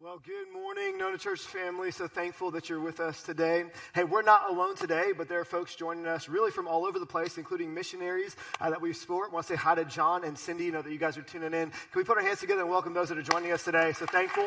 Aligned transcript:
Well, 0.00 0.22
good 0.24 0.52
morning, 0.52 0.96
Nona 0.96 1.18
Church 1.18 1.40
family. 1.40 1.90
So 1.90 2.06
thankful 2.06 2.52
that 2.52 2.68
you're 2.68 2.78
with 2.78 3.00
us 3.00 3.20
today. 3.24 3.64
Hey, 3.96 4.04
we're 4.04 4.22
not 4.22 4.48
alone 4.48 4.76
today, 4.76 5.10
but 5.16 5.28
there 5.28 5.40
are 5.40 5.44
folks 5.44 5.74
joining 5.74 6.06
us 6.06 6.28
really 6.28 6.52
from 6.52 6.68
all 6.68 6.86
over 6.86 7.00
the 7.00 7.06
place, 7.06 7.36
including 7.36 7.74
missionaries 7.74 8.36
uh, 8.60 8.70
that 8.70 8.80
we 8.80 8.92
support. 8.92 9.32
Want 9.32 9.48
to 9.48 9.54
say 9.54 9.56
hi 9.56 9.74
to 9.74 9.84
John 9.84 10.22
and 10.22 10.38
Cindy. 10.38 10.66
You 10.66 10.70
know 10.70 10.82
that 10.82 10.92
you 10.92 10.98
guys 10.98 11.18
are 11.18 11.22
tuning 11.22 11.52
in. 11.52 11.70
Can 11.70 11.96
we 11.96 12.04
put 12.04 12.16
our 12.16 12.22
hands 12.22 12.38
together 12.38 12.60
and 12.60 12.70
welcome 12.70 12.94
those 12.94 13.08
that 13.08 13.18
are 13.18 13.22
joining 13.22 13.50
us 13.50 13.64
today? 13.64 13.92
So 13.92 14.06
thankful 14.06 14.46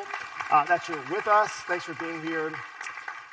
uh, 0.52 0.64
that 0.68 0.88
you're 0.88 1.04
with 1.12 1.28
us. 1.28 1.50
Thanks 1.68 1.84
for 1.84 1.96
being 1.96 2.22
here. 2.22 2.54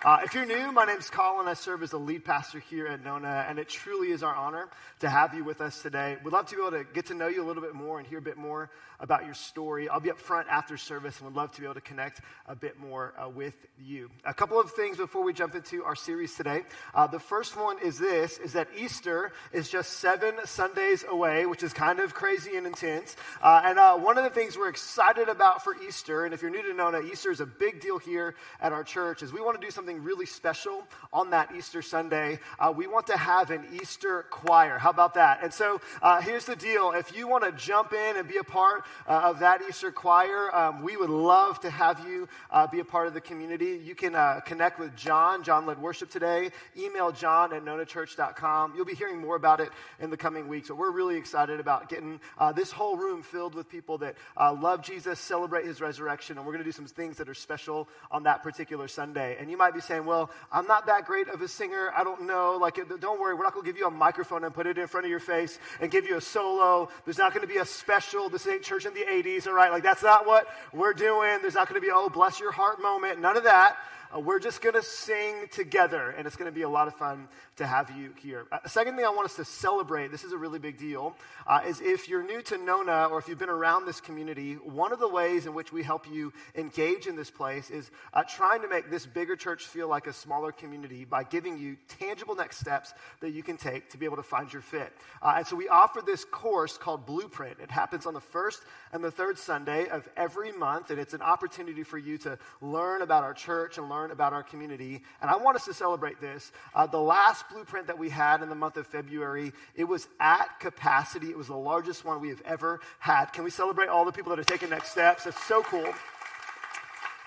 Uh, 0.05 0.19
if 0.23 0.33
you're 0.33 0.47
new, 0.47 0.71
my 0.71 0.85
name's 0.85 1.11
Colin. 1.11 1.49
I 1.49 1.55
serve 1.55 1.83
as 1.83 1.91
the 1.91 1.99
lead 1.99 2.25
pastor 2.25 2.61
here 2.61 2.87
at 2.87 3.03
Nona, 3.03 3.45
and 3.49 3.59
it 3.59 3.69
truly 3.69 4.13
is 4.13 4.23
our 4.23 4.33
honor 4.33 4.69
to 5.01 5.09
have 5.09 5.35
you 5.35 5.43
with 5.43 5.61
us 5.61 5.83
today. 5.83 6.17
We'd 6.23 6.33
love 6.33 6.47
to 6.47 6.55
be 6.55 6.63
able 6.63 6.79
to 6.79 6.85
get 6.95 7.07
to 7.07 7.15
know 7.15 7.27
you 7.27 7.43
a 7.43 7.47
little 7.47 7.65
bit 7.65 7.75
more 7.75 7.99
and 7.99 8.07
hear 8.07 8.19
a 8.19 8.23
bit 8.23 8.37
more 8.37 8.71
about 9.01 9.25
your 9.25 9.35
story. 9.35 9.89
I'll 9.89 9.99
be 9.99 10.11
up 10.11 10.19
front 10.21 10.47
after 10.49 10.77
service 10.77 11.19
and 11.19 11.27
would 11.27 11.35
love 11.35 11.51
to 11.53 11.61
be 11.61 11.67
able 11.67 11.75
to 11.75 11.81
connect 11.81 12.21
a 12.47 12.55
bit 12.55 12.79
more 12.79 13.13
uh, 13.19 13.29
with 13.29 13.57
you. 13.85 14.09
A 14.25 14.33
couple 14.33 14.61
of 14.61 14.71
things 14.71 14.99
before 14.99 15.25
we 15.25 15.33
jump 15.33 15.57
into 15.57 15.83
our 15.83 15.97
series 15.97 16.35
today. 16.37 16.63
Uh, 16.95 17.09
the 17.09 17.19
first 17.19 17.57
one 17.57 17.79
is 17.85 17.99
this, 17.99 18.39
is 18.39 18.53
that 18.53 18.69
Easter 18.77 19.33
is 19.53 19.69
just 19.69 19.95
seven 19.95 20.35
Sundays 20.45 21.05
away, 21.09 21.45
which 21.47 21.65
is 21.65 21.73
kind 21.73 21.99
of 21.99 22.15
crazy 22.15 22.57
and 22.57 22.69
intense. 22.69 23.17
Uh, 23.43 23.63
and 23.65 23.81
uh, 23.81 23.97
one 23.97 24.17
of 24.17 24.23
the 24.23 24.31
things 24.31 24.57
we're 24.57 24.69
excited 24.69 25.29
about 25.29 25.65
for 25.65 25.75
Easter, 25.87 26.25
and 26.25 26.33
if 26.33 26.41
you're 26.41 26.53
new 26.53 26.63
to 26.63 26.73
Nona, 26.73 27.01
Easter 27.01 27.33
is 27.33 27.41
a 27.41 27.47
big 27.47 27.81
deal 27.81 27.99
here 27.99 28.37
at 28.61 28.73
our 28.73 28.85
church, 28.85 29.25
is 29.25 29.33
we 29.33 29.41
want 29.41 29.61
to 29.61 29.67
do 29.67 29.73
something 29.73 29.88
really 29.97 30.27
special 30.27 30.85
on 31.13 31.31
that 31.31 31.51
Easter 31.57 31.83
Sunday. 31.83 32.39
Uh, 32.59 32.73
we 32.75 32.87
want 32.87 33.07
to 33.07 33.17
have 33.17 33.51
an 33.51 33.65
Easter 33.81 34.27
choir. 34.31 34.79
How 34.79 34.91
about 34.91 35.15
that? 35.15 35.43
And 35.43 35.53
so 35.53 35.81
uh, 36.03 36.21
here's 36.21 36.45
the 36.45 36.57
deal. 36.57 36.93
If 36.93 37.17
you 37.17 37.27
want 37.27 37.45
to 37.45 37.53
jump 37.53 37.93
in 37.93 38.17
and 38.17 38.29
be 38.29 38.37
a 38.37 38.45
part 38.45 38.85
uh, 39.07 39.23
of 39.25 39.41
that 39.41 39.63
Easter 39.69 39.91
choir, 39.91 40.55
um, 40.55 40.83
we 40.83 40.97
would 40.97 41.11
love 41.11 41.61
to 41.61 41.71
have 41.71 42.07
you 42.07 42.29
uh, 42.51 42.67
be 42.67 42.81
a 42.81 42.85
part 42.85 43.07
of 43.07 43.15
the 43.15 43.21
community. 43.21 43.81
You 43.83 43.95
can 43.95 44.15
uh, 44.15 44.41
connect 44.45 44.79
with 44.79 44.95
John. 44.95 45.43
John 45.43 45.67
led 45.67 45.81
worship 45.81 46.11
today. 46.11 46.51
Email 46.77 47.11
john 47.13 47.53
at 47.53 47.65
nonachurch.com. 47.65 48.75
You'll 48.77 48.85
be 48.85 48.95
hearing 48.95 49.19
more 49.19 49.37
about 49.37 49.61
it 49.61 49.71
in 50.01 50.11
the 50.11 50.17
coming 50.17 50.49
weeks. 50.49 50.69
But 50.69 50.77
we're 50.77 50.91
really 50.91 51.17
excited 51.17 51.61
about 51.61 51.89
getting 51.89 52.21
uh, 52.37 52.53
this 52.53 52.71
whole 52.71 52.97
room 52.97 53.23
filled 53.23 53.55
with 53.55 53.69
people 53.69 53.99
that 53.99 54.17
love 54.39 54.83
Jesus, 54.83 55.19
celebrate 55.19 55.65
his 55.65 55.81
resurrection, 55.81 56.37
and 56.37 56.47
we're 56.47 56.53
going 56.53 56.65
to 56.65 56.69
do 56.69 56.73
some 56.73 56.87
things 56.87 57.17
that 57.17 57.29
are 57.29 57.35
special 57.35 57.89
on 58.11 58.25
that 58.25 58.43
particular 58.43 58.89
Sunday. 58.89 59.37
And 59.39 59.51
you 59.51 59.57
might 59.57 59.75
be 59.75 59.78
saying, 59.81 60.05
well, 60.05 60.31
I'm 60.53 60.67
not 60.67 60.87
that 60.87 61.07
great 61.07 61.29
of 61.29 61.41
a 61.43 61.49
singer. 61.49 61.93
I 61.97 62.05
don't 62.05 62.27
know. 62.27 62.59
Like, 62.61 62.79
uh, 62.79 62.97
don't 63.01 63.21
worry. 63.21 63.35
We're 63.35 63.45
not 63.45 63.55
going 63.55 63.65
to 63.65 63.71
give 63.71 63.79
you 63.79 63.87
a 63.87 63.91
microphone 63.91 64.45
and 64.45 64.55
put 64.55 64.67
it 64.67 64.79
in 64.79 64.87
front 64.87 65.07
of 65.07 65.11
your 65.11 65.21
face 65.21 65.59
and 65.81 65.91
give 65.91 66.07
you 66.07 66.17
a 66.17 66.21
solo. 66.21 66.89
There's 67.05 67.19
not 67.19 67.35
going 67.35 67.47
to 67.47 67.53
be 67.53 67.59
a 67.61 67.65
special, 67.67 68.29
this 68.29 68.47
ain't 68.47 68.63
church 68.63 68.87
in 68.87 68.95
the 68.95 69.05
80s, 69.05 69.47
all 69.47 69.55
right? 69.55 69.71
Like, 69.71 69.83
that's 69.83 70.03
not 70.03 70.27
what 70.27 70.47
we're 70.73 70.93
doing. 70.93 71.39
There's 71.43 71.55
not 71.55 71.69
going 71.69 71.81
to 71.81 71.87
be, 71.87 71.93
oh, 71.93 72.09
bless 72.09 72.41
your 72.41 72.53
heart 72.53 72.81
moment. 72.81 73.21
None 73.21 73.37
of 73.37 73.45
that. 73.45 73.77
Uh, 74.15 74.21
we're 74.21 74.39
just 74.39 74.63
going 74.63 74.75
to 74.75 74.83
sing 74.83 75.47
together, 75.53 76.11
and 76.11 76.27
it's 76.27 76.37
going 76.37 76.51
to 76.51 76.55
be 76.55 76.63
a 76.63 76.69
lot 76.69 76.89
of 76.89 76.95
fun 76.95 77.29
to 77.57 77.67
have 77.67 77.91
you 77.91 78.11
here. 78.17 78.47
Uh, 78.51 78.59
second 78.67 78.97
thing 78.97 79.05
I 79.05 79.11
want 79.11 79.27
us 79.27 79.37
to 79.37 79.45
celebrate, 79.45 80.11
this 80.11 80.25
is 80.25 80.33
a 80.33 80.39
really 80.39 80.59
big 80.59 80.79
deal, 80.79 81.15
uh, 81.47 81.61
is 81.67 81.83
if 81.83 82.09
you're 82.09 82.23
new 82.23 82.41
to 82.43 82.57
Nona 82.57 83.09
or 83.11 83.19
if 83.19 83.29
you've 83.29 83.39
been 83.39 83.51
around 83.51 83.85
this 83.85 84.01
community, 84.01 84.55
one 84.55 84.93
of 84.93 84.99
the 84.99 85.09
ways 85.09 85.45
in 85.45 85.53
which 85.53 85.73
we 85.73 85.83
help 85.83 86.11
you 86.11 86.33
engage 86.55 87.07
in 87.07 87.17
this 87.17 87.31
place 87.31 87.69
is 87.69 87.91
uh, 88.15 88.23
trying 88.25 88.63
to 88.63 88.69
make 88.69 88.91
this 88.91 89.05
bigger 89.05 89.37
church 89.37 89.65
feel 89.67 89.89
like 89.89 90.07
a 90.07 90.13
smaller 90.13 90.53
community 90.53 91.05
by 91.05 91.23
giving 91.23 91.59
you 91.59 91.77
tangible 92.01 92.35
next 92.35 92.59
steps 92.59 92.95
that 93.21 93.33
you 93.33 93.43
can 93.43 93.59
take 93.59 93.91
to 93.91 93.99
be 93.99 94.07
able 94.07 94.17
to 94.17 94.23
find 94.23 94.51
your 94.51 94.63
fit. 94.63 94.91
Uh, 95.21 95.35
and 95.37 95.47
so 95.47 95.55
we 95.55 95.69
offer 95.69 96.01
this 96.01 96.25
course 96.25 96.79
called 96.79 97.05
Blueprint. 97.05 97.59
It 97.61 97.71
happens 97.71 98.07
on 98.07 98.15
the 98.15 98.21
first 98.21 98.63
and 98.93 99.05
the 99.05 99.11
third 99.11 99.39
Sunday 99.39 99.89
of 99.89 100.09
every 100.17 100.53
month, 100.53 100.91
and 100.91 100.99
it's 100.99 101.13
an 101.13 101.23
opportunity 101.23 101.83
for 101.83 101.99
you 101.99 102.17
to 102.19 102.39
learn 102.63 103.03
about 103.03 103.23
our 103.23 103.35
church 103.35 103.77
and 103.77 103.89
learn 103.89 103.98
about 104.07 104.33
our 104.33 104.43
community. 104.43 105.03
And 105.21 105.31
I 105.31 105.37
want 105.37 105.57
us 105.57 105.65
to 105.67 105.75
celebrate 105.75 106.21
this. 106.21 106.53
Uh, 106.75 106.87
the 106.87 107.01
last 107.01 107.49
blueprint 107.51 107.87
that 107.89 107.99
we 107.99 108.09
had 108.09 108.43
in 108.43 108.49
the 108.49 108.55
month 108.55 108.77
of 108.77 108.87
February, 108.87 109.53
it 109.75 109.85
was 109.85 110.09
at 110.21 110.61
capacity. 110.61 111.31
It 111.31 111.37
was 111.37 111.49
the 111.49 111.57
largest 111.57 112.05
one 112.05 112.21
we 112.21 112.29
have 112.29 112.43
ever 112.45 112.81
had. 112.99 113.27
Can 113.33 113.45
we 113.45 113.51
celebrate 113.51 113.89
all 113.89 114.05
the 114.05 114.13
people 114.13 114.31
that 114.31 114.39
are 114.39 114.45
taking 114.45 114.71
next 114.71 114.93
steps? 114.93 115.25
That's 115.25 115.45
so 115.45 115.63
cool. 115.63 115.93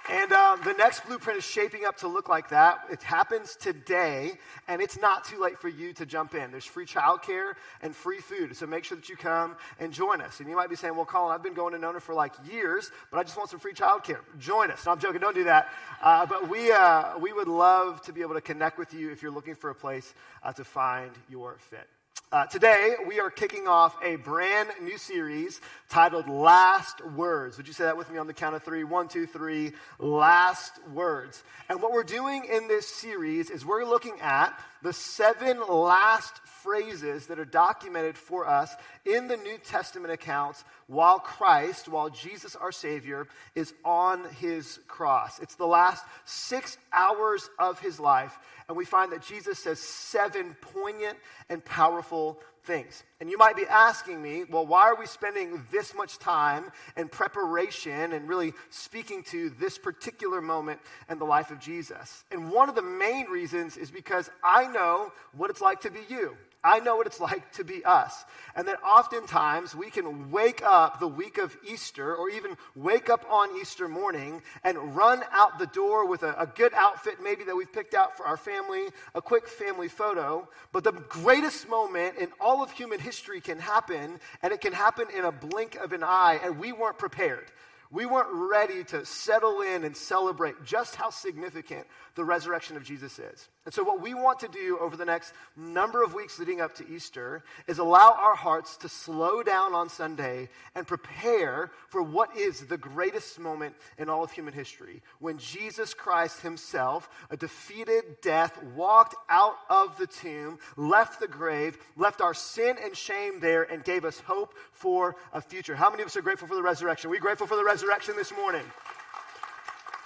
And 0.09 0.31
um, 0.31 0.59
the 0.63 0.73
next 0.73 1.05
blueprint 1.05 1.37
is 1.37 1.45
shaping 1.45 1.85
up 1.85 1.97
to 1.97 2.07
look 2.07 2.27
like 2.27 2.49
that. 2.49 2.85
It 2.89 3.03
happens 3.03 3.55
today, 3.55 4.33
and 4.67 4.81
it's 4.81 4.99
not 4.99 5.23
too 5.23 5.39
late 5.39 5.59
for 5.59 5.69
you 5.69 5.93
to 5.93 6.05
jump 6.05 6.33
in. 6.33 6.49
There's 6.49 6.65
free 6.65 6.85
childcare 6.85 7.53
and 7.81 7.95
free 7.95 8.19
food, 8.19 8.55
so 8.57 8.65
make 8.65 8.83
sure 8.83 8.97
that 8.97 9.09
you 9.09 9.15
come 9.15 9.55
and 9.79 9.93
join 9.93 10.19
us. 10.21 10.39
And 10.39 10.49
you 10.49 10.55
might 10.55 10.69
be 10.69 10.75
saying, 10.75 10.95
"Well, 10.95 11.05
Colin, 11.05 11.33
I've 11.33 11.43
been 11.43 11.53
going 11.53 11.73
to 11.73 11.79
Nona 11.79 11.99
for 11.99 12.15
like 12.15 12.33
years, 12.49 12.91
but 13.11 13.19
I 13.19 13.23
just 13.23 13.37
want 13.37 13.49
some 13.51 13.59
free 13.59 13.73
childcare." 13.73 14.21
Join 14.39 14.71
us. 14.71 14.85
No, 14.85 14.93
I'm 14.93 14.99
joking. 14.99 15.21
Don't 15.21 15.35
do 15.35 15.43
that. 15.43 15.69
Uh, 16.01 16.25
but 16.25 16.49
we 16.49 16.71
uh, 16.71 17.17
we 17.19 17.31
would 17.31 17.47
love 17.47 18.01
to 18.03 18.13
be 18.13 18.21
able 18.21 18.33
to 18.33 18.41
connect 18.41 18.79
with 18.79 18.93
you 18.93 19.11
if 19.11 19.21
you're 19.21 19.31
looking 19.31 19.55
for 19.55 19.69
a 19.69 19.75
place 19.75 20.13
uh, 20.41 20.51
to 20.53 20.63
find 20.63 21.11
your 21.29 21.57
fit. 21.59 21.87
Uh, 22.33 22.45
today, 22.45 22.95
we 23.05 23.19
are 23.19 23.29
kicking 23.29 23.67
off 23.67 23.93
a 24.01 24.15
brand 24.15 24.69
new 24.81 24.97
series 24.97 25.59
titled 25.89 26.29
Last 26.29 27.05
Words. 27.05 27.57
Would 27.57 27.67
you 27.67 27.73
say 27.73 27.83
that 27.83 27.97
with 27.97 28.09
me 28.09 28.17
on 28.17 28.25
the 28.25 28.33
count 28.33 28.55
of 28.55 28.63
three? 28.63 28.85
One, 28.85 29.09
two, 29.09 29.25
three. 29.25 29.73
Last 29.99 30.79
Words. 30.93 31.43
And 31.67 31.81
what 31.81 31.91
we're 31.91 32.03
doing 32.03 32.45
in 32.45 32.69
this 32.69 32.87
series 32.87 33.49
is 33.49 33.65
we're 33.65 33.83
looking 33.83 34.17
at 34.21 34.57
the 34.81 34.93
seven 34.93 35.59
last 35.67 36.37
phrases 36.63 37.27
that 37.27 37.39
are 37.39 37.45
documented 37.45 38.17
for 38.17 38.47
us 38.47 38.73
in 39.05 39.27
the 39.27 39.37
New 39.37 39.57
Testament 39.57 40.13
accounts 40.13 40.63
while 40.87 41.19
Christ, 41.19 41.87
while 41.87 42.09
Jesus 42.09 42.55
our 42.55 42.71
Savior, 42.71 43.27
is 43.55 43.73
on 43.83 44.25
his 44.39 44.79
cross. 44.87 45.39
It's 45.39 45.55
the 45.55 45.65
last 45.65 46.05
six 46.25 46.77
hours 46.93 47.49
of 47.59 47.79
his 47.79 47.99
life, 47.99 48.37
and 48.67 48.77
we 48.77 48.85
find 48.85 49.11
that 49.11 49.23
Jesus 49.23 49.59
says 49.59 49.79
seven 49.79 50.55
poignant 50.61 51.17
and 51.49 51.63
powerful 51.63 52.39
things. 52.63 53.03
And 53.21 53.29
you 53.29 53.37
might 53.37 53.55
be 53.55 53.67
asking 53.67 54.19
me, 54.19 54.45
well, 54.49 54.65
why 54.65 54.89
are 54.89 54.95
we 54.95 55.05
spending 55.05 55.63
this 55.71 55.93
much 55.93 56.17
time 56.17 56.71
in 56.97 57.07
preparation 57.07 58.13
and 58.13 58.27
really 58.27 58.51
speaking 58.71 59.21
to 59.25 59.51
this 59.51 59.77
particular 59.77 60.41
moment 60.41 60.79
in 61.07 61.19
the 61.19 61.25
life 61.25 61.51
of 61.51 61.59
Jesus? 61.59 62.23
And 62.31 62.51
one 62.51 62.67
of 62.67 62.73
the 62.73 62.81
main 62.81 63.27
reasons 63.27 63.77
is 63.77 63.91
because 63.91 64.31
I 64.43 64.65
know 64.65 65.13
what 65.33 65.51
it's 65.51 65.61
like 65.61 65.81
to 65.81 65.91
be 65.91 65.99
you. 66.09 66.35
I 66.63 66.79
know 66.79 66.95
what 66.95 67.07
it's 67.07 67.19
like 67.31 67.51
to 67.53 67.63
be 67.63 67.83
us. 67.83 68.23
And 68.55 68.67
that 68.67 68.81
oftentimes 68.83 69.75
we 69.75 69.89
can 69.89 70.31
wake 70.31 70.61
up 70.63 70.99
the 70.99 71.07
week 71.07 71.37
of 71.37 71.55
Easter 71.67 72.15
or 72.15 72.29
even 72.29 72.57
wake 72.75 73.09
up 73.09 73.25
on 73.29 73.59
Easter 73.59 73.87
morning 73.87 74.41
and 74.63 74.95
run 74.95 75.23
out 75.31 75.57
the 75.57 75.67
door 75.67 76.07
with 76.07 76.23
a, 76.23 76.35
a, 76.37 76.47
good 76.47 76.73
outfit, 76.73 77.15
maybe 77.23 77.45
that 77.45 77.55
we've 77.55 77.71
picked 77.71 77.93
out 77.93 78.17
for 78.17 78.25
our 78.25 78.37
family, 78.37 78.87
a 79.15 79.21
quick 79.21 79.47
family 79.47 79.87
photo. 79.87 80.47
But 80.71 80.83
the 80.83 80.91
greatest 80.91 81.69
moment 81.69 82.17
in 82.17 82.29
all 82.39 82.61
of 82.63 82.71
human 82.71 82.99
history 82.99 83.41
can 83.41 83.59
happen, 83.59 84.19
and 84.43 84.53
it 84.53 84.61
can 84.61 84.73
happen 84.73 85.07
in 85.15 85.25
a 85.25 85.31
blink 85.31 85.75
of 85.75 85.93
an 85.93 86.03
eye, 86.03 86.39
and 86.43 86.59
we 86.59 86.73
weren't 86.73 86.97
prepared. 86.97 87.51
We 87.89 88.05
weren't 88.05 88.29
ready 88.31 88.85
to 88.85 89.05
settle 89.05 89.61
in 89.61 89.83
and 89.83 89.95
celebrate 89.95 90.63
just 90.63 90.95
how 90.95 91.09
significant 91.09 91.85
the 92.15 92.23
resurrection 92.23 92.77
of 92.77 92.83
Jesus 92.83 93.19
is. 93.19 93.49
And 93.63 93.71
so, 93.71 93.83
what 93.83 94.01
we 94.01 94.15
want 94.15 94.39
to 94.39 94.47
do 94.47 94.79
over 94.81 94.97
the 94.97 95.05
next 95.05 95.33
number 95.55 96.03
of 96.03 96.15
weeks 96.15 96.39
leading 96.39 96.61
up 96.61 96.73
to 96.75 96.89
Easter 96.89 97.43
is 97.67 97.77
allow 97.77 98.17
our 98.19 98.33
hearts 98.33 98.75
to 98.77 98.89
slow 98.89 99.43
down 99.43 99.75
on 99.75 99.87
Sunday 99.87 100.49
and 100.73 100.87
prepare 100.87 101.69
for 101.87 102.01
what 102.01 102.35
is 102.35 102.61
the 102.61 102.77
greatest 102.77 103.37
moment 103.37 103.75
in 103.99 104.09
all 104.09 104.23
of 104.23 104.31
human 104.31 104.53
history 104.53 105.03
when 105.19 105.37
Jesus 105.37 105.93
Christ 105.93 106.41
Himself, 106.41 107.07
a 107.29 107.37
defeated 107.37 108.19
death, 108.23 108.61
walked 108.75 109.13
out 109.29 109.57
of 109.69 109.95
the 109.99 110.07
tomb, 110.07 110.57
left 110.75 111.19
the 111.19 111.27
grave, 111.27 111.77
left 111.95 112.19
our 112.19 112.33
sin 112.33 112.77
and 112.83 112.97
shame 112.97 113.39
there, 113.41 113.61
and 113.61 113.83
gave 113.83 114.05
us 114.05 114.19
hope 114.21 114.55
for 114.71 115.17
a 115.33 115.41
future. 115.41 115.75
How 115.75 115.91
many 115.91 116.01
of 116.01 116.07
us 116.07 116.17
are 116.17 116.23
grateful 116.23 116.47
for 116.47 116.55
the 116.55 116.63
resurrection? 116.63 117.09
Are 117.09 117.11
we 117.11 117.19
grateful 117.19 117.45
for 117.45 117.57
the 117.57 117.63
resurrection 117.63 118.15
this 118.15 118.33
morning? 118.33 118.63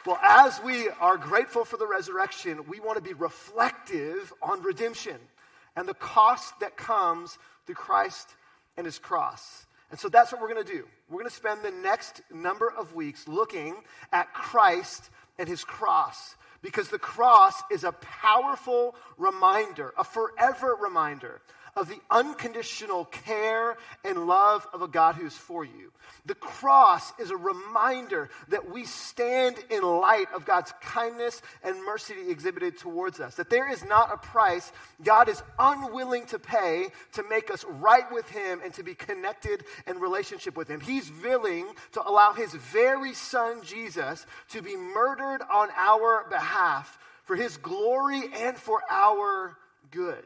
Well, 0.05 0.19
as 0.21 0.61
we 0.63 0.87
are 1.01 1.17
grateful 1.17 1.65
for 1.65 1.77
the 1.77 1.87
resurrection, 1.87 2.59
we 2.67 2.79
want 2.79 2.97
to 2.97 3.03
be 3.03 3.13
reflective 3.13 4.31
on 4.39 4.61
redemption 4.61 5.17
and 5.75 5.87
the 5.87 5.95
cost 5.95 6.59
that 6.59 6.77
comes 6.77 7.39
through 7.65 7.75
Christ 7.75 8.29
and 8.77 8.85
his 8.85 8.99
cross. 8.99 9.65
And 9.89 9.99
so 9.99 10.07
that's 10.07 10.31
what 10.31 10.41
we're 10.41 10.53
going 10.53 10.63
to 10.63 10.71
do. 10.71 10.85
We're 11.09 11.21
going 11.21 11.29
to 11.29 11.35
spend 11.35 11.63
the 11.63 11.71
next 11.71 12.21
number 12.31 12.71
of 12.71 12.93
weeks 12.93 13.27
looking 13.27 13.77
at 14.13 14.31
Christ 14.31 15.09
and 15.39 15.49
his 15.49 15.63
cross 15.63 16.35
because 16.61 16.89
the 16.89 16.99
cross 16.99 17.63
is 17.71 17.83
a 17.83 17.91
powerful 17.93 18.93
reminder, 19.17 19.91
a 19.97 20.03
forever 20.03 20.77
reminder 20.79 21.41
of 21.75 21.89
the 21.89 21.99
unconditional 22.09 23.05
care 23.05 23.77
and 24.03 24.27
love 24.27 24.65
of 24.73 24.81
a 24.81 24.87
God 24.87 25.15
who's 25.15 25.35
for 25.35 25.65
you. 25.65 25.91
The 26.25 26.35
cross 26.35 27.11
is 27.19 27.31
a 27.31 27.37
reminder 27.37 28.29
that 28.47 28.71
we 28.71 28.85
stand 28.85 29.57
in 29.69 29.83
light 29.83 30.27
of 30.33 30.45
God's 30.45 30.73
kindness 30.81 31.41
and 31.63 31.83
mercy 31.83 32.15
exhibited 32.29 32.77
towards 32.77 33.19
us. 33.19 33.35
That 33.35 33.49
there 33.49 33.69
is 33.69 33.83
not 33.83 34.13
a 34.13 34.17
price 34.17 34.71
God 35.03 35.29
is 35.29 35.41
unwilling 35.59 36.25
to 36.27 36.39
pay 36.39 36.87
to 37.13 37.23
make 37.29 37.51
us 37.51 37.65
right 37.65 38.09
with 38.11 38.27
Him 38.29 38.61
and 38.63 38.73
to 38.75 38.83
be 38.83 38.95
connected 38.95 39.65
in 39.87 39.99
relationship 39.99 40.55
with 40.55 40.67
Him. 40.67 40.79
He's 40.79 41.11
willing 41.23 41.67
to 41.93 42.07
allow 42.07 42.33
His 42.33 42.53
very 42.53 43.13
Son, 43.13 43.61
Jesus, 43.63 44.25
to 44.49 44.61
be 44.61 44.75
murdered 44.75 45.41
on 45.51 45.69
our 45.75 46.25
behalf 46.29 46.97
for 47.23 47.35
His 47.35 47.57
glory 47.57 48.23
and 48.33 48.57
for 48.57 48.81
our 48.89 49.57
good. 49.91 50.25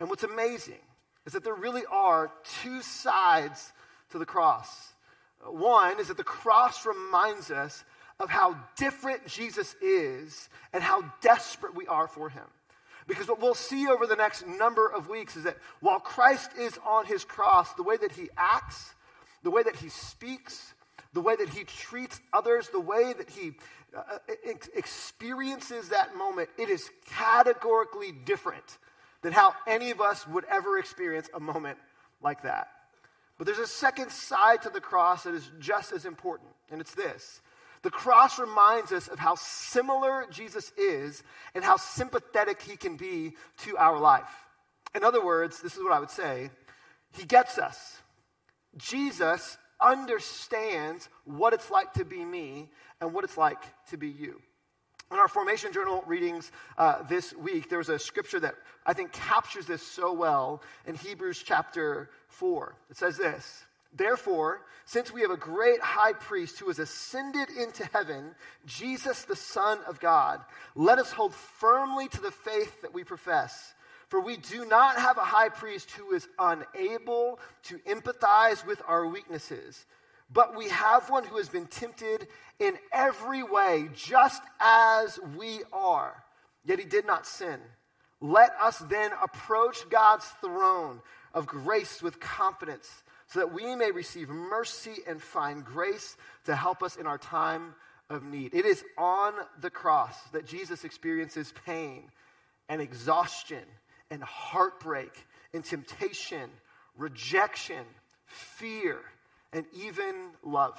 And 0.00 0.08
what's 0.08 0.24
amazing 0.24 0.80
is 1.26 1.32
that 1.32 1.44
there 1.44 1.54
really 1.54 1.84
are 1.90 2.30
two 2.62 2.82
sides 2.82 3.72
to 4.10 4.18
the 4.18 4.26
cross. 4.26 4.92
One 5.46 6.00
is 6.00 6.08
that 6.08 6.16
the 6.16 6.24
cross 6.24 6.86
reminds 6.86 7.50
us 7.50 7.84
of 8.20 8.30
how 8.30 8.56
different 8.76 9.26
Jesus 9.26 9.74
is 9.82 10.48
and 10.72 10.82
how 10.82 11.04
desperate 11.20 11.74
we 11.74 11.86
are 11.86 12.06
for 12.06 12.28
him. 12.28 12.44
Because 13.06 13.28
what 13.28 13.40
we'll 13.40 13.54
see 13.54 13.86
over 13.86 14.06
the 14.06 14.16
next 14.16 14.46
number 14.46 14.86
of 14.90 15.08
weeks 15.08 15.36
is 15.36 15.44
that 15.44 15.58
while 15.80 16.00
Christ 16.00 16.52
is 16.58 16.78
on 16.86 17.04
his 17.04 17.24
cross, 17.24 17.72
the 17.74 17.82
way 17.82 17.96
that 17.98 18.12
he 18.12 18.30
acts, 18.36 18.94
the 19.42 19.50
way 19.50 19.62
that 19.62 19.76
he 19.76 19.90
speaks, 19.90 20.72
the 21.12 21.20
way 21.20 21.36
that 21.36 21.50
he 21.50 21.64
treats 21.64 22.20
others, 22.32 22.70
the 22.70 22.80
way 22.80 23.12
that 23.12 23.28
he 23.28 23.52
uh, 23.94 24.18
ex- 24.46 24.70
experiences 24.74 25.90
that 25.90 26.16
moment, 26.16 26.48
it 26.58 26.70
is 26.70 26.90
categorically 27.06 28.12
different 28.24 28.78
than 29.24 29.32
how 29.32 29.54
any 29.66 29.90
of 29.90 30.02
us 30.02 30.28
would 30.28 30.44
ever 30.50 30.78
experience 30.78 31.30
a 31.32 31.40
moment 31.40 31.78
like 32.22 32.42
that. 32.42 32.68
But 33.38 33.46
there's 33.46 33.58
a 33.58 33.66
second 33.66 34.10
side 34.10 34.60
to 34.62 34.68
the 34.68 34.82
cross 34.82 35.24
that 35.24 35.32
is 35.34 35.50
just 35.58 35.92
as 35.92 36.04
important, 36.04 36.50
and 36.70 36.78
it's 36.78 36.94
this. 36.94 37.40
The 37.80 37.90
cross 37.90 38.38
reminds 38.38 38.92
us 38.92 39.08
of 39.08 39.18
how 39.18 39.34
similar 39.36 40.26
Jesus 40.30 40.72
is 40.76 41.22
and 41.54 41.64
how 41.64 41.78
sympathetic 41.78 42.60
he 42.60 42.76
can 42.76 42.96
be 42.96 43.32
to 43.62 43.78
our 43.78 43.98
life. 43.98 44.28
In 44.94 45.02
other 45.02 45.24
words, 45.24 45.62
this 45.62 45.74
is 45.74 45.82
what 45.82 45.92
I 45.92 46.00
would 46.00 46.10
say 46.10 46.50
He 47.16 47.24
gets 47.24 47.56
us. 47.56 47.96
Jesus 48.76 49.56
understands 49.80 51.08
what 51.24 51.54
it's 51.54 51.70
like 51.70 51.94
to 51.94 52.04
be 52.04 52.22
me 52.22 52.68
and 53.00 53.14
what 53.14 53.24
it's 53.24 53.38
like 53.38 53.62
to 53.88 53.96
be 53.96 54.08
you. 54.08 54.42
In 55.12 55.18
our 55.18 55.28
formation 55.28 55.72
journal 55.72 56.02
readings 56.06 56.50
uh, 56.78 57.02
this 57.02 57.34
week, 57.34 57.68
there 57.68 57.78
was 57.78 57.88
a 57.88 57.98
scripture 57.98 58.40
that 58.40 58.54
I 58.86 58.94
think 58.94 59.12
captures 59.12 59.66
this 59.66 59.82
so 59.82 60.12
well 60.12 60.62
in 60.86 60.94
Hebrews 60.94 61.42
chapter 61.44 62.10
4. 62.28 62.74
It 62.90 62.96
says 62.96 63.16
this 63.16 63.64
Therefore, 63.92 64.62
since 64.86 65.12
we 65.12 65.20
have 65.20 65.30
a 65.30 65.36
great 65.36 65.80
high 65.80 66.14
priest 66.14 66.58
who 66.58 66.66
has 66.66 66.78
ascended 66.78 67.48
into 67.50 67.88
heaven, 67.92 68.34
Jesus, 68.66 69.24
the 69.24 69.36
Son 69.36 69.78
of 69.86 70.00
God, 70.00 70.40
let 70.74 70.98
us 70.98 71.12
hold 71.12 71.34
firmly 71.34 72.08
to 72.08 72.20
the 72.20 72.32
faith 72.32 72.82
that 72.82 72.92
we 72.92 73.04
profess. 73.04 73.74
For 74.08 74.20
we 74.20 74.36
do 74.36 74.64
not 74.64 74.96
have 74.96 75.16
a 75.16 75.24
high 75.24 75.48
priest 75.48 75.90
who 75.92 76.12
is 76.12 76.28
unable 76.38 77.38
to 77.64 77.78
empathize 77.78 78.66
with 78.66 78.82
our 78.86 79.06
weaknesses 79.06 79.86
but 80.34 80.56
we 80.56 80.68
have 80.68 81.08
one 81.08 81.24
who 81.24 81.38
has 81.38 81.48
been 81.48 81.66
tempted 81.66 82.26
in 82.58 82.76
every 82.92 83.42
way, 83.42 83.88
just 83.94 84.42
as 84.60 85.18
we 85.38 85.60
are, 85.72 86.12
yet 86.64 86.80
he 86.80 86.84
did 86.84 87.06
not 87.06 87.26
sin. 87.26 87.60
Let 88.20 88.50
us 88.60 88.78
then 88.78 89.12
approach 89.22 89.88
God's 89.88 90.26
throne 90.40 91.00
of 91.32 91.46
grace 91.46 92.02
with 92.02 92.20
confidence, 92.20 92.88
so 93.28 93.38
that 93.38 93.52
we 93.52 93.74
may 93.76 93.92
receive 93.92 94.28
mercy 94.28 94.96
and 95.06 95.22
find 95.22 95.64
grace 95.64 96.16
to 96.44 96.54
help 96.54 96.82
us 96.82 96.96
in 96.96 97.06
our 97.06 97.18
time 97.18 97.74
of 98.10 98.24
need. 98.24 98.54
It 98.54 98.66
is 98.66 98.84
on 98.98 99.34
the 99.60 99.70
cross 99.70 100.16
that 100.32 100.46
Jesus 100.46 100.84
experiences 100.84 101.52
pain 101.64 102.10
and 102.68 102.80
exhaustion 102.80 103.64
and 104.10 104.22
heartbreak 104.22 105.12
and 105.52 105.64
temptation, 105.64 106.50
rejection, 106.96 107.84
fear 108.26 109.00
and 109.54 109.64
even 109.72 110.14
love. 110.42 110.78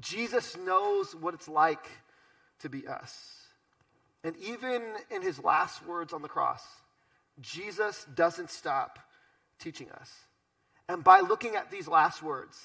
Jesus 0.00 0.56
knows 0.56 1.14
what 1.14 1.32
it's 1.32 1.48
like 1.48 1.86
to 2.60 2.68
be 2.68 2.86
us. 2.86 3.36
And 4.24 4.36
even 4.38 4.82
in 5.10 5.22
his 5.22 5.42
last 5.42 5.86
words 5.86 6.12
on 6.12 6.20
the 6.20 6.28
cross, 6.28 6.62
Jesus 7.40 8.04
doesn't 8.14 8.50
stop 8.50 8.98
teaching 9.60 9.90
us. 9.92 10.12
And 10.88 11.04
by 11.04 11.20
looking 11.20 11.54
at 11.54 11.70
these 11.70 11.86
last 11.86 12.22
words, 12.22 12.58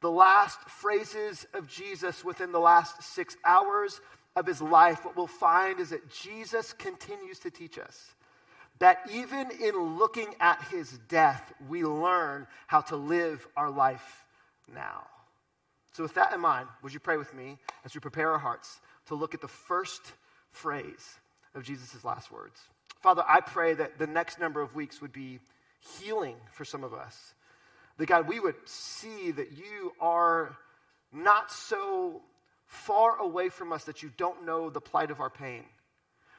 the 0.00 0.10
last 0.10 0.58
phrases 0.62 1.46
of 1.52 1.68
Jesus 1.68 2.24
within 2.24 2.50
the 2.50 2.58
last 2.58 3.02
six 3.02 3.36
hours 3.44 4.00
of 4.36 4.46
his 4.46 4.62
life, 4.62 5.04
what 5.04 5.16
we'll 5.16 5.26
find 5.26 5.80
is 5.80 5.90
that 5.90 6.10
Jesus 6.10 6.72
continues 6.72 7.38
to 7.40 7.50
teach 7.50 7.78
us 7.78 8.14
that 8.78 8.98
even 9.12 9.50
in 9.50 9.98
looking 9.98 10.34
at 10.40 10.62
his 10.70 10.98
death, 11.08 11.52
we 11.68 11.84
learn 11.84 12.46
how 12.66 12.80
to 12.82 12.96
live 12.96 13.46
our 13.56 13.70
life 13.70 14.25
now. 14.72 15.02
So, 15.92 16.02
with 16.02 16.14
that 16.14 16.34
in 16.34 16.40
mind, 16.40 16.68
would 16.82 16.92
you 16.92 17.00
pray 17.00 17.16
with 17.16 17.32
me 17.32 17.56
as 17.84 17.94
we 17.94 18.00
prepare 18.00 18.32
our 18.32 18.38
hearts 18.38 18.80
to 19.06 19.14
look 19.14 19.34
at 19.34 19.40
the 19.40 19.48
first 19.48 20.02
phrase 20.50 21.18
of 21.54 21.62
Jesus' 21.62 22.04
last 22.04 22.30
words? 22.30 22.60
Father, 23.00 23.24
I 23.26 23.40
pray 23.40 23.74
that 23.74 23.98
the 23.98 24.06
next 24.06 24.38
number 24.38 24.60
of 24.60 24.74
weeks 24.74 25.00
would 25.00 25.12
be 25.12 25.38
healing 26.00 26.36
for 26.52 26.64
some 26.64 26.84
of 26.84 26.92
us. 26.92 27.34
That, 27.98 28.06
God, 28.06 28.28
we 28.28 28.40
would 28.40 28.56
see 28.66 29.30
that 29.30 29.52
you 29.52 29.92
are 30.00 30.56
not 31.12 31.50
so 31.50 32.20
far 32.66 33.16
away 33.18 33.48
from 33.48 33.72
us 33.72 33.84
that 33.84 34.02
you 34.02 34.10
don't 34.16 34.44
know 34.44 34.70
the 34.70 34.80
plight 34.80 35.10
of 35.10 35.20
our 35.20 35.30
pain. 35.30 35.64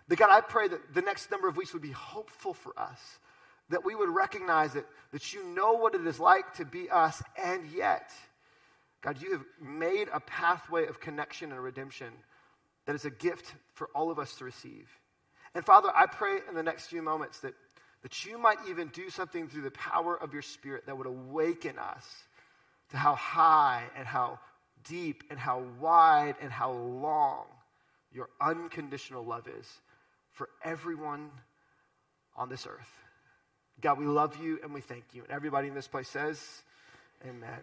That, 0.08 0.18
God, 0.18 0.30
I 0.30 0.42
pray 0.42 0.68
that 0.68 0.94
the 0.94 1.02
next 1.02 1.32
number 1.32 1.48
of 1.48 1.58
weeks 1.58 1.74
would 1.74 1.82
be 1.82 1.92
hopeful 1.92 2.54
for 2.54 2.78
us 2.78 3.00
that 3.70 3.86
we 3.86 3.96
would 3.96 4.10
recognize 4.10 4.76
it, 4.76 4.86
that 5.12 5.34
you 5.34 5.44
know 5.44 5.74
what 5.74 5.96
it 5.96 6.06
is 6.06 6.20
like 6.20 6.54
to 6.56 6.66
be 6.66 6.90
us, 6.90 7.22
and 7.44 7.66
yet, 7.76 8.12
God, 9.02 9.22
you 9.22 9.34
have 9.34 9.44
made 9.62 10.08
a 10.14 10.20
pathway 10.20 10.88
of 10.88 11.00
connection 11.00 11.52
and 11.52 11.62
redemption 11.62 12.12
that 12.86 12.96
is 12.96 13.06
a 13.06 13.10
gift 13.10 13.54
for 13.74 13.90
all 13.94 14.10
of 14.10 14.20
us 14.20 14.36
to 14.36 14.46
receive. 14.46 14.90
And 15.54 15.66
Father, 15.66 15.90
I 15.94 16.06
pray 16.06 16.40
in 16.48 16.56
the 16.56 16.64
next 16.64 16.88
few 16.88 17.02
moments 17.02 17.40
that, 17.42 17.54
that 18.04 18.26
you 18.26 18.38
might 18.38 18.58
even 18.70 18.88
do 18.90 19.10
something 19.10 19.48
through 19.48 19.64
the 19.64 19.72
power 19.72 20.16
of 20.16 20.34
your 20.34 20.42
Spirit 20.42 20.86
that 20.86 20.98
would 20.98 21.08
awaken 21.08 21.78
us 21.78 22.06
to 22.92 22.98
how 22.98 23.16
high 23.16 23.84
and 23.98 24.08
how 24.08 24.40
deep 24.88 25.24
and 25.30 25.38
how 25.38 25.64
wide 25.80 26.36
and 26.42 26.52
how 26.52 26.72
long 26.72 27.46
your 28.14 28.30
unconditional 28.40 29.26
love 29.26 29.48
is 29.48 29.68
for 30.32 30.50
everyone 30.64 31.30
on 32.36 32.50
this 32.50 32.66
earth. 32.66 33.07
God, 33.82 34.00
we 34.00 34.06
love 34.06 34.38
you 34.42 34.60
and 34.64 34.74
we 34.74 34.82
thank 34.82 35.04
you. 35.14 35.24
And 35.24 35.32
everybody 35.32 35.68
in 35.68 35.76
this 35.76 35.88
place 35.88 36.08
says, 36.08 36.42
Amen. 37.24 37.60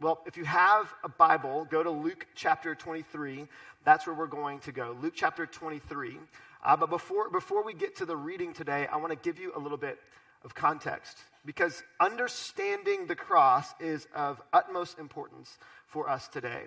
Well, 0.00 0.20
if 0.26 0.36
you 0.36 0.44
have 0.44 0.92
a 1.02 1.08
Bible, 1.08 1.66
go 1.68 1.82
to 1.82 1.90
Luke 1.90 2.26
chapter 2.34 2.74
23. 2.74 3.46
That's 3.84 4.06
where 4.06 4.14
we're 4.14 4.26
going 4.26 4.60
to 4.60 4.72
go. 4.72 4.96
Luke 5.02 5.14
chapter 5.16 5.44
23. 5.44 6.18
Uh, 6.64 6.76
but 6.76 6.88
before, 6.88 7.30
before 7.30 7.64
we 7.64 7.74
get 7.74 7.96
to 7.96 8.06
the 8.06 8.16
reading 8.16 8.52
today, 8.52 8.86
I 8.86 8.96
want 8.96 9.10
to 9.10 9.16
give 9.16 9.38
you 9.38 9.52
a 9.56 9.58
little 9.58 9.78
bit 9.78 9.98
of 10.44 10.54
context 10.54 11.18
because 11.44 11.82
understanding 12.00 13.06
the 13.06 13.16
cross 13.16 13.74
is 13.80 14.06
of 14.14 14.40
utmost 14.52 14.98
importance 14.98 15.58
for 15.86 16.08
us 16.08 16.28
today. 16.28 16.62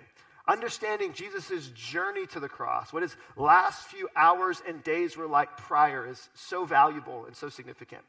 Understanding 0.46 1.12
Jesus' 1.12 1.68
journey 1.68 2.26
to 2.26 2.40
the 2.40 2.48
cross, 2.48 2.92
what 2.92 3.02
his 3.02 3.16
last 3.36 3.86
few 3.86 4.08
hours 4.16 4.60
and 4.66 4.82
days 4.82 5.16
were 5.16 5.28
like 5.28 5.56
prior, 5.56 6.06
is 6.06 6.28
so 6.34 6.64
valuable 6.64 7.26
and 7.26 7.36
so 7.36 7.48
significant. 7.48 8.02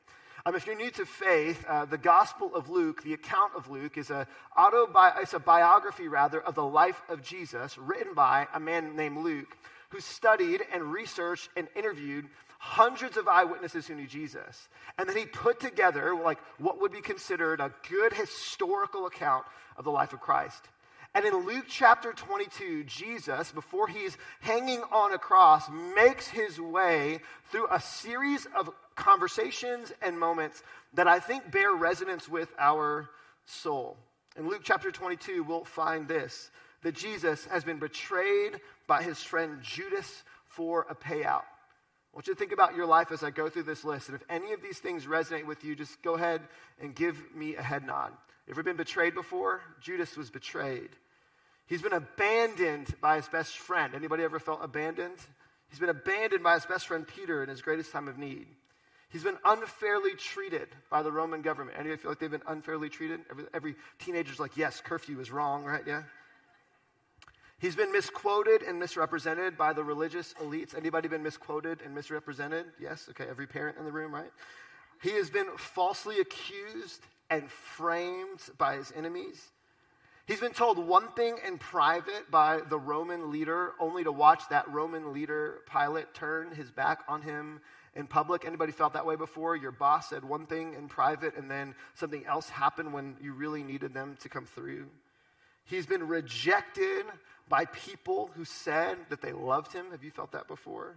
Um, 0.45 0.55
if 0.55 0.67
you're 0.67 0.75
new 0.75 0.91
to 0.91 1.05
faith, 1.05 1.63
uh, 1.69 1.85
the 1.85 1.97
Gospel 1.97 2.53
of 2.53 2.69
Luke, 2.69 3.01
the 3.01 3.13
account 3.13 3.53
of 3.55 3.69
Luke, 3.69 3.97
is 3.97 4.09
a, 4.09 4.27
autobi- 4.57 5.21
it's 5.21 5.33
a 5.33 5.39
biography, 5.39 6.09
rather, 6.09 6.41
of 6.41 6.53
the 6.53 6.65
life 6.65 7.01
of 7.07 7.23
Jesus 7.23 7.77
written 7.77 8.13
by 8.13 8.49
a 8.53 8.59
man 8.59 8.93
named 8.97 9.19
Luke 9.19 9.55
who 9.91 10.01
studied 10.01 10.59
and 10.73 10.91
researched 10.91 11.49
and 11.55 11.69
interviewed 11.77 12.25
hundreds 12.59 13.15
of 13.15 13.29
eyewitnesses 13.29 13.87
who 13.87 13.95
knew 13.95 14.05
Jesus. 14.05 14.67
And 14.97 15.07
then 15.07 15.15
he 15.15 15.25
put 15.25 15.61
together 15.61 16.13
like 16.13 16.39
what 16.57 16.81
would 16.81 16.91
be 16.91 16.99
considered 16.99 17.61
a 17.61 17.71
good 17.89 18.11
historical 18.11 19.05
account 19.05 19.45
of 19.77 19.85
the 19.85 19.91
life 19.91 20.11
of 20.11 20.19
Christ. 20.19 20.67
And 21.15 21.25
in 21.25 21.45
Luke 21.45 21.65
chapter 21.69 22.11
22, 22.11 22.85
Jesus, 22.85 23.51
before 23.51 23.87
he's 23.87 24.17
hanging 24.39 24.81
on 24.91 25.13
a 25.13 25.19
cross, 25.19 25.69
makes 25.95 26.27
his 26.27 26.59
way 26.59 27.19
through 27.51 27.67
a 27.69 27.79
series 27.79 28.47
of 28.57 28.71
conversations 28.95 29.91
and 30.01 30.19
moments 30.19 30.63
that 30.95 31.07
I 31.07 31.19
think 31.19 31.51
bear 31.51 31.71
resonance 31.73 32.27
with 32.27 32.51
our 32.57 33.09
soul. 33.45 33.95
In 34.37 34.47
Luke 34.47 34.61
chapter 34.63 34.91
22, 34.91 35.43
we'll 35.43 35.65
find 35.65 36.07
this 36.07 36.49
that 36.81 36.95
Jesus 36.95 37.45
has 37.45 37.63
been 37.63 37.79
betrayed 37.79 38.59
by 38.87 39.03
his 39.03 39.21
friend 39.21 39.59
Judas 39.61 40.23
for 40.47 40.85
a 40.89 40.95
payout. 40.95 41.43
I 41.45 42.15
want 42.15 42.27
you 42.27 42.33
to 42.33 42.39
think 42.39 42.51
about 42.51 42.75
your 42.75 42.85
life 42.85 43.11
as 43.11 43.23
I 43.23 43.29
go 43.29 43.49
through 43.49 43.63
this 43.63 43.85
list. 43.85 44.09
And 44.09 44.15
if 44.15 44.23
any 44.29 44.51
of 44.51 44.61
these 44.61 44.79
things 44.79 45.05
resonate 45.05 45.45
with 45.45 45.63
you, 45.63 45.75
just 45.75 46.01
go 46.01 46.15
ahead 46.15 46.41
and 46.81 46.93
give 46.93 47.17
me 47.33 47.55
a 47.55 47.61
head 47.61 47.85
nod. 47.85 48.11
Ever 48.49 48.63
been 48.63 48.75
betrayed 48.75 49.15
before? 49.15 49.61
Judas 49.79 50.17
was 50.17 50.29
betrayed. 50.29 50.89
He's 51.67 51.81
been 51.81 51.93
abandoned 51.93 52.93
by 53.01 53.15
his 53.15 53.27
best 53.27 53.57
friend. 53.57 53.95
Anybody 53.95 54.23
ever 54.23 54.39
felt 54.39 54.59
abandoned? 54.61 55.17
He's 55.69 55.79
been 55.79 55.89
abandoned 55.89 56.43
by 56.43 56.55
his 56.55 56.65
best 56.65 56.87
friend 56.87 57.07
Peter 57.07 57.41
in 57.41 57.49
his 57.49 57.61
greatest 57.61 57.91
time 57.91 58.07
of 58.07 58.17
need. 58.17 58.47
He's 59.09 59.23
been 59.23 59.37
unfairly 59.45 60.15
treated 60.15 60.67
by 60.89 61.03
the 61.03 61.11
Roman 61.11 61.41
government. 61.41 61.77
Anybody 61.79 62.01
feel 62.01 62.11
like 62.11 62.19
they've 62.19 62.31
been 62.31 62.41
unfairly 62.47 62.89
treated? 62.89 63.21
Every, 63.29 63.45
every 63.53 63.75
teenager's 63.99 64.39
like, 64.39 64.57
yes, 64.57 64.81
curfew 64.83 65.19
is 65.19 65.31
wrong, 65.31 65.63
right? 65.63 65.83
Yeah. 65.85 66.03
He's 67.59 67.75
been 67.75 67.91
misquoted 67.91 68.63
and 68.63 68.77
misrepresented 68.77 69.57
by 69.57 69.71
the 69.71 69.83
religious 69.83 70.33
elites. 70.41 70.75
Anybody 70.75 71.07
been 71.07 71.23
misquoted 71.23 71.79
and 71.85 71.95
misrepresented? 71.95 72.65
Yes. 72.79 73.07
Okay. 73.11 73.25
Every 73.29 73.47
parent 73.47 73.77
in 73.77 73.85
the 73.85 73.91
room, 73.91 74.13
right? 74.13 74.31
He 75.01 75.11
has 75.11 75.29
been 75.29 75.47
falsely 75.57 76.19
accused 76.19 77.01
and 77.29 77.49
framed 77.49 78.41
by 78.57 78.75
his 78.75 78.91
enemies. 78.95 79.52
He's 80.25 80.39
been 80.39 80.53
told 80.53 80.77
one 80.77 81.09
thing 81.11 81.37
in 81.45 81.57
private 81.57 82.31
by 82.31 82.61
the 82.69 82.79
Roman 82.79 83.29
leader, 83.29 83.73
only 83.77 84.05
to 84.05 84.11
watch 84.11 84.43
that 84.49 84.71
Roman 84.71 85.11
leader, 85.11 85.59
Pilate, 85.69 86.13
turn 86.13 86.55
his 86.55 86.71
back 86.71 86.99
on 87.09 87.21
him 87.21 87.59
in 87.93 88.07
public. 88.07 88.45
Anybody 88.45 88.71
felt 88.71 88.93
that 88.93 89.05
way 89.05 89.17
before? 89.17 89.57
Your 89.57 89.73
boss 89.73 90.09
said 90.09 90.23
one 90.23 90.45
thing 90.45 90.75
in 90.75 90.87
private, 90.87 91.35
and 91.35 91.51
then 91.51 91.75
something 91.95 92.25
else 92.25 92.47
happened 92.47 92.93
when 92.93 93.17
you 93.21 93.33
really 93.33 93.63
needed 93.63 93.93
them 93.93 94.17
to 94.21 94.29
come 94.29 94.45
through. 94.45 94.87
He's 95.65 95.85
been 95.85 96.07
rejected 96.07 97.05
by 97.49 97.65
people 97.65 98.29
who 98.35 98.45
said 98.45 98.97
that 99.09 99.21
they 99.21 99.33
loved 99.33 99.73
him. 99.73 99.91
Have 99.91 100.05
you 100.05 100.11
felt 100.11 100.31
that 100.31 100.47
before? 100.47 100.95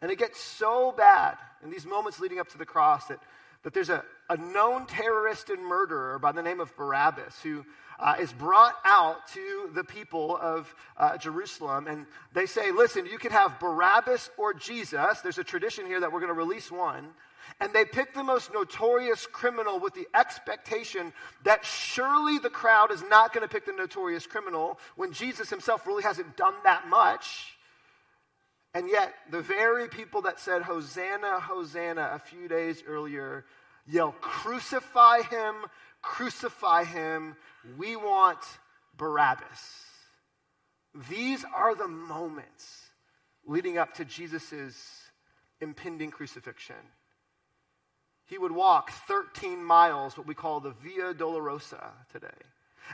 And 0.00 0.10
it 0.10 0.18
gets 0.18 0.40
so 0.40 0.92
bad 0.92 1.36
in 1.62 1.70
these 1.70 1.84
moments 1.84 2.20
leading 2.20 2.40
up 2.40 2.48
to 2.48 2.58
the 2.58 2.64
cross 2.64 3.06
that 3.08 3.20
that 3.62 3.74
there's 3.74 3.90
a, 3.90 4.04
a 4.28 4.36
known 4.36 4.86
terrorist 4.86 5.50
and 5.50 5.64
murderer 5.64 6.18
by 6.18 6.32
the 6.32 6.42
name 6.42 6.60
of 6.60 6.74
Barabbas 6.76 7.40
who 7.42 7.64
uh, 7.98 8.14
is 8.18 8.32
brought 8.32 8.74
out 8.84 9.26
to 9.34 9.70
the 9.74 9.84
people 9.84 10.38
of 10.40 10.74
uh, 10.96 11.18
Jerusalem. 11.18 11.86
And 11.86 12.06
they 12.32 12.46
say, 12.46 12.70
listen, 12.70 13.06
you 13.06 13.18
can 13.18 13.32
have 13.32 13.60
Barabbas 13.60 14.30
or 14.38 14.54
Jesus. 14.54 15.20
There's 15.20 15.38
a 15.38 15.44
tradition 15.44 15.86
here 15.86 16.00
that 16.00 16.10
we're 16.10 16.20
going 16.20 16.32
to 16.32 16.38
release 16.38 16.70
one. 16.70 17.08
And 17.60 17.72
they 17.74 17.84
pick 17.84 18.14
the 18.14 18.22
most 18.22 18.52
notorious 18.54 19.26
criminal 19.26 19.78
with 19.78 19.92
the 19.92 20.06
expectation 20.14 21.12
that 21.44 21.64
surely 21.64 22.38
the 22.38 22.48
crowd 22.48 22.92
is 22.92 23.02
not 23.10 23.34
going 23.34 23.46
to 23.46 23.52
pick 23.52 23.66
the 23.66 23.72
notorious 23.72 24.26
criminal 24.26 24.78
when 24.96 25.12
Jesus 25.12 25.50
himself 25.50 25.86
really 25.86 26.02
hasn't 26.02 26.36
done 26.36 26.54
that 26.64 26.88
much. 26.88 27.58
And 28.72 28.88
yet, 28.88 29.14
the 29.30 29.40
very 29.40 29.88
people 29.88 30.22
that 30.22 30.38
said, 30.38 30.62
Hosanna, 30.62 31.40
Hosanna, 31.40 32.12
a 32.14 32.18
few 32.18 32.46
days 32.46 32.82
earlier, 32.86 33.44
yell, 33.86 34.12
Crucify 34.20 35.22
him, 35.22 35.54
crucify 36.02 36.84
him. 36.84 37.36
We 37.76 37.96
want 37.96 38.38
Barabbas. 38.96 39.84
These 41.08 41.44
are 41.54 41.74
the 41.74 41.88
moments 41.88 42.90
leading 43.46 43.78
up 43.78 43.94
to 43.94 44.04
Jesus' 44.04 45.10
impending 45.60 46.10
crucifixion. 46.10 46.76
He 48.26 48.38
would 48.38 48.52
walk 48.52 48.92
13 49.08 49.62
miles, 49.62 50.16
what 50.16 50.26
we 50.26 50.34
call 50.34 50.60
the 50.60 50.70
Via 50.70 51.12
Dolorosa 51.12 51.90
today. 52.12 52.28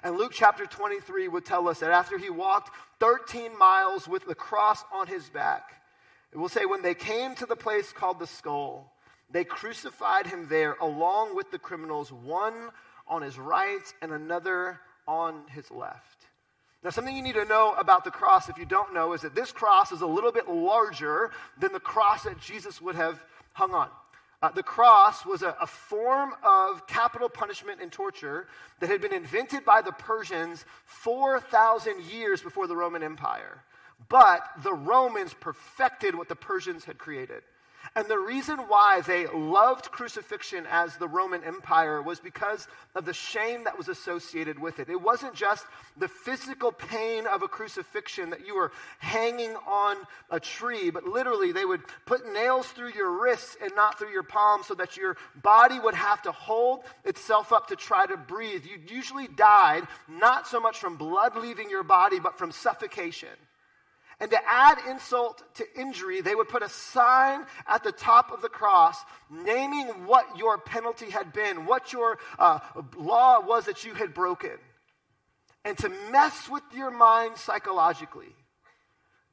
And 0.03 0.17
Luke 0.17 0.33
chapter 0.35 0.67
23 0.67 1.29
would 1.29 1.45
tell 1.45 1.69
us 1.69 1.81
that 1.81 1.91
after 1.91 2.19
he 2.19 2.31
walked 2.31 2.71
13 3.01 3.57
miles 3.59 4.07
with 4.07 4.27
the 4.27 4.35
cross 4.35 4.85
on 4.93 5.07
his 5.07 5.29
back, 5.31 5.83
it 6.33 6.39
will 6.39 6.49
say, 6.49 6.67
when 6.67 6.83
they 6.83 6.95
came 6.95 7.35
to 7.37 7.47
the 7.47 7.57
place 7.57 7.93
called 7.93 8.19
the 8.19 8.27
skull, 8.27 8.93
they 9.31 9.45
crucified 9.45 10.27
him 10.27 10.47
there 10.49 10.75
along 10.81 11.35
with 11.35 11.51
the 11.51 11.59
criminals, 11.59 12.13
one 12.13 12.71
on 13.09 13.23
his 13.23 13.39
right 13.39 13.83
and 14.03 14.13
another 14.13 14.81
on 15.07 15.43
his 15.49 15.71
left. 15.71 16.27
Now, 16.85 16.91
something 16.91 17.17
you 17.17 17.23
need 17.23 17.35
to 17.35 17.45
know 17.45 17.75
about 17.79 18.05
the 18.05 18.11
cross, 18.11 18.49
if 18.49 18.59
you 18.59 18.67
don't 18.67 18.95
know, 18.95 19.13
is 19.13 19.23
that 19.23 19.35
this 19.35 19.51
cross 19.51 19.93
is 19.93 20.03
a 20.03 20.07
little 20.07 20.31
bit 20.31 20.49
larger 20.49 21.31
than 21.59 21.73
the 21.73 21.81
cross 21.81 22.25
that 22.25 22.39
Jesus 22.39 22.81
would 22.81 22.95
have 22.95 23.21
hung 23.55 23.75
on. 23.75 23.89
Uh, 24.47 24.51
the 24.53 24.63
cross 24.63 25.27
was 25.27 25.43
a, 25.43 25.57
a 25.61 25.67
form 25.67 26.33
of 26.45 26.87
capital 26.87 27.29
punishment 27.29 27.81
and 27.83 27.91
torture 27.91 28.47
that 28.79 28.89
had 28.89 29.01
been 29.01 29.13
invented 29.13 29.65
by 29.65 29.83
the 29.83 29.91
Persians 29.91 30.65
4,000 30.85 32.05
years 32.05 32.41
before 32.41 32.69
the 32.69 32.77
Roman 32.77 33.03
Empire. 33.03 33.61
But 34.09 34.49
the 34.63 34.73
Romans 34.73 35.35
perfected 35.35 36.15
what 36.15 36.29
the 36.29 36.37
Persians 36.37 36.85
had 36.85 36.97
created. 36.97 37.43
And 37.97 38.07
the 38.09 38.19
reason 38.19 38.59
why 38.69 39.01
they 39.01 39.27
loved 39.27 39.91
crucifixion 39.91 40.67
as 40.71 40.99
the 40.99 41.09
Roman 41.09 41.43
Empire 41.43 42.03
was 42.03 42.21
because 42.21 42.69
of 42.95 43.07
the 43.07 43.15
shame 43.15 43.65
that 43.65 43.79
was 43.79 43.89
associated 43.89 44.59
with 44.59 44.81
it. 44.81 44.91
It 44.91 45.01
wasn't 45.01 45.33
just 45.33 45.65
the 45.97 46.07
physical 46.07 46.73
pain 46.73 47.27
of 47.27 47.41
a 47.41 47.49
crucifixion 47.49 48.29
that 48.31 48.47
you 48.47 48.55
were 48.55 48.71
hanging 48.99 49.57
on 49.67 49.97
a 50.31 50.39
tree, 50.39 50.91
but 50.91 51.05
literally 51.05 51.53
they 51.53 51.65
would 51.65 51.81
put 52.05 52.31
nails 52.35 52.67
through 52.67 52.93
your 52.93 53.19
wrists 53.19 53.57
and 53.63 53.73
not 53.75 53.99
through 53.99 54.13
your 54.13 54.23
palms 54.23 54.67
so 54.67 54.75
that 54.75 54.99
your 54.99 55.17
body 55.43 55.81
would 55.81 55.95
have 55.95 56.21
to 56.21 56.33
hold 56.33 56.85
itself 57.07 57.51
up 57.51 57.69
to 57.69 57.77
try 57.77 58.05
to 58.05 58.19
breathe. 58.19 58.67
You 58.67 58.79
usually 58.95 59.27
died 59.27 59.89
not 60.07 60.47
so 60.47 60.61
much 60.61 60.79
from 60.79 60.99
blood 60.99 61.35
leaving 61.35 61.71
your 61.71 61.83
body, 61.83 62.21
but 62.21 62.37
from 62.37 62.53
suffocation. 62.53 63.31
And 64.19 64.31
to 64.31 64.39
add 64.49 64.79
insult 64.89 65.43
to 65.57 65.65
injury, 65.79 66.23
they 66.23 66.35
would 66.35 66.49
put 66.49 66.63
a 66.63 66.71
sign 66.71 67.45
at 67.69 67.85
the 67.85 67.93
top 67.93 68.33
of 68.33 68.41
the 68.41 68.49
cross 68.49 68.97
naming 69.31 69.89
what 70.07 70.39
your 70.39 70.57
penalty 70.57 71.11
had 71.11 71.35
been, 71.35 71.67
what 71.67 71.93
your 71.93 72.19
uh, 72.39 72.61
law 72.97 73.41
was 73.41 73.67
that 73.67 73.85
you 73.85 73.93
had 73.93 74.15
broken. 74.15 74.57
And 75.67 75.77
to 75.79 75.91
mess 76.11 76.49
with 76.49 76.63
your 76.75 76.91
mind 76.91 77.37
psychologically, 77.37 78.35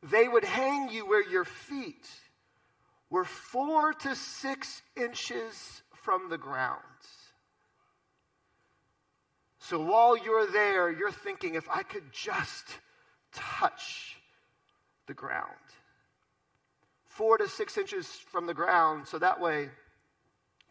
they 0.01 0.27
would 0.27 0.43
hang 0.43 0.89
you 0.89 1.07
where 1.07 1.25
your 1.29 1.45
feet 1.45 2.05
were 3.09 3.23
four 3.23 3.93
to 3.93 4.15
six 4.15 4.81
inches 4.97 5.81
from 6.03 6.29
the 6.29 6.37
ground. 6.37 6.81
So 9.59 9.79
while 9.79 10.17
you're 10.17 10.51
there, 10.51 10.91
you're 10.91 11.11
thinking, 11.11 11.55
if 11.55 11.69
I 11.69 11.83
could 11.83 12.11
just 12.11 12.65
touch 13.33 14.17
the 15.07 15.13
ground. 15.13 15.49
Four 17.05 17.37
to 17.37 17.47
six 17.47 17.77
inches 17.77 18.07
from 18.07 18.47
the 18.47 18.53
ground, 18.53 19.07
so 19.07 19.19
that 19.19 19.39
way 19.39 19.69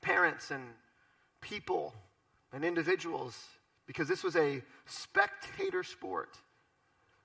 parents 0.01 0.51
and 0.51 0.65
people 1.41 1.95
and 2.53 2.65
individuals, 2.65 3.39
because 3.87 4.09
this 4.09 4.25
was 4.25 4.37
a 4.37 4.62
spectator 4.87 5.83
sport, 5.83 6.37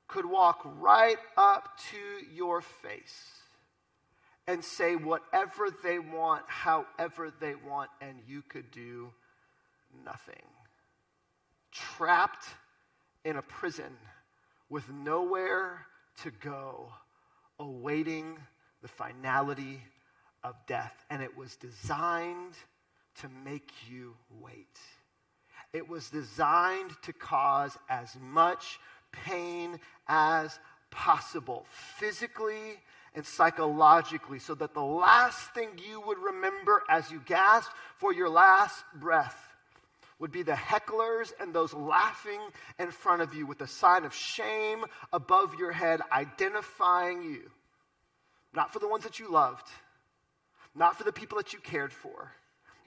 could 0.07 0.25
walk 0.25 0.61
right 0.79 1.17
up 1.35 1.77
to 1.91 1.97
your 2.33 2.61
face 2.61 3.31
and 4.47 4.63
say 4.63 4.95
whatever 4.95 5.67
they 5.83 5.99
want, 5.99 6.43
however 6.47 7.33
they 7.41 7.55
want, 7.55 7.89
and 8.01 8.17
you 8.25 8.41
could 8.41 8.71
do 8.71 9.11
nothing. 10.05 10.35
Trapped 11.71 12.45
in 13.25 13.35
a 13.35 13.41
prison 13.41 13.97
with 14.69 14.89
nowhere 14.89 15.85
to 16.23 16.31
go, 16.31 16.91
awaiting 17.59 18.37
the 18.81 18.87
finality 18.87 19.81
of 20.43 20.55
death. 20.67 21.05
And 21.09 21.21
it 21.21 21.35
was 21.35 21.55
designed 21.55 22.53
to 23.21 23.29
make 23.43 23.71
you 23.89 24.15
wait. 24.41 24.79
It 25.73 25.87
was 25.87 26.09
designed 26.09 26.91
to 27.03 27.13
cause 27.13 27.77
as 27.89 28.15
much 28.21 28.79
pain 29.11 29.79
as 30.07 30.59
possible, 30.89 31.65
physically 31.97 32.79
and 33.15 33.25
psychologically, 33.25 34.39
so 34.39 34.55
that 34.55 34.73
the 34.73 34.81
last 34.81 35.53
thing 35.53 35.69
you 35.89 36.01
would 36.01 36.19
remember 36.19 36.83
as 36.89 37.11
you 37.11 37.21
gasped 37.25 37.73
for 37.97 38.13
your 38.13 38.29
last 38.29 38.83
breath 38.95 39.46
would 40.19 40.31
be 40.31 40.43
the 40.43 40.53
hecklers 40.53 41.31
and 41.39 41.53
those 41.53 41.73
laughing 41.73 42.39
in 42.79 42.91
front 42.91 43.21
of 43.21 43.33
you 43.33 43.45
with 43.45 43.61
a 43.61 43.67
sign 43.67 44.03
of 44.03 44.13
shame 44.13 44.83
above 45.13 45.55
your 45.59 45.71
head, 45.71 46.01
identifying 46.11 47.23
you. 47.23 47.51
Not 48.53 48.73
for 48.73 48.79
the 48.79 48.87
ones 48.87 49.03
that 49.03 49.19
you 49.19 49.31
loved, 49.31 49.67
not 50.73 50.97
for 50.97 51.03
the 51.03 51.11
people 51.11 51.37
that 51.37 51.53
you 51.53 51.59
cared 51.59 51.93
for, 51.93 52.31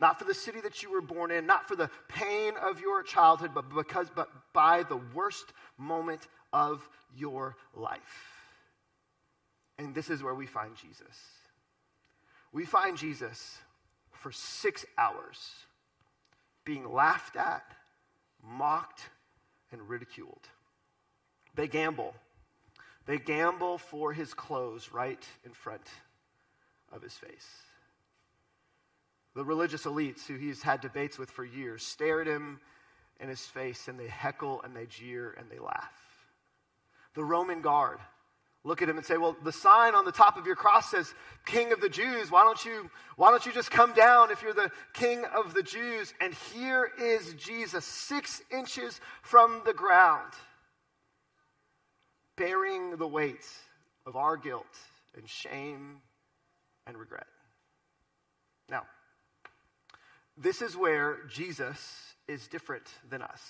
not 0.00 0.18
for 0.18 0.24
the 0.24 0.34
city 0.34 0.60
that 0.62 0.82
you 0.82 0.90
were 0.90 1.02
born 1.02 1.30
in, 1.30 1.46
not 1.46 1.68
for 1.68 1.76
the 1.76 1.90
pain 2.08 2.54
of 2.60 2.80
your 2.80 3.02
childhood, 3.02 3.52
but 3.54 3.68
because 3.74 4.08
but 4.14 4.28
by 4.52 4.82
the 4.82 5.00
worst 5.14 5.52
moment 5.78 6.26
of 6.52 6.88
your 7.14 7.56
life. 7.74 8.00
And 9.78 9.94
this 9.94 10.10
is 10.10 10.22
where 10.22 10.34
we 10.34 10.46
find 10.46 10.74
Jesus. 10.76 11.16
We 12.52 12.64
find 12.64 12.96
Jesus 12.96 13.58
for 14.12 14.32
six 14.32 14.84
hours 14.98 15.38
being 16.64 16.90
laughed 16.92 17.36
at, 17.36 17.64
mocked, 18.42 19.08
and 19.72 19.88
ridiculed. 19.88 20.48
They 21.54 21.68
gamble. 21.68 22.14
They 23.06 23.18
gamble 23.18 23.78
for 23.78 24.12
his 24.12 24.34
clothes 24.34 24.92
right 24.92 25.24
in 25.44 25.52
front 25.52 25.86
of 26.92 27.02
his 27.02 27.14
face. 27.14 27.48
The 29.34 29.44
religious 29.44 29.84
elites 29.84 30.26
who 30.26 30.34
he's 30.34 30.62
had 30.62 30.80
debates 30.80 31.18
with 31.18 31.30
for 31.30 31.44
years 31.44 31.84
stare 31.84 32.20
at 32.20 32.26
him 32.26 32.60
in 33.20 33.28
his 33.28 33.40
face 33.46 33.88
and 33.88 33.98
they 33.98 34.08
heckle 34.08 34.62
and 34.62 34.74
they 34.74 34.86
jeer 34.86 35.34
and 35.38 35.48
they 35.50 35.58
laugh. 35.58 35.92
The 37.14 37.24
Roman 37.24 37.60
guard 37.60 37.98
look 38.64 38.82
at 38.82 38.88
him 38.88 38.96
and 38.96 39.06
say, 39.06 39.16
Well, 39.16 39.36
the 39.42 39.52
sign 39.52 39.94
on 39.94 40.04
the 40.04 40.12
top 40.12 40.36
of 40.36 40.46
your 40.46 40.56
cross 40.56 40.90
says 40.90 41.14
King 41.46 41.72
of 41.72 41.80
the 41.80 41.88
Jews. 41.88 42.30
Why 42.30 42.42
don't 42.42 42.62
you, 42.64 42.90
why 43.16 43.30
don't 43.30 43.44
you 43.46 43.52
just 43.52 43.70
come 43.70 43.92
down 43.94 44.30
if 44.30 44.42
you're 44.42 44.54
the 44.54 44.70
King 44.92 45.24
of 45.34 45.54
the 45.54 45.62
Jews? 45.62 46.12
And 46.20 46.34
here 46.52 46.90
is 47.00 47.34
Jesus, 47.34 47.84
six 47.84 48.42
inches 48.50 49.00
from 49.22 49.62
the 49.64 49.72
ground, 49.72 50.32
bearing 52.36 52.96
the 52.96 53.06
weight 53.06 53.46
of 54.06 54.16
our 54.16 54.36
guilt 54.36 54.66
and 55.16 55.28
shame 55.28 55.98
and 56.86 56.96
regret. 56.96 57.26
Now, 58.68 58.82
this 60.36 60.62
is 60.62 60.76
where 60.76 61.18
Jesus 61.28 62.14
is 62.28 62.46
different 62.46 62.84
than 63.08 63.22
us. 63.22 63.42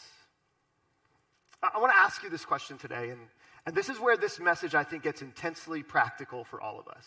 I, 1.63 1.71
I 1.75 1.79
want 1.81 1.93
to 1.93 1.99
ask 1.99 2.23
you 2.23 2.31
this 2.31 2.45
question 2.45 2.79
today, 2.79 3.11
and, 3.11 3.21
and 3.67 3.75
this 3.75 3.89
is 3.89 3.99
where 3.99 4.17
this 4.17 4.41
message 4.41 4.75
I 4.75 4.85
think 4.85 5.03
gets 5.03 5.23
intensely 5.23 5.83
practical 5.83 6.45
for 6.45 6.61
all 6.61 6.79
of 6.79 6.89
us. 6.89 7.05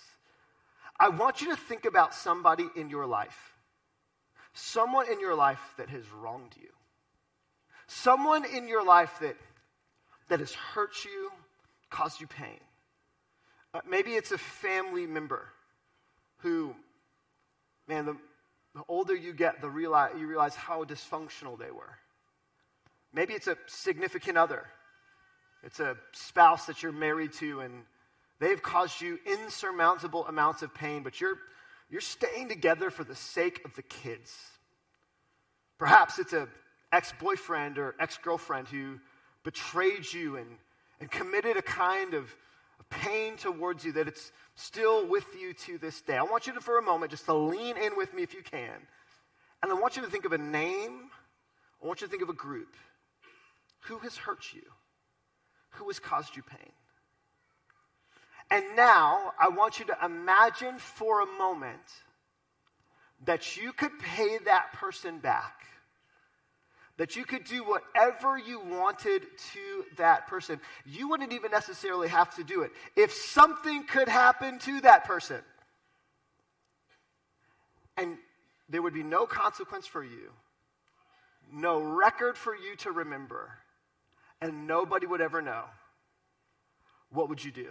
I 0.99 1.09
want 1.09 1.41
you 1.41 1.49
to 1.49 1.55
think 1.55 1.85
about 1.85 2.13
somebody 2.13 2.67
in 2.75 2.89
your 2.89 3.05
life, 3.05 3.53
someone 4.53 5.11
in 5.11 5.19
your 5.19 5.35
life 5.35 5.61
that 5.77 5.89
has 5.89 6.03
wronged 6.11 6.55
you, 6.61 6.69
someone 7.87 8.45
in 8.45 8.67
your 8.67 8.85
life 8.85 9.11
that, 9.21 9.35
that 10.29 10.39
has 10.39 10.53
hurt 10.53 11.03
you, 11.03 11.31
caused 11.89 12.21
you 12.21 12.27
pain. 12.27 12.59
Uh, 13.73 13.81
maybe 13.89 14.11
it's 14.11 14.31
a 14.31 14.37
family 14.37 15.07
member 15.07 15.47
who, 16.37 16.75
man, 17.87 18.05
the, 18.05 18.15
the 18.75 18.83
older 18.87 19.15
you 19.15 19.33
get, 19.33 19.61
the 19.61 19.69
realize, 19.69 20.11
you 20.17 20.27
realize 20.27 20.55
how 20.55 20.83
dysfunctional 20.83 21.57
they 21.57 21.71
were. 21.71 21.97
Maybe 23.13 23.33
it's 23.33 23.47
a 23.47 23.57
significant 23.67 24.37
other. 24.37 24.65
It's 25.63 25.79
a 25.79 25.95
spouse 26.11 26.65
that 26.65 26.83
you're 26.83 26.91
married 26.91 27.33
to, 27.33 27.61
and 27.61 27.83
they've 28.39 28.61
caused 28.61 29.01
you 29.01 29.17
insurmountable 29.25 30.27
amounts 30.27 30.61
of 30.61 30.73
pain, 30.73 31.03
but 31.03 31.21
you're, 31.21 31.37
you're 31.89 32.01
staying 32.01 32.49
together 32.49 32.89
for 32.89 33.03
the 33.03 33.15
sake 33.15 33.61
of 33.65 33.73
the 33.75 33.81
kids. 33.81 34.35
Perhaps 35.77 36.19
it's 36.19 36.33
an 36.33 36.47
ex 36.91 37.13
boyfriend 37.19 37.77
or 37.77 37.95
ex 37.99 38.17
girlfriend 38.17 38.67
who 38.67 38.99
betrayed 39.43 40.11
you 40.11 40.37
and, 40.37 40.47
and 40.99 41.09
committed 41.09 41.57
a 41.57 41.61
kind 41.61 42.13
of 42.13 42.33
pain 42.89 43.35
towards 43.37 43.83
you 43.83 43.91
that 43.93 44.07
it's 44.07 44.31
still 44.55 45.07
with 45.07 45.25
you 45.39 45.53
to 45.53 45.77
this 45.77 46.01
day. 46.01 46.17
I 46.17 46.23
want 46.23 46.47
you 46.47 46.53
to, 46.53 46.61
for 46.61 46.77
a 46.77 46.81
moment, 46.81 47.11
just 47.11 47.25
to 47.25 47.33
lean 47.33 47.77
in 47.77 47.97
with 47.97 48.13
me 48.13 48.23
if 48.23 48.33
you 48.33 48.43
can. 48.43 48.87
And 49.61 49.71
I 49.71 49.75
want 49.75 49.95
you 49.95 50.03
to 50.03 50.09
think 50.09 50.25
of 50.25 50.33
a 50.33 50.37
name. 50.37 51.09
I 51.81 51.87
want 51.87 52.01
you 52.01 52.07
to 52.07 52.11
think 52.11 52.23
of 52.23 52.29
a 52.29 52.33
group. 52.33 52.75
Who 53.81 53.97
has 53.99 54.15
hurt 54.15 54.53
you? 54.53 54.61
Who 55.73 55.87
has 55.87 55.99
caused 55.99 56.35
you 56.35 56.43
pain? 56.43 56.71
And 58.51 58.75
now 58.75 59.33
I 59.39 59.49
want 59.49 59.79
you 59.79 59.85
to 59.85 59.97
imagine 60.03 60.77
for 60.77 61.21
a 61.21 61.25
moment 61.25 61.79
that 63.25 63.57
you 63.57 63.73
could 63.73 63.97
pay 63.99 64.37
that 64.45 64.73
person 64.73 65.19
back 65.19 65.63
that 66.97 67.15
you 67.15 67.25
could 67.25 67.43
do 67.45 67.63
whatever 67.63 68.37
you 68.37 68.59
wanted 68.59 69.23
to 69.53 69.85
that 69.97 70.27
person. 70.27 70.59
You 70.85 71.09
wouldn't 71.09 71.33
even 71.33 71.51
necessarily 71.51 72.07
have 72.07 72.35
to 72.35 72.43
do 72.43 72.61
it. 72.61 72.71
If 72.95 73.13
something 73.13 73.83
could 73.85 74.07
happen 74.07 74.59
to 74.59 74.81
that 74.81 75.05
person, 75.05 75.41
and 77.97 78.17
there 78.69 78.81
would 78.81 78.93
be 78.93 79.03
no 79.03 79.25
consequence 79.25 79.87
for 79.87 80.03
you, 80.03 80.31
no 81.51 81.81
record 81.81 82.37
for 82.37 82.55
you 82.55 82.75
to 82.77 82.91
remember, 82.91 83.51
and 84.43 84.67
nobody 84.67 85.07
would 85.07 85.21
ever 85.21 85.41
know, 85.41 85.63
what 87.09 87.29
would 87.29 87.43
you 87.43 87.51
do? 87.51 87.67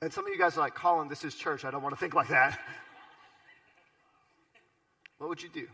And 0.00 0.12
some 0.12 0.24
of 0.24 0.32
you 0.32 0.38
guys 0.38 0.56
are 0.56 0.60
like, 0.60 0.74
Colin, 0.74 1.08
this 1.08 1.24
is 1.24 1.34
church. 1.34 1.64
I 1.64 1.70
don't 1.70 1.82
want 1.82 1.94
to 1.94 2.00
think 2.00 2.14
like 2.14 2.28
that. 2.28 2.58
what 5.18 5.28
would 5.28 5.42
you 5.42 5.48
do? 5.48 5.66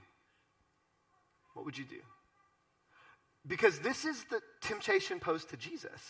what 1.55 1.67
would 1.67 1.77
you 1.77 1.85
do? 1.85 2.01
Because 3.47 3.79
this 3.81 4.07
is 4.07 4.25
the 4.31 4.41
temptation 4.63 5.21
posed 5.21 5.51
to 5.51 5.59
Jesus. 5.59 6.01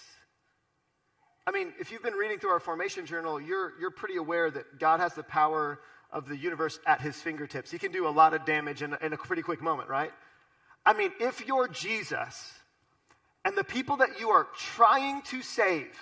I 1.47 1.50
mean, 1.50 1.73
if 1.81 1.90
you've 1.90 2.02
been 2.02 2.14
reading 2.14 2.38
through 2.38 2.50
our 2.50 2.61
formation 2.61 3.07
journal, 3.07 3.40
you're, 3.40 3.73
you're 3.81 3.90
pretty 3.90 4.16
aware 4.16 4.51
that 4.51 4.79
God 4.79 5.01
has 5.01 5.14
the 5.14 5.25
power 5.25 5.81
of 6.12 6.29
the 6.29 6.37
universe 6.37 6.79
at 6.87 7.01
his 7.01 7.16
fingertips. 7.16 7.70
He 7.70 7.79
can 7.79 7.90
do 7.90 8.07
a 8.07 8.11
lot 8.11 8.35
of 8.35 8.44
damage 8.44 8.83
in, 8.83 8.96
in 9.03 9.12
a 9.12 9.16
pretty 9.16 9.42
quick 9.42 9.61
moment, 9.61 9.88
right? 9.88 10.12
I 10.87 10.92
mean, 10.92 11.11
if 11.18 11.44
you're 11.46 11.66
Jesus 11.66 12.53
and 13.44 13.57
the 13.57 13.64
people 13.64 13.96
that 13.98 14.20
you 14.20 14.31
are 14.31 14.48
trying 14.57 15.22
to 15.22 15.42
save 15.42 15.96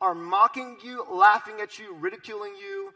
are 0.00 0.14
mocking 0.14 0.78
you, 0.82 1.04
laughing 1.10 1.60
at 1.60 1.78
you, 1.78 1.94
ridiculing 1.94 2.54
you, 2.56 2.92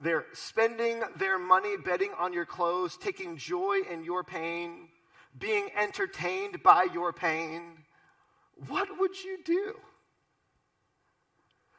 they're 0.00 0.26
spending 0.32 1.02
their 1.16 1.38
money 1.38 1.76
betting 1.76 2.12
on 2.18 2.32
your 2.32 2.46
clothes, 2.46 2.96
taking 2.96 3.36
joy 3.36 3.80
in 3.90 4.04
your 4.04 4.22
pain, 4.22 4.88
being 5.38 5.68
entertained 5.76 6.62
by 6.62 6.86
your 6.92 7.12
pain. 7.12 7.78
What 8.68 8.88
would 8.98 9.22
you 9.22 9.38
do? 9.44 9.74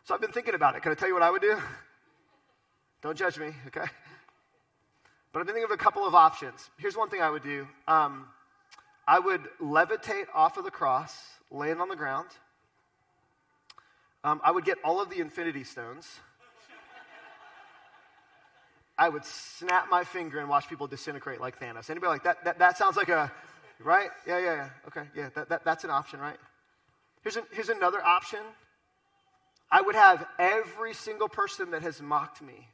So 0.04 0.14
I've 0.14 0.22
been 0.22 0.32
thinking 0.32 0.56
about 0.56 0.76
it. 0.76 0.82
Can 0.82 0.92
I 0.92 0.96
tell 0.96 1.08
you 1.08 1.14
what 1.14 1.24
I 1.24 1.30
would 1.30 1.42
do? 1.42 1.58
Don't 3.02 3.18
judge 3.18 3.40
me, 3.40 3.52
okay? 3.68 3.86
But 5.32 5.40
I've 5.40 5.46
been 5.46 5.56
thinking 5.56 5.72
of 5.72 5.80
a 5.80 5.82
couple 5.82 6.06
of 6.06 6.16
options. 6.16 6.70
Here's 6.78 6.98
one 6.98 7.10
thing 7.10 7.22
I 7.22 7.30
would 7.30 7.44
do 7.44 7.68
um, 7.88 8.26
I 9.10 9.18
would 9.18 9.42
levitate 9.60 10.28
off 10.36 10.58
of 10.58 10.66
the 10.66 10.70
cross, 10.70 11.18
land 11.50 11.82
on 11.82 11.90
the 11.90 11.96
ground. 11.96 12.28
Um, 14.24 14.40
I 14.44 14.52
would 14.52 14.66
get 14.66 14.78
all 14.84 15.02
of 15.02 15.10
the 15.10 15.20
infinity 15.20 15.64
stones. 15.64 16.08
I 19.00 19.10
would 19.10 19.26
snap 19.26 19.88
my 19.90 20.04
finger 20.04 20.38
and 20.38 20.48
watch 20.48 20.70
people 20.70 20.86
disintegrate 20.86 21.42
like 21.42 21.60
Thanos. 21.60 21.90
Anybody 21.90 22.10
like 22.10 22.24
that? 22.24 22.44
That, 22.44 22.60
that 22.60 22.78
sounds 22.78 22.98
like 22.98 23.10
a, 23.10 23.32
right? 23.84 24.12
Yeah, 24.28 24.38
yeah, 24.38 24.54
yeah. 24.54 24.70
Okay, 24.86 25.08
yeah, 25.16 25.30
that, 25.34 25.50
that, 25.50 25.66
that's 25.66 25.84
an 25.84 25.90
option, 25.90 26.20
right? 26.20 26.38
Here's, 27.24 27.38
a, 27.38 27.44
here's 27.52 27.70
another 27.70 28.06
option. 28.06 28.42
I 29.72 29.82
would 29.82 29.96
have 29.96 30.24
every 30.38 30.94
single 30.94 31.30
person 31.30 31.72
that 31.72 31.82
has 31.82 32.00
mocked 32.00 32.44
me 32.44 32.68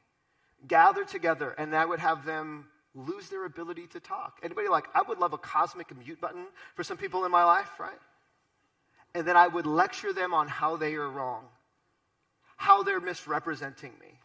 gather 0.67 1.05
together, 1.05 1.55
and 1.57 1.73
I 1.73 1.85
would 1.85 1.99
have 1.99 2.25
them 2.25 2.65
lose 2.95 3.29
their 3.29 3.45
ability 3.45 3.87
to 3.87 3.99
talk. 3.99 4.39
Anybody 4.41 4.69
like, 4.69 4.85
I 4.95 5.01
would 5.01 5.19
love 5.19 5.33
a 5.33 5.37
cosmic 5.37 5.95
mute 5.97 6.19
button 6.21 6.45
for 6.75 6.83
some 6.83 6.97
people 6.97 7.25
in 7.25 7.31
my 7.31 7.43
life, 7.43 7.79
right? 7.79 7.99
And 9.13 9.27
then 9.27 9.37
I 9.37 9.47
would 9.47 9.65
lecture 9.65 10.13
them 10.13 10.33
on 10.33 10.47
how 10.47 10.75
they 10.77 10.95
are 10.95 11.09
wrong, 11.09 11.45
how 12.57 12.83
they're 12.83 12.99
misrepresenting 12.99 13.91
me 13.99 14.19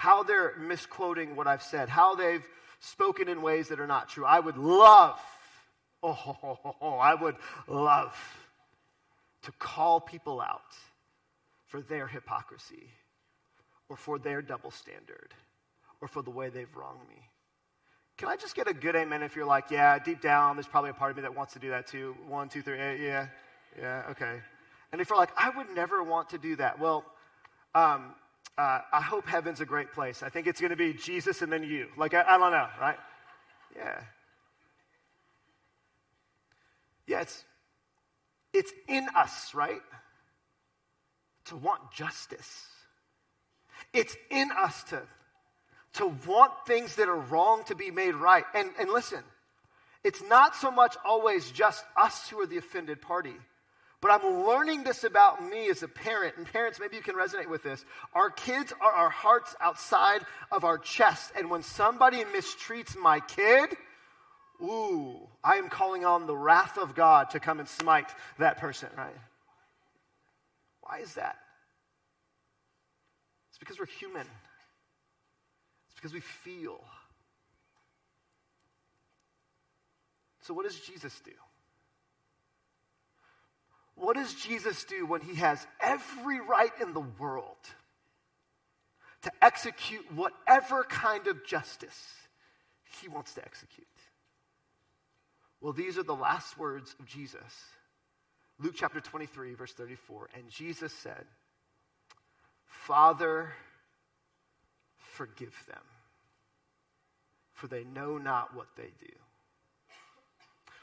how 0.00 0.22
they're 0.22 0.54
misquoting 0.58 1.36
what 1.36 1.46
I've 1.46 1.62
said, 1.62 1.90
how 1.90 2.14
they've 2.14 2.42
spoken 2.78 3.28
in 3.28 3.42
ways 3.42 3.68
that 3.68 3.80
are 3.80 3.86
not 3.86 4.08
true. 4.08 4.24
I 4.24 4.40
would 4.40 4.56
love, 4.56 5.20
oh, 6.02 6.98
I 6.98 7.14
would 7.14 7.36
love 7.68 8.16
to 9.42 9.52
call 9.58 10.00
people 10.00 10.40
out 10.40 10.72
for 11.66 11.82
their 11.82 12.06
hypocrisy 12.06 12.88
or 13.90 13.96
for 13.98 14.18
their 14.18 14.40
double 14.40 14.70
standard 14.70 15.34
or 16.00 16.08
for 16.08 16.22
the 16.22 16.30
way 16.30 16.48
they've 16.48 16.74
wronged 16.74 17.06
me. 17.06 17.20
Can 18.20 18.28
I 18.28 18.36
just 18.36 18.54
get 18.54 18.68
a 18.68 18.74
good 18.74 18.96
amen 18.96 19.22
if 19.22 19.34
you're 19.34 19.46
like, 19.46 19.70
yeah, 19.70 19.98
deep 19.98 20.20
down, 20.20 20.54
there's 20.54 20.66
probably 20.66 20.90
a 20.90 20.92
part 20.92 21.10
of 21.10 21.16
me 21.16 21.22
that 21.22 21.34
wants 21.34 21.54
to 21.54 21.58
do 21.58 21.70
that 21.70 21.86
too? 21.86 22.14
One, 22.28 22.50
two, 22.50 22.60
three, 22.60 22.78
eight, 22.78 23.00
yeah, 23.00 23.28
yeah, 23.78 24.02
okay. 24.10 24.42
And 24.92 25.00
if 25.00 25.08
you're 25.08 25.16
like, 25.16 25.30
I 25.38 25.48
would 25.48 25.70
never 25.74 26.02
want 26.02 26.28
to 26.28 26.38
do 26.38 26.54
that, 26.56 26.78
well, 26.78 27.06
um, 27.74 28.14
uh, 28.58 28.80
I 28.92 29.00
hope 29.00 29.26
heaven's 29.26 29.62
a 29.62 29.64
great 29.64 29.92
place. 29.94 30.22
I 30.22 30.28
think 30.28 30.46
it's 30.46 30.60
going 30.60 30.68
to 30.68 30.76
be 30.76 30.92
Jesus 30.92 31.40
and 31.40 31.50
then 31.50 31.62
you. 31.62 31.86
Like, 31.96 32.12
I, 32.12 32.20
I 32.28 32.36
don't 32.36 32.52
know, 32.52 32.66
right? 32.78 32.98
Yeah. 33.74 34.00
Yeah, 37.06 37.22
it's, 37.22 37.42
it's 38.52 38.72
in 38.86 39.06
us, 39.16 39.54
right? 39.54 39.80
To 41.46 41.56
want 41.56 41.90
justice. 41.90 42.66
It's 43.94 44.14
in 44.30 44.50
us 44.58 44.84
to, 44.90 45.00
to 45.94 46.06
want 46.26 46.52
things 46.66 46.96
that 46.96 47.08
are 47.08 47.18
wrong 47.18 47.64
to 47.64 47.74
be 47.74 47.90
made 47.90 48.14
right. 48.14 48.44
And, 48.54 48.70
and 48.78 48.90
listen, 48.90 49.22
it's 50.04 50.22
not 50.22 50.56
so 50.56 50.70
much 50.70 50.96
always 51.04 51.50
just 51.50 51.84
us 51.96 52.28
who 52.28 52.40
are 52.40 52.46
the 52.46 52.58
offended 52.58 53.02
party. 53.02 53.34
But 54.00 54.12
I'm 54.12 54.46
learning 54.46 54.84
this 54.84 55.04
about 55.04 55.46
me 55.46 55.68
as 55.68 55.82
a 55.82 55.88
parent, 55.88 56.36
and 56.38 56.46
parents, 56.46 56.80
maybe 56.80 56.96
you 56.96 57.02
can 57.02 57.16
resonate 57.16 57.48
with 57.48 57.62
this. 57.62 57.84
Our 58.14 58.30
kids 58.30 58.72
are 58.80 58.92
our 58.92 59.10
hearts 59.10 59.54
outside 59.60 60.22
of 60.50 60.64
our 60.64 60.78
chest, 60.78 61.32
and 61.36 61.50
when 61.50 61.62
somebody 61.62 62.24
mistreats 62.24 62.96
my 62.96 63.20
kid, 63.20 63.76
ooh, 64.62 65.28
I 65.44 65.56
am 65.56 65.68
calling 65.68 66.06
on 66.06 66.26
the 66.26 66.36
wrath 66.36 66.78
of 66.78 66.94
God 66.94 67.30
to 67.30 67.40
come 67.40 67.60
and 67.60 67.68
smite 67.68 68.08
that 68.38 68.56
person, 68.56 68.88
right? 68.96 69.16
Why 70.80 71.00
is 71.00 71.14
that? 71.14 71.36
It's 73.50 73.58
because 73.58 73.78
we're 73.78 73.84
human, 73.84 74.26
because 76.00 76.14
we 76.14 76.20
feel. 76.20 76.80
So, 80.42 80.54
what 80.54 80.64
does 80.64 80.80
Jesus 80.80 81.20
do? 81.24 81.32
What 83.96 84.16
does 84.16 84.32
Jesus 84.32 84.84
do 84.84 85.04
when 85.04 85.20
he 85.20 85.34
has 85.34 85.66
every 85.78 86.40
right 86.40 86.72
in 86.80 86.94
the 86.94 87.04
world 87.18 87.58
to 89.22 89.30
execute 89.42 90.10
whatever 90.14 90.84
kind 90.84 91.26
of 91.26 91.44
justice 91.44 92.14
he 93.02 93.08
wants 93.08 93.34
to 93.34 93.44
execute? 93.44 93.86
Well, 95.60 95.74
these 95.74 95.98
are 95.98 96.02
the 96.02 96.14
last 96.14 96.56
words 96.56 96.94
of 96.98 97.04
Jesus. 97.04 97.42
Luke 98.58 98.74
chapter 98.74 99.00
23, 99.00 99.52
verse 99.52 99.72
34. 99.74 100.30
And 100.34 100.48
Jesus 100.48 100.94
said, 100.94 101.26
Father, 102.64 103.52
forgive 105.14 105.54
them, 105.68 105.82
for 107.52 107.66
they 107.66 107.84
know 107.84 108.18
not 108.18 108.54
what 108.54 108.66
they 108.76 108.90
do. 109.00 109.12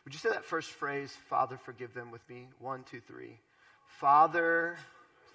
Would 0.06 0.14
you 0.14 0.20
say 0.20 0.30
that 0.30 0.46
first 0.46 0.70
phrase, 0.70 1.14
Father, 1.30 1.58
forgive 1.58 1.94
them, 1.94 2.12
with 2.12 2.28
me? 2.30 2.48
One, 2.60 2.84
two, 2.90 3.02
three. 3.02 3.40
Father, 4.00 4.78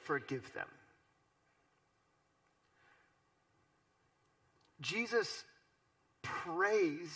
forgive 0.05 0.51
them. 0.55 0.69
Jesus 4.81 5.45
prays 6.23 7.11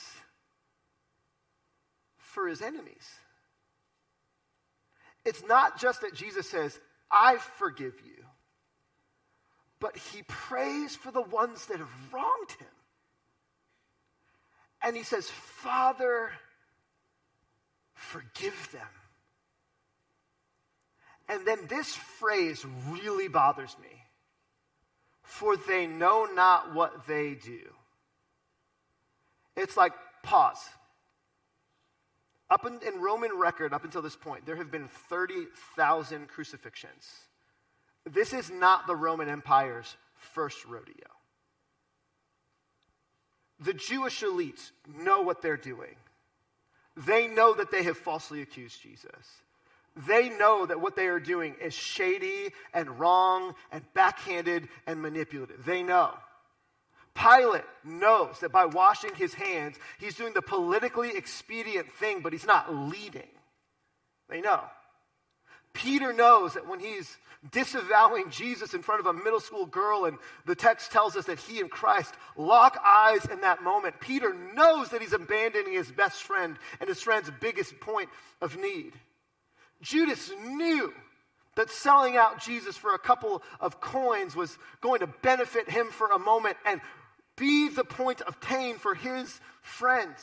for 2.19 2.47
his 2.47 2.61
enemies. 2.61 3.09
It's 5.25 5.43
not 5.49 5.81
just 5.81 6.03
that 6.03 6.15
Jesus 6.15 6.49
says, 6.49 6.79
I 7.11 7.39
forgive 7.59 7.95
you, 8.05 8.15
but 9.81 9.97
he 9.97 10.23
prays 10.23 10.97
for 10.97 11.11
the 11.11 11.23
ones 11.23 11.67
that 11.67 11.79
have 11.79 12.12
wronged 12.12 12.51
him. 12.59 12.69
And 14.83 14.97
he 14.97 15.03
says, 15.03 15.29
Father, 15.29 16.31
forgive 17.95 18.69
them. 18.73 18.87
And 21.29 21.47
then 21.47 21.59
this 21.69 21.95
phrase 21.95 22.65
really 22.89 23.29
bothers 23.29 23.77
me. 23.83 23.89
For 25.23 25.57
they 25.57 25.87
know 25.87 26.27
not 26.33 26.73
what 26.73 27.07
they 27.07 27.35
do. 27.35 27.61
It's 29.57 29.77
like, 29.77 29.93
pause. 30.23 30.62
Up 32.49 32.65
in, 32.65 32.79
in 32.87 33.01
Roman 33.01 33.37
record, 33.37 33.73
up 33.73 33.85
until 33.85 34.03
this 34.03 34.15
point, 34.15 34.47
there 34.47 34.57
have 34.57 34.71
been 34.71 34.89
30,000 35.09 36.29
crucifixions. 36.29 37.11
This 38.07 38.33
is 38.33 38.51
not 38.51 38.87
the 38.87 38.97
Roman 38.97 39.29
Empire's 39.29 39.97
first 40.14 40.64
rodeo. 40.66 40.95
The 43.61 43.75
Jewish 43.75 44.23
elites 44.23 44.71
know 44.87 45.23
what 45.23 45.42
they're 45.42 45.57
doing. 45.57 45.97
They 46.97 47.27
know 47.27 47.55
that 47.55 47.71
they 47.71 47.83
have 47.83 47.97
falsely 47.97 48.42
accused 48.42 48.81
Jesus. 48.83 49.11
They 50.07 50.29
know 50.29 50.66
that 50.66 50.81
what 50.81 50.95
they 50.95 51.07
are 51.07 51.21
doing 51.21 51.57
is 51.61 51.75
shady 51.75 52.53
and 52.75 52.99
wrong 52.99 53.55
and 53.73 53.83
backhanded 53.95 54.69
and 54.87 55.01
manipulative. 55.01 55.64
They 55.64 55.83
know. 55.83 56.14
Pilate 57.14 57.64
knows 57.83 58.40
that 58.40 58.53
by 58.53 58.66
washing 58.66 59.14
his 59.14 59.33
hands, 59.33 59.77
he's 59.99 60.14
doing 60.14 60.35
the 60.35 60.42
politically 60.42 61.16
expedient 61.16 61.90
thing, 61.92 62.21
but 62.21 62.35
he's 62.35 62.47
not 62.47 62.75
leading. 62.75 63.29
They 64.29 64.42
know. 64.42 64.61
Peter 65.77 66.12
knows 66.12 66.55
that 66.55 66.67
when 66.67 66.81
he's 66.81 67.17
disavowing 67.53 68.31
Jesus 68.31 68.75
in 68.75 68.83
front 68.83 69.01
of 69.01 69.07
a 69.07 69.12
middle 69.12 69.41
school 69.41 69.67
girl, 69.67 70.07
and 70.07 70.19
the 70.47 70.55
text 70.55 70.91
tells 70.91 71.17
us 71.17 71.27
that 71.27 71.39
he 71.39 71.61
and 71.61 71.71
Christ 71.71 72.15
lock 72.37 72.79
eyes 72.85 73.27
in 73.27 73.43
that 73.43 73.62
moment, 73.62 74.01
Peter 74.01 74.35
knows 74.55 74.89
that 74.91 75.03
he's 75.03 75.12
abandoning 75.12 75.75
his 75.75 75.91
best 75.91 76.23
friend 76.23 76.57
and 76.81 76.89
his 76.89 77.03
friend's 77.03 77.31
biggest 77.41 77.79
point 77.81 78.09
of 78.41 78.57
need. 78.57 78.93
Judas 79.83 80.33
knew 80.47 80.93
that 81.57 81.71
selling 81.71 82.17
out 82.17 82.41
Jesus 82.41 82.77
for 82.77 82.95
a 82.95 82.99
couple 82.99 83.43
of 83.61 83.81
coins 83.81 84.35
was 84.35 84.57
going 84.81 85.01
to 85.01 85.07
benefit 85.07 85.69
him 85.69 85.89
for 85.89 86.09
a 86.09 86.19
moment 86.19 86.57
and 86.65 86.81
be 87.37 87.69
the 87.69 87.85
point 87.85 88.23
of 88.23 88.41
pain 88.41 88.79
for 88.79 88.95
his 88.95 89.41
friends. 89.61 90.23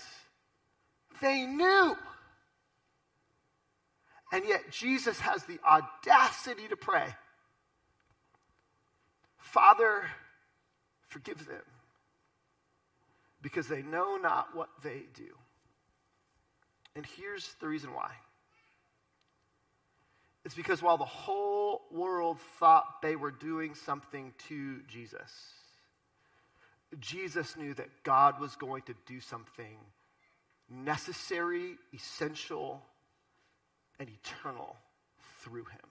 They 1.21 1.45
knew. 1.45 1.95
And 4.33 4.43
yet, 4.47 4.71
Jesus 4.71 5.19
has 5.19 5.43
the 5.43 5.59
audacity 5.63 6.67
to 6.67 6.75
pray 6.75 7.15
Father, 9.37 10.09
forgive 11.07 11.45
them, 11.45 11.61
because 13.43 13.67
they 13.67 13.83
know 13.83 14.17
not 14.17 14.55
what 14.55 14.69
they 14.81 15.03
do. 15.13 15.29
And 16.95 17.05
here's 17.05 17.53
the 17.61 17.67
reason 17.67 17.93
why 17.93 18.09
it's 20.43 20.55
because 20.55 20.81
while 20.81 20.97
the 20.97 21.05
whole 21.05 21.83
world 21.91 22.39
thought 22.59 23.03
they 23.03 23.15
were 23.15 23.31
doing 23.31 23.75
something 23.75 24.33
to 24.47 24.81
Jesus, 24.87 25.31
Jesus 26.99 27.55
knew 27.55 27.75
that 27.75 27.89
God 28.03 28.39
was 28.41 28.55
going 28.55 28.81
to 28.83 28.95
do 29.05 29.19
something 29.19 29.77
necessary, 30.69 31.75
essential, 31.93 32.81
and 33.99 34.09
eternal 34.09 34.75
through 35.41 35.65
him. 35.65 35.81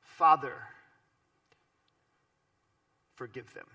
Father, 0.00 0.54
forgive 3.14 3.52
them. 3.54 3.66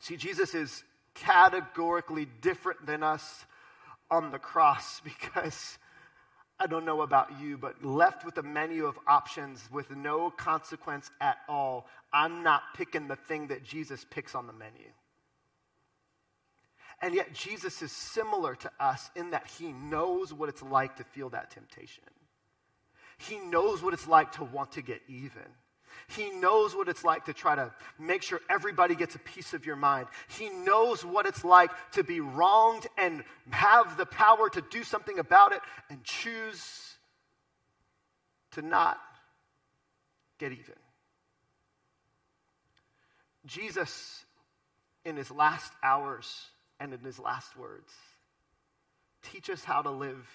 See, 0.00 0.16
Jesus 0.16 0.54
is 0.54 0.84
categorically 1.14 2.26
different 2.40 2.86
than 2.86 3.02
us 3.02 3.44
on 4.10 4.30
the 4.30 4.38
cross 4.38 5.00
because 5.04 5.78
I 6.60 6.66
don't 6.66 6.84
know 6.84 7.02
about 7.02 7.40
you, 7.40 7.56
but 7.56 7.84
left 7.84 8.24
with 8.24 8.38
a 8.38 8.42
menu 8.42 8.86
of 8.86 8.98
options 9.06 9.68
with 9.70 9.90
no 9.90 10.30
consequence 10.30 11.10
at 11.20 11.38
all, 11.48 11.86
I'm 12.12 12.42
not 12.42 12.62
picking 12.74 13.06
the 13.06 13.16
thing 13.16 13.48
that 13.48 13.62
Jesus 13.62 14.04
picks 14.10 14.34
on 14.34 14.46
the 14.46 14.52
menu. 14.52 14.86
And 17.00 17.14
yet, 17.14 17.32
Jesus 17.32 17.80
is 17.80 17.92
similar 17.92 18.56
to 18.56 18.70
us 18.80 19.10
in 19.14 19.30
that 19.30 19.46
he 19.58 19.72
knows 19.72 20.32
what 20.32 20.48
it's 20.48 20.62
like 20.62 20.96
to 20.96 21.04
feel 21.04 21.28
that 21.30 21.50
temptation. 21.50 22.04
He 23.18 23.38
knows 23.38 23.82
what 23.82 23.94
it's 23.94 24.08
like 24.08 24.32
to 24.32 24.44
want 24.44 24.72
to 24.72 24.82
get 24.82 25.00
even. 25.08 25.46
He 26.08 26.30
knows 26.30 26.74
what 26.74 26.88
it's 26.88 27.04
like 27.04 27.26
to 27.26 27.32
try 27.32 27.54
to 27.54 27.72
make 27.98 28.22
sure 28.22 28.40
everybody 28.48 28.94
gets 28.94 29.14
a 29.14 29.18
piece 29.18 29.52
of 29.52 29.66
your 29.66 29.76
mind. 29.76 30.06
He 30.38 30.48
knows 30.48 31.04
what 31.04 31.26
it's 31.26 31.44
like 31.44 31.70
to 31.92 32.02
be 32.02 32.20
wronged 32.20 32.86
and 32.96 33.24
have 33.50 33.96
the 33.96 34.06
power 34.06 34.48
to 34.50 34.62
do 34.70 34.84
something 34.84 35.18
about 35.18 35.52
it 35.52 35.60
and 35.90 36.02
choose 36.04 36.96
to 38.52 38.62
not 38.62 38.98
get 40.38 40.52
even. 40.52 40.74
Jesus, 43.46 44.24
in 45.04 45.16
his 45.16 45.30
last 45.30 45.72
hours, 45.82 46.46
and 46.80 46.92
in 46.92 47.00
his 47.00 47.18
last 47.18 47.56
words. 47.56 47.92
Teach 49.32 49.50
us 49.50 49.64
how 49.64 49.82
to 49.82 49.90
live 49.90 50.26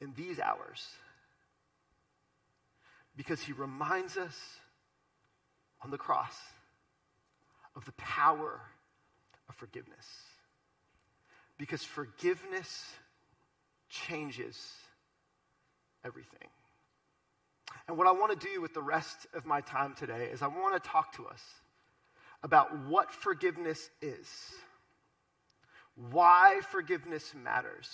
in 0.00 0.12
these 0.16 0.38
hours. 0.38 0.86
Because 3.16 3.40
he 3.40 3.52
reminds 3.52 4.16
us 4.16 4.36
on 5.82 5.90
the 5.90 5.98
cross 5.98 6.36
of 7.74 7.84
the 7.84 7.92
power 7.92 8.60
of 9.48 9.54
forgiveness. 9.54 10.06
Because 11.58 11.82
forgiveness 11.82 12.84
changes 13.88 14.56
everything. 16.04 16.48
And 17.88 17.96
what 17.96 18.06
I 18.06 18.12
want 18.12 18.38
to 18.38 18.46
do 18.46 18.60
with 18.60 18.74
the 18.74 18.82
rest 18.82 19.26
of 19.34 19.46
my 19.46 19.60
time 19.60 19.94
today 19.94 20.28
is 20.32 20.42
I 20.42 20.48
want 20.48 20.82
to 20.82 20.88
talk 20.88 21.14
to 21.16 21.26
us 21.26 21.42
about 22.46 22.86
what 22.86 23.10
forgiveness 23.10 23.90
is, 24.00 24.28
why 26.12 26.60
forgiveness 26.70 27.34
matters, 27.34 27.90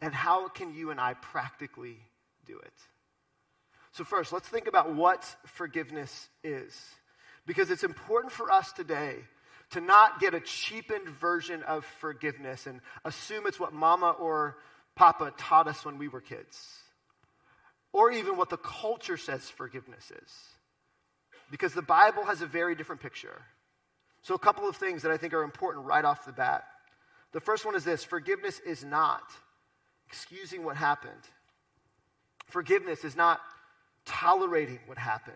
and 0.00 0.14
how 0.14 0.48
can 0.48 0.74
you 0.74 0.90
and 0.90 0.98
I 0.98 1.12
practically 1.12 1.98
do 2.46 2.58
it. 2.58 2.72
So, 3.92 4.02
first, 4.02 4.32
let's 4.32 4.48
think 4.48 4.66
about 4.66 4.94
what 4.94 5.24
forgiveness 5.44 6.30
is. 6.42 6.74
Because 7.44 7.70
it's 7.70 7.84
important 7.84 8.32
for 8.32 8.50
us 8.50 8.72
today 8.72 9.16
to 9.72 9.82
not 9.82 10.18
get 10.18 10.32
a 10.32 10.40
cheapened 10.40 11.10
version 11.10 11.62
of 11.64 11.84
forgiveness 12.00 12.66
and 12.66 12.80
assume 13.04 13.46
it's 13.46 13.60
what 13.60 13.74
mama 13.74 14.12
or 14.18 14.56
papa 14.94 15.34
taught 15.36 15.68
us 15.68 15.84
when 15.84 15.98
we 15.98 16.08
were 16.08 16.22
kids, 16.22 16.58
or 17.92 18.10
even 18.10 18.38
what 18.38 18.48
the 18.48 18.56
culture 18.56 19.18
says 19.18 19.50
forgiveness 19.50 20.10
is 20.10 20.55
because 21.50 21.74
the 21.74 21.82
Bible 21.82 22.24
has 22.24 22.42
a 22.42 22.46
very 22.46 22.74
different 22.74 23.00
picture. 23.00 23.42
So, 24.22 24.34
a 24.34 24.38
couple 24.38 24.68
of 24.68 24.76
things 24.76 25.02
that 25.02 25.12
I 25.12 25.16
think 25.16 25.34
are 25.34 25.42
important 25.42 25.86
right 25.86 26.04
off 26.04 26.24
the 26.24 26.32
bat. 26.32 26.64
The 27.32 27.40
first 27.40 27.64
one 27.64 27.74
is 27.74 27.84
this 27.84 28.02
forgiveness 28.02 28.60
is 28.60 28.84
not 28.84 29.22
excusing 30.08 30.64
what 30.64 30.76
happened, 30.76 31.22
forgiveness 32.46 33.04
is 33.04 33.16
not 33.16 33.40
tolerating 34.04 34.78
what 34.86 34.98
happened. 34.98 35.34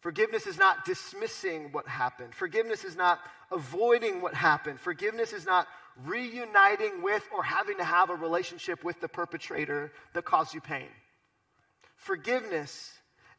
Forgiveness 0.00 0.48
is 0.48 0.58
not 0.58 0.84
dismissing 0.84 1.68
what 1.70 1.86
happened. 1.86 2.34
Forgiveness 2.34 2.82
is 2.82 2.96
not 2.96 3.20
avoiding 3.52 4.20
what 4.20 4.34
happened. 4.34 4.80
Forgiveness 4.80 5.32
is 5.32 5.46
not 5.46 5.68
reuniting 6.04 7.02
with 7.02 7.22
or 7.32 7.44
having 7.44 7.76
to 7.76 7.84
have 7.84 8.10
a 8.10 8.14
relationship 8.16 8.82
with 8.82 9.00
the 9.00 9.06
perpetrator 9.06 9.92
that 10.12 10.24
caused 10.24 10.54
you 10.54 10.60
pain. 10.60 10.88
Forgiveness 11.94 12.90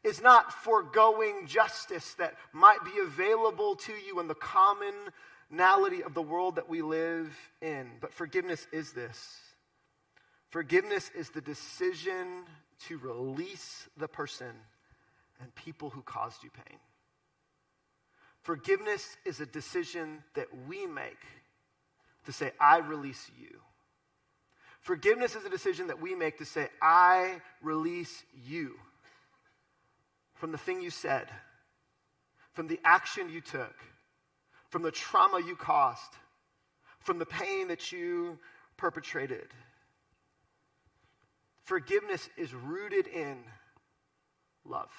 is 0.04 0.20
not 0.20 0.52
foregoing 0.52 1.46
justice 1.46 2.14
that 2.14 2.34
might 2.52 2.84
be 2.84 2.92
available 3.02 3.74
to 3.74 3.92
you 3.92 4.20
in 4.20 4.28
the 4.28 4.34
commonality 4.34 6.02
of 6.02 6.12
the 6.12 6.22
world 6.22 6.56
that 6.56 6.68
we 6.68 6.82
live 6.82 7.34
in. 7.62 7.90
But 8.00 8.12
forgiveness 8.12 8.66
is 8.70 8.92
this 8.92 9.40
forgiveness 10.50 11.10
is 11.16 11.30
the 11.30 11.40
decision 11.40 12.44
to 12.86 12.98
release 12.98 13.88
the 13.96 14.06
person 14.06 14.52
and 15.40 15.52
people 15.54 15.90
who 15.90 16.02
caused 16.02 16.44
you 16.44 16.50
pain. 16.50 16.78
Forgiveness 18.42 19.16
is 19.24 19.40
a 19.40 19.46
decision 19.46 20.22
that 20.34 20.48
we 20.68 20.86
make 20.86 21.18
to 22.26 22.32
say, 22.32 22.52
I 22.60 22.78
release 22.78 23.30
you. 23.38 23.60
Forgiveness 24.80 25.34
is 25.34 25.46
a 25.46 25.50
decision 25.50 25.86
that 25.86 26.00
we 26.00 26.14
make 26.14 26.38
to 26.38 26.44
say, 26.44 26.68
I 26.80 27.40
release 27.62 28.22
you 28.46 28.74
from 30.44 30.52
the 30.52 30.58
thing 30.58 30.82
you 30.82 30.90
said, 30.90 31.26
from 32.52 32.66
the 32.66 32.78
action 32.84 33.30
you 33.30 33.40
took, 33.40 33.74
from 34.68 34.82
the 34.82 34.90
trauma 34.90 35.40
you 35.40 35.56
caused, 35.56 36.18
from 37.00 37.18
the 37.18 37.24
pain 37.24 37.68
that 37.68 37.92
you 37.92 38.38
perpetrated. 38.76 39.46
Forgiveness 41.62 42.28
is 42.36 42.52
rooted 42.52 43.06
in 43.06 43.38
love. 44.66 44.92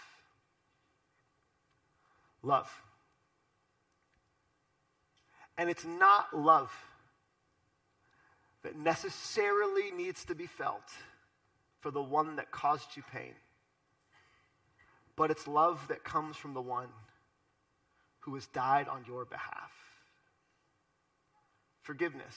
Love. 2.41 2.81
And 5.59 5.69
it's 5.69 5.85
not 5.85 6.35
love 6.35 6.73
that 8.63 8.75
necessarily 8.75 9.91
needs 9.91 10.25
to 10.25 10.33
be 10.33 10.47
felt 10.47 10.89
for 11.81 11.91
the 11.91 12.01
one 12.01 12.37
that 12.37 12.49
caused 12.49 12.97
you 12.97 13.03
pain, 13.13 13.35
but 15.15 15.31
it's 15.31 15.47
love 15.47 15.87
that 15.87 16.03
comes 16.03 16.35
from 16.35 16.53
the 16.53 16.61
one 16.61 16.87
who 18.21 18.35
has 18.35 18.45
died 18.47 18.87
on 18.87 19.05
your 19.07 19.25
behalf. 19.25 19.71
Forgiveness. 21.81 22.35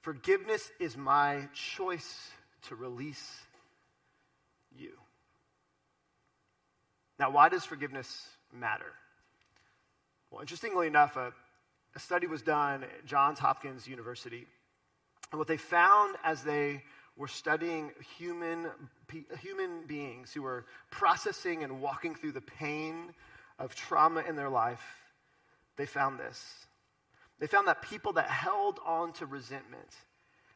Forgiveness 0.00 0.70
is 0.78 0.96
my 0.96 1.48
choice 1.54 2.30
to 2.68 2.76
release 2.76 3.40
you. 4.76 4.92
Now, 7.18 7.30
why 7.30 7.48
does 7.48 7.64
forgiveness 7.64 8.28
matter? 8.52 8.92
Well, 10.30 10.40
interestingly 10.40 10.86
enough, 10.86 11.16
a, 11.16 11.32
a 11.94 11.98
study 11.98 12.26
was 12.26 12.42
done 12.42 12.84
at 12.84 13.06
Johns 13.06 13.38
Hopkins 13.38 13.86
University. 13.86 14.46
And 15.30 15.38
what 15.38 15.48
they 15.48 15.56
found 15.56 16.16
as 16.24 16.42
they 16.42 16.82
were 17.16 17.28
studying 17.28 17.92
human, 18.18 18.66
human 19.40 19.86
beings 19.86 20.32
who 20.32 20.42
were 20.42 20.66
processing 20.90 21.62
and 21.62 21.80
walking 21.80 22.14
through 22.14 22.32
the 22.32 22.40
pain 22.40 23.12
of 23.58 23.74
trauma 23.74 24.22
in 24.28 24.34
their 24.34 24.48
life, 24.48 24.84
they 25.76 25.86
found 25.86 26.18
this. 26.18 26.66
They 27.38 27.46
found 27.46 27.68
that 27.68 27.82
people 27.82 28.14
that 28.14 28.28
held 28.28 28.80
on 28.84 29.12
to 29.14 29.26
resentment 29.26 29.96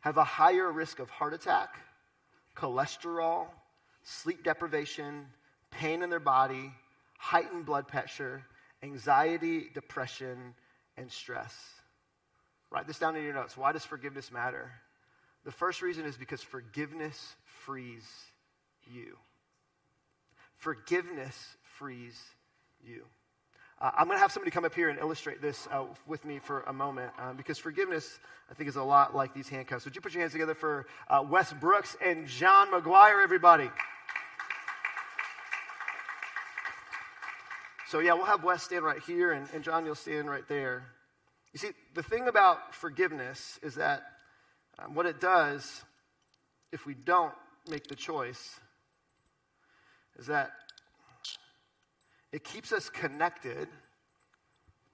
have 0.01 0.17
a 0.17 0.25
higher 0.25 0.71
risk 0.71 0.99
of 0.99 1.11
heart 1.11 1.35
attack, 1.35 1.77
cholesterol, 2.57 3.47
sleep 4.03 4.43
deprivation, 4.43 5.27
pain 5.71 6.03
in 6.03 6.11
their 6.11 6.21
body, 6.21 6.73
heightened 7.19 7.67
blood 7.67 7.87
pressure, 7.87 8.43
anxiety, 8.83 9.69
depression, 9.75 10.55
and 10.97 11.11
stress. 11.11 11.55
Write 12.71 12.87
this 12.87 12.99
down 12.99 13.17
in 13.17 13.25
your 13.25 13.35
notes. 13.35 13.57
Why 13.57 13.73
does 13.73 13.85
forgiveness 13.85 14.31
matter? 14.31 14.71
The 15.45 15.53
first 15.53 15.83
reason 15.83 16.05
is 16.05 16.17
because 16.17 16.43
forgiveness 16.43 17.37
frees 17.45 18.07
you. 18.93 19.17
Forgiveness 20.57 21.57
frees 21.63 22.21
you. 22.85 23.05
Uh, 23.81 23.93
I'm 23.97 24.07
going 24.07 24.17
to 24.17 24.21
have 24.21 24.33
somebody 24.33 24.51
come 24.51 24.65
up 24.65 24.75
here 24.75 24.89
and 24.89 24.99
illustrate 24.99 25.41
this 25.41 25.69
uh, 25.71 25.85
with 26.07 26.25
me 26.25 26.41
for 26.41 26.63
a 26.63 26.73
moment 26.73 27.13
um, 27.19 27.37
because 27.37 27.59
forgiveness, 27.59 28.19
I 28.51 28.55
think, 28.55 28.69
is 28.69 28.75
a 28.75 28.83
lot 28.83 29.15
like 29.15 29.33
these 29.33 29.49
handcuffs. 29.49 29.85
Would 29.85 29.95
you 29.95 30.01
put 30.01 30.13
your 30.13 30.21
hands 30.21 30.33
together 30.33 30.55
for 30.55 30.87
uh, 31.09 31.25
Wes 31.29 31.53
Brooks 31.53 31.97
and 32.05 32.27
John 32.27 32.73
McGuire, 32.73 33.23
everybody? 33.23 33.71
So, 37.87 38.01
yeah, 38.01 38.15
we'll 38.15 38.27
have 38.27 38.43
Wes 38.43 38.65
stand 38.65 38.85
right 38.85 39.01
here, 39.07 39.33
and, 39.33 39.47
and 39.55 39.63
John, 39.63 39.87
you'll 39.87 39.95
stand 39.95 40.29
right 40.29 40.47
there. 40.49 40.85
You 41.53 41.59
see, 41.59 41.71
the 41.95 42.03
thing 42.03 42.27
about 42.27 42.75
forgiveness 42.75 43.61
is 43.63 43.77
that 43.77 44.03
um, 44.79 44.95
what 44.95 45.07
it 45.07 45.21
does, 45.21 45.83
if 46.73 46.87
we 46.87 46.95
don't 46.95 47.35
make 47.69 47.87
the 47.89 47.97
choice, 47.97 48.61
is 50.19 50.27
that 50.27 50.51
it 52.33 52.45
keeps 52.45 52.73
us 52.73 52.89
connected 52.89 53.69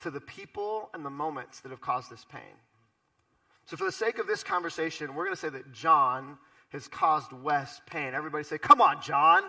to 0.01 0.11
the 0.11 0.21
people 0.21 0.91
and 0.95 1.05
the 1.05 1.11
moments 1.11 1.61
that 1.61 1.71
have 1.71 1.81
caused 1.81 2.11
this 2.11 2.25
pain. 2.31 2.57
So, 3.67 3.77
for 3.77 3.85
the 3.85 3.93
sake 3.93 4.19
of 4.19 4.27
this 4.27 4.43
conversation, 4.43 5.15
we're 5.15 5.25
going 5.25 5.37
to 5.37 5.41
say 5.41 5.49
that 5.49 5.73
John 5.73 6.39
has 6.71 6.87
caused 6.87 7.33
Wes 7.33 7.81
pain. 7.87 8.15
Everybody 8.15 8.45
say, 8.45 8.59
Come 8.59 8.81
on, 8.81 9.01
John. 9.03 9.43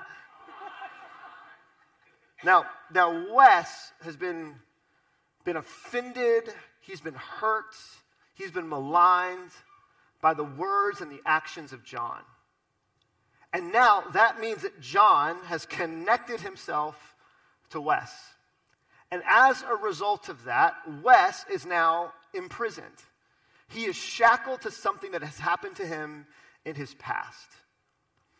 Now, 2.43 2.65
now 2.93 3.33
Wes 3.33 3.91
has 4.01 4.15
been, 4.15 4.55
been 5.45 5.57
offended, 5.57 6.53
he's 6.81 7.01
been 7.01 7.15
hurt, 7.15 7.75
he's 8.35 8.51
been 8.51 8.69
maligned 8.69 9.51
by 10.21 10.33
the 10.33 10.43
words 10.43 11.01
and 11.01 11.11
the 11.11 11.21
actions 11.25 11.73
of 11.73 11.83
John. 11.83 12.21
And 13.53 13.71
now 13.71 14.03
that 14.13 14.39
means 14.39 14.63
that 14.63 14.81
John 14.81 15.37
has 15.45 15.65
connected 15.65 16.41
himself 16.41 17.15
to 17.69 17.79
Wes. 17.79 18.11
And 19.11 19.21
as 19.27 19.63
a 19.63 19.75
result 19.75 20.29
of 20.29 20.43
that, 20.45 20.75
Wes 21.01 21.45
is 21.51 21.65
now 21.65 22.11
imprisoned. 22.33 22.85
He 23.69 23.85
is 23.85 23.95
shackled 23.95 24.61
to 24.61 24.71
something 24.71 25.11
that 25.11 25.23
has 25.23 25.39
happened 25.39 25.77
to 25.77 25.85
him 25.85 26.25
in 26.65 26.75
his 26.75 26.93
past. 26.95 27.47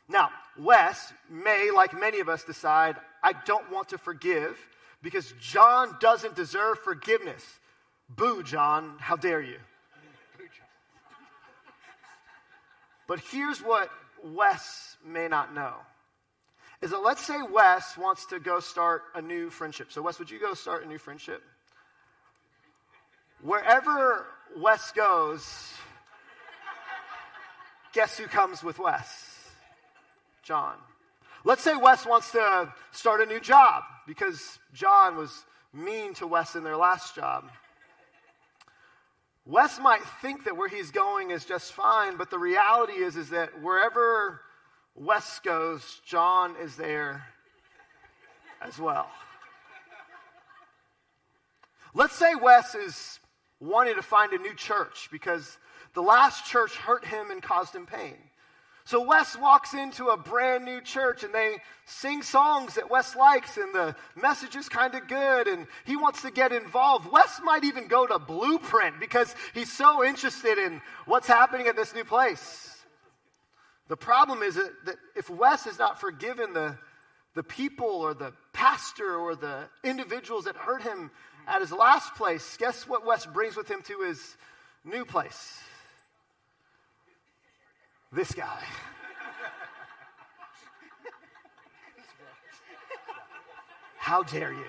Now, 0.08 0.30
Wes 0.60 1.14
may, 1.30 1.72
like 1.72 1.98
many 1.98 2.20
of 2.20 2.30
us, 2.30 2.44
decide, 2.44 2.96
I 3.24 3.34
don't 3.46 3.72
want 3.72 3.90
to 3.90 3.98
forgive 3.98 4.58
because 5.02 5.34
John 5.40 5.96
doesn't 6.00 6.36
deserve 6.36 6.80
forgiveness. 6.80 7.44
Boo, 8.10 8.44
John, 8.44 8.98
how 9.00 9.16
dare 9.16 9.42
you? 9.42 9.58
But 13.08 13.20
here's 13.20 13.60
what 13.60 13.90
Wes 14.24 14.98
may 15.06 15.28
not 15.28 15.54
know 15.54 15.74
is 16.82 16.92
that 16.92 17.00
let's 17.00 17.26
say 17.26 17.38
Wes 17.42 17.98
wants 17.98 18.26
to 18.28 18.40
go 18.40 18.60
start 18.60 19.04
a 19.16 19.22
new 19.22 19.50
friendship. 19.50 19.92
So, 19.92 20.02
Wes, 20.02 20.20
would 20.20 20.30
you 20.30 20.40
go 20.40 20.54
start 20.54 20.86
a 20.86 20.88
new 20.88 20.98
friendship? 20.98 21.42
Wherever 23.42 24.26
Wes 24.58 24.92
goes, 24.92 25.72
guess 27.94 28.18
who 28.18 28.28
comes 28.28 28.64
with 28.64 28.80
Wes? 28.80 29.50
John. 30.44 30.76
Let's 31.44 31.64
say 31.64 31.76
Wes 31.76 32.06
wants 32.06 32.32
to 32.32 32.74
start 32.92 33.22
a 33.22 33.26
new 33.26 33.40
job 33.40 33.84
because 34.08 34.60
John 34.74 35.16
was 35.16 35.46
mean 35.74 36.14
to 36.16 36.28
Wes 36.28 36.56
in 36.56 36.64
their 36.64 36.78
last 36.78 37.16
job. 37.16 37.50
Wes 39.46 39.80
might 39.80 40.02
think 40.22 40.46
that 40.46 40.58
where 40.58 40.68
he's 40.68 40.90
going 40.90 41.30
is 41.30 41.46
just 41.46 41.74
fine, 41.74 42.18
but 42.18 42.32
the 42.32 42.40
reality 42.40 42.94
is, 42.94 43.16
is 43.16 43.30
that 43.30 43.62
wherever 43.62 44.42
Wes 44.96 45.40
goes, 45.40 46.02
John 46.04 46.56
is 46.62 46.76
there 46.76 47.26
as 48.62 48.80
well. 48.80 49.08
Let's 51.94 52.16
say 52.16 52.34
Wes 52.36 52.74
is 52.74 53.20
wanting 53.60 53.96
to 53.96 54.02
find 54.02 54.34
a 54.34 54.38
new 54.38 54.54
church 54.56 55.10
because 55.12 55.58
the 55.94 56.02
last 56.02 56.46
church 56.46 56.76
hurt 56.76 57.06
him 57.06 57.30
and 57.30 57.42
caused 57.42 57.76
him 57.76 57.86
pain. 57.86 58.18
So 58.88 59.02
Wes 59.02 59.36
walks 59.36 59.74
into 59.74 60.10
a 60.10 60.18
brand 60.18 60.64
new 60.64 60.80
church 60.80 61.24
and 61.24 61.34
they 61.34 61.58
sing 61.86 62.22
songs 62.22 62.76
that 62.76 62.92
Wes 62.92 63.16
likes 63.16 63.58
and 63.58 63.74
the 63.74 63.96
message 64.16 64.56
is 64.56 64.70
kind 64.70 64.94
of 64.94 65.08
good 65.08 65.48
and 65.48 65.66
he 65.86 65.98
wants 65.98 66.22
to 66.22 66.30
get 66.30 66.52
involved. 66.52 67.12
Wes 67.12 67.42
might 67.44 67.64
even 67.64 67.88
go 67.88 68.06
to 68.06 68.20
Blueprint 68.20 69.00
because 69.00 69.34
he's 69.56 69.72
so 69.72 70.06
interested 70.06 70.60
in 70.60 70.82
what's 71.08 71.26
happening 71.26 71.66
at 71.66 71.76
this 71.76 71.96
new 71.96 72.04
place. 72.04 72.72
The 73.88 73.98
problem 73.98 74.44
is 74.44 74.54
that, 74.54 74.98
if 75.16 75.32
Wes 75.32 75.66
is 75.66 75.80
not 75.80 76.00
forgiven 76.00 76.54
the, 76.54 76.78
the 77.34 77.44
people 77.44 77.88
or 77.88 78.14
the 78.14 78.34
pastor 78.54 79.16
or 79.16 79.36
the 79.36 79.68
individuals 79.84 80.46
that 80.46 80.56
hurt 80.56 80.84
him 80.84 81.10
at 81.48 81.62
his 81.62 81.72
last 81.72 82.14
place, 82.14 82.56
guess 82.58 82.88
what 82.88 83.04
Wes 83.04 83.26
brings 83.26 83.56
with 83.56 83.68
him 83.68 83.82
to 83.84 84.02
his 84.02 84.38
new 84.84 85.06
place? 85.06 85.60
This 88.12 88.32
guy. 88.32 88.60
How 93.98 94.24
dare 94.24 94.54
you? 94.54 94.66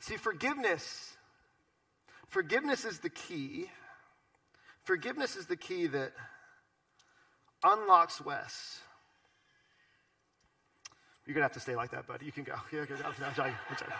See, 0.00 0.16
forgiveness, 0.16 1.16
forgiveness 2.26 2.84
is 2.84 2.98
the 2.98 3.10
key. 3.10 3.70
Forgiveness 4.82 5.36
is 5.36 5.46
the 5.46 5.56
key 5.56 5.86
that 5.86 6.12
unlocks 7.62 8.20
Wes. 8.20 8.80
You're 11.24 11.34
going 11.34 11.42
to 11.42 11.44
have 11.44 11.52
to 11.52 11.60
stay 11.60 11.76
like 11.76 11.92
that, 11.92 12.08
buddy. 12.08 12.26
You 12.26 12.32
can 12.32 12.42
go. 12.42 12.54
Yeah, 12.72 12.80
okay, 12.80 12.94
I'm 12.94 13.14
sorry. 13.36 13.52
I'm 13.70 13.76
sorry. 13.76 13.92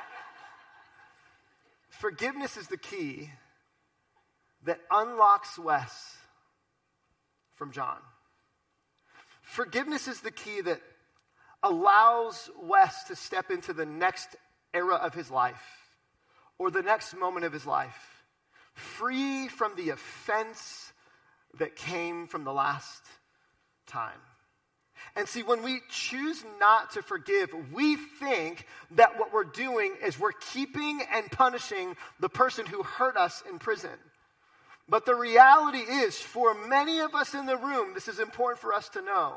Forgiveness 1.90 2.56
is 2.56 2.66
the 2.66 2.76
key 2.76 3.30
that 4.64 4.80
unlocks 4.90 5.58
Wes 5.58 6.16
from 7.54 7.72
John. 7.72 7.98
Forgiveness 9.42 10.08
is 10.08 10.20
the 10.20 10.30
key 10.30 10.60
that 10.60 10.80
allows 11.62 12.50
Wes 12.62 13.04
to 13.04 13.16
step 13.16 13.50
into 13.50 13.72
the 13.72 13.86
next 13.86 14.36
era 14.72 14.94
of 14.94 15.14
his 15.14 15.30
life 15.30 15.62
or 16.58 16.70
the 16.70 16.82
next 16.82 17.16
moment 17.16 17.46
of 17.46 17.52
his 17.52 17.66
life, 17.66 18.24
free 18.74 19.48
from 19.48 19.74
the 19.76 19.90
offense 19.90 20.92
that 21.58 21.74
came 21.74 22.26
from 22.26 22.44
the 22.44 22.52
last 22.52 23.02
time. 23.86 24.20
And 25.16 25.26
see, 25.26 25.42
when 25.42 25.62
we 25.62 25.80
choose 25.88 26.44
not 26.60 26.92
to 26.92 27.02
forgive, 27.02 27.50
we 27.72 27.96
think 27.96 28.66
that 28.92 29.18
what 29.18 29.32
we're 29.32 29.44
doing 29.44 29.94
is 30.04 30.18
we're 30.18 30.32
keeping 30.52 31.00
and 31.12 31.30
punishing 31.30 31.96
the 32.20 32.28
person 32.28 32.66
who 32.66 32.82
hurt 32.82 33.16
us 33.16 33.42
in 33.48 33.58
prison. 33.58 33.90
But 34.90 35.06
the 35.06 35.14
reality 35.14 35.78
is, 35.78 36.18
for 36.18 36.52
many 36.66 36.98
of 36.98 37.14
us 37.14 37.32
in 37.32 37.46
the 37.46 37.56
room, 37.56 37.94
this 37.94 38.08
is 38.08 38.18
important 38.18 38.60
for 38.60 38.74
us 38.74 38.88
to 38.90 39.02
know. 39.02 39.36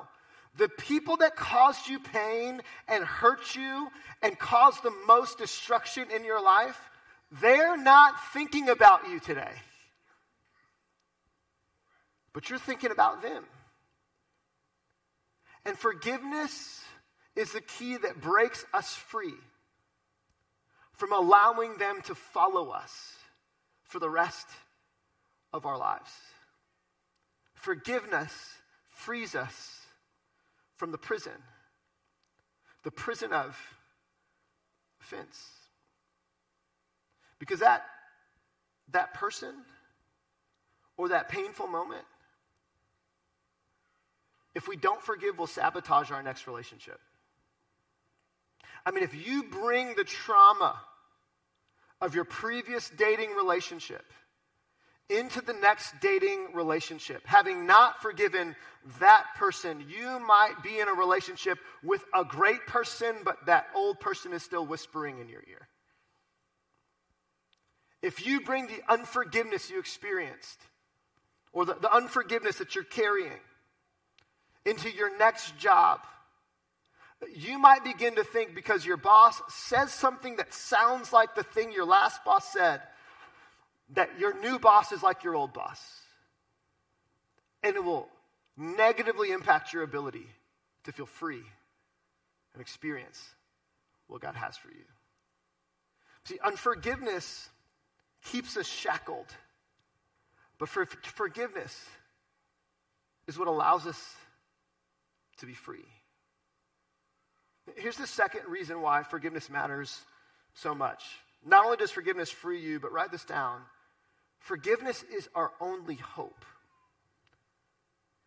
The 0.58 0.68
people 0.68 1.18
that 1.18 1.36
caused 1.36 1.88
you 1.88 2.00
pain 2.00 2.62
and 2.88 3.04
hurt 3.04 3.56
you 3.56 3.88
and 4.22 4.38
caused 4.38 4.84
the 4.84 4.94
most 5.08 5.38
destruction 5.38 6.08
in 6.12 6.26
your 6.26 6.44
life 6.44 6.78
they're 7.42 7.78
not 7.78 8.14
thinking 8.32 8.70
about 8.70 9.10
you 9.10 9.20
today. 9.20 9.52
But 12.32 12.50
you're 12.50 12.60
thinking 12.60 12.92
about 12.92 13.22
them. 13.22 13.44
And 15.66 15.78
forgiveness 15.78 16.82
is 17.36 17.54
the 17.54 17.62
key 17.62 17.98
that 17.98 18.22
breaks 18.22 18.66
us 18.74 18.94
free 18.94 19.34
from 20.94 21.14
allowing 21.14 21.78
them 21.78 22.02
to 22.04 22.16
follow 22.16 22.70
us 22.70 23.16
for 23.86 24.00
the 24.00 24.10
rest 24.10 24.48
of 25.54 25.66
our 25.66 25.78
lives. 25.78 26.12
Forgiveness 27.54 28.34
frees 28.90 29.36
us 29.36 29.80
from 30.76 30.92
the 30.92 30.98
prison, 30.98 31.34
the 32.84 32.92
prison 32.92 33.32
of 33.32 33.58
offense. 35.02 35.40
Because 37.40 37.60
that, 37.60 37.84
that 38.92 39.14
person 39.14 39.54
or 40.98 41.10
that 41.10 41.30
painful 41.30 41.68
moment, 41.68 42.06
if 44.56 44.68
we 44.68 44.76
don't 44.76 45.02
forgive, 45.02 45.38
will 45.38 45.48
sabotage 45.48 46.12
our 46.12 46.24
next 46.24 46.48
relationship. 46.48 47.00
I 48.86 48.92
mean, 48.92 49.04
if 49.04 49.28
you 49.28 49.44
bring 49.44 49.96
the 49.96 50.04
trauma 50.04 50.80
of 52.02 52.16
your 52.16 52.26
previous 52.26 52.90
dating 52.90 53.32
relationship 53.32 54.06
into 55.10 55.42
the 55.42 55.54
next 55.54 55.94
dating 56.02 56.48
relationship, 56.54 57.22
having 57.26 57.66
not 57.66 58.02
forgiven 58.02 58.56
that 59.00 59.26
person, 59.38 59.84
you 59.88 60.20
might 60.20 60.56
be 60.64 60.80
in 60.80 60.88
a 60.88 60.94
relationship 60.94 61.58
with 61.84 62.04
a 62.14 62.24
great 62.24 62.66
person, 62.68 63.16
but 63.24 63.46
that 63.46 63.68
old 63.76 64.00
person 64.00 64.34
is 64.34 64.44
still 64.44 64.66
whispering 64.66 65.20
in 65.20 65.30
your 65.30 65.44
ear. 65.50 65.68
If 68.02 68.26
you 68.26 68.42
bring 68.42 68.68
the 68.68 68.82
unforgiveness 68.90 69.70
you 69.70 69.80
experienced 69.80 70.60
or 71.54 71.66
the, 71.66 71.76
the 71.76 71.94
unforgiveness 71.94 72.58
that 72.58 72.76
you're 72.76 72.84
carrying 72.84 73.40
into 74.66 74.90
your 74.90 75.18
next 75.18 75.58
job, 75.58 76.02
you 77.34 77.58
might 77.58 77.84
begin 77.84 78.16
to 78.16 78.24
think 78.24 78.56
because 78.56 78.86
your 78.86 78.98
boss 78.98 79.42
says 79.48 79.94
something 79.94 80.36
that 80.38 80.54
sounds 80.54 81.14
like 81.14 81.36
the 81.36 81.44
thing 81.44 81.72
your 81.72 81.86
last 81.86 82.24
boss 82.26 82.52
said, 82.52 82.82
that 83.92 84.20
your 84.20 84.40
new 84.40 84.60
boss 84.60 84.92
is 84.92 85.04
like 85.04 85.24
your 85.24 85.36
old 85.36 85.54
boss. 85.54 85.82
And 87.62 87.76
it 87.76 87.84
will 87.84 88.08
negatively 88.58 89.32
impact 89.32 89.74
your 89.74 89.84
ability 89.84 90.28
to 90.86 90.92
feel 90.92 91.06
free 91.06 91.44
and 92.54 92.62
experience 92.62 93.22
what 94.08 94.22
God 94.22 94.36
has 94.36 94.58
for 94.58 94.70
you. 94.70 94.84
See, 96.26 96.40
unforgiveness 96.44 97.50
keeps 98.26 98.58
us 98.58 98.68
shackled. 98.68 99.28
But 100.58 100.70
for, 100.70 100.86
forgiveness 100.86 101.78
is 103.28 103.38
what 103.38 103.48
allows 103.48 103.86
us 103.88 104.16
to 105.38 105.46
be 105.46 105.54
free. 105.54 105.86
Here's 107.76 107.98
the 107.98 108.08
second 108.08 108.42
reason 108.48 108.82
why 108.82 109.04
forgiveness 109.04 109.50
matters 109.50 110.00
so 110.54 110.76
much. 110.76 111.04
Not 111.46 111.66
only 111.66 111.78
does 111.78 111.92
forgiveness 111.92 112.30
free 112.30 112.62
you, 112.62 112.80
but 112.80 112.92
write 112.92 113.12
this 113.12 113.24
down 113.24 113.62
forgiveness 114.44 115.04
is 115.12 115.28
our 115.34 115.52
only 115.60 115.96
hope. 115.96 116.46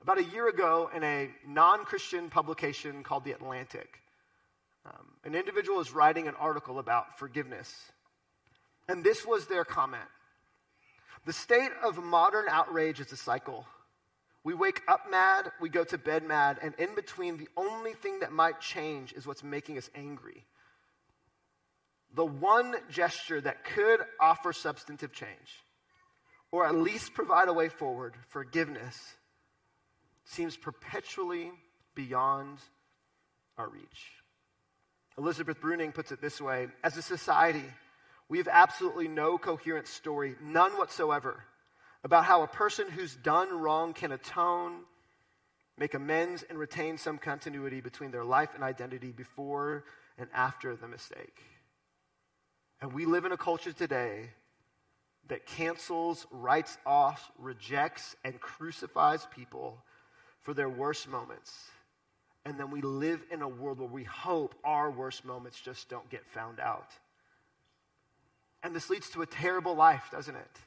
About 0.02 0.18
a 0.18 0.24
year 0.24 0.48
ago, 0.48 0.90
in 0.94 1.02
a 1.02 1.30
non 1.46 1.84
Christian 1.84 2.30
publication 2.30 3.02
called 3.02 3.24
The 3.24 3.32
Atlantic, 3.32 4.00
um, 4.84 5.06
an 5.24 5.34
individual 5.34 5.78
was 5.78 5.92
writing 5.92 6.28
an 6.28 6.34
article 6.34 6.78
about 6.78 7.18
forgiveness. 7.18 7.72
And 8.88 9.02
this 9.02 9.26
was 9.26 9.46
their 9.46 9.64
comment 9.64 10.08
The 11.24 11.32
state 11.32 11.72
of 11.82 12.02
modern 12.02 12.46
outrage 12.48 13.00
is 13.00 13.12
a 13.12 13.16
cycle. 13.16 13.66
We 14.44 14.54
wake 14.54 14.82
up 14.86 15.10
mad, 15.10 15.50
we 15.60 15.68
go 15.68 15.82
to 15.82 15.98
bed 15.98 16.22
mad, 16.22 16.60
and 16.62 16.72
in 16.78 16.94
between, 16.94 17.36
the 17.36 17.48
only 17.56 17.94
thing 17.94 18.20
that 18.20 18.30
might 18.30 18.60
change 18.60 19.12
is 19.12 19.26
what's 19.26 19.42
making 19.42 19.76
us 19.76 19.90
angry. 19.92 20.44
The 22.14 22.24
one 22.24 22.76
gesture 22.88 23.40
that 23.40 23.64
could 23.64 24.00
offer 24.20 24.52
substantive 24.52 25.12
change, 25.12 25.64
or 26.50 26.66
at 26.66 26.74
least 26.74 27.14
provide 27.14 27.48
a 27.48 27.52
way 27.52 27.68
forward, 27.68 28.14
forgiveness, 28.28 28.98
seems 30.24 30.56
perpetually 30.56 31.50
beyond 31.94 32.58
our 33.58 33.68
reach. 33.68 34.12
Elizabeth 35.18 35.60
Bruenig 35.60 35.94
puts 35.94 36.12
it 36.12 36.20
this 36.20 36.40
way 36.40 36.68
As 36.84 36.96
a 36.96 37.02
society, 37.02 37.64
we 38.28 38.38
have 38.38 38.48
absolutely 38.48 39.08
no 39.08 39.38
coherent 39.38 39.86
story, 39.86 40.34
none 40.42 40.72
whatsoever, 40.72 41.42
about 42.04 42.24
how 42.24 42.42
a 42.42 42.48
person 42.48 42.88
who's 42.88 43.14
done 43.16 43.60
wrong 43.60 43.92
can 43.92 44.12
atone, 44.12 44.80
make 45.78 45.94
amends, 45.94 46.44
and 46.48 46.58
retain 46.58 46.98
some 46.98 47.18
continuity 47.18 47.80
between 47.80 48.10
their 48.10 48.24
life 48.24 48.50
and 48.54 48.62
identity 48.62 49.12
before 49.12 49.84
and 50.18 50.28
after 50.34 50.76
the 50.76 50.88
mistake. 50.88 51.40
And 52.80 52.92
we 52.92 53.06
live 53.06 53.24
in 53.24 53.32
a 53.32 53.36
culture 53.36 53.72
today 53.72 54.30
that 55.28 55.46
cancels, 55.46 56.26
writes 56.30 56.78
off, 56.86 57.32
rejects, 57.38 58.16
and 58.24 58.40
crucifies 58.40 59.26
people 59.34 59.82
for 60.42 60.54
their 60.54 60.68
worst 60.68 61.08
moments. 61.08 61.52
And 62.44 62.58
then 62.58 62.70
we 62.70 62.80
live 62.80 63.24
in 63.32 63.42
a 63.42 63.48
world 63.48 63.80
where 63.80 63.88
we 63.88 64.04
hope 64.04 64.54
our 64.62 64.90
worst 64.90 65.24
moments 65.24 65.60
just 65.60 65.88
don't 65.88 66.08
get 66.10 66.24
found 66.26 66.60
out. 66.60 66.90
And 68.62 68.74
this 68.74 68.88
leads 68.88 69.10
to 69.10 69.22
a 69.22 69.26
terrible 69.26 69.74
life, 69.74 70.08
doesn't 70.12 70.36
it? 70.36 70.60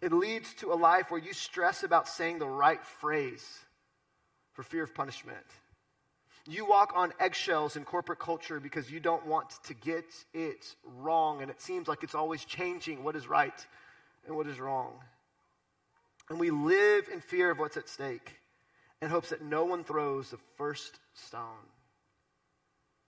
It 0.00 0.12
leads 0.12 0.54
to 0.54 0.72
a 0.72 0.74
life 0.74 1.10
where 1.10 1.20
you 1.20 1.32
stress 1.32 1.82
about 1.82 2.08
saying 2.08 2.38
the 2.38 2.46
right 2.46 2.82
phrase 2.82 3.46
for 4.52 4.62
fear 4.62 4.84
of 4.84 4.94
punishment. 4.94 5.44
You 6.50 6.64
walk 6.64 6.94
on 6.96 7.12
eggshells 7.20 7.76
in 7.76 7.84
corporate 7.84 8.18
culture 8.18 8.58
because 8.58 8.90
you 8.90 9.00
don't 9.00 9.26
want 9.26 9.50
to 9.64 9.74
get 9.74 10.06
it 10.32 10.74
wrong, 10.96 11.42
and 11.42 11.50
it 11.50 11.60
seems 11.60 11.86
like 11.86 12.02
it's 12.02 12.14
always 12.14 12.42
changing 12.42 13.04
what 13.04 13.16
is 13.16 13.28
right 13.28 13.66
and 14.26 14.34
what 14.34 14.46
is 14.46 14.58
wrong. 14.58 14.94
And 16.30 16.40
we 16.40 16.50
live 16.50 17.08
in 17.12 17.20
fear 17.20 17.50
of 17.50 17.58
what's 17.58 17.76
at 17.76 17.86
stake 17.86 18.34
in 19.02 19.10
hopes 19.10 19.28
that 19.28 19.42
no 19.42 19.66
one 19.66 19.84
throws 19.84 20.30
the 20.30 20.38
first 20.56 20.98
stone. 21.12 21.66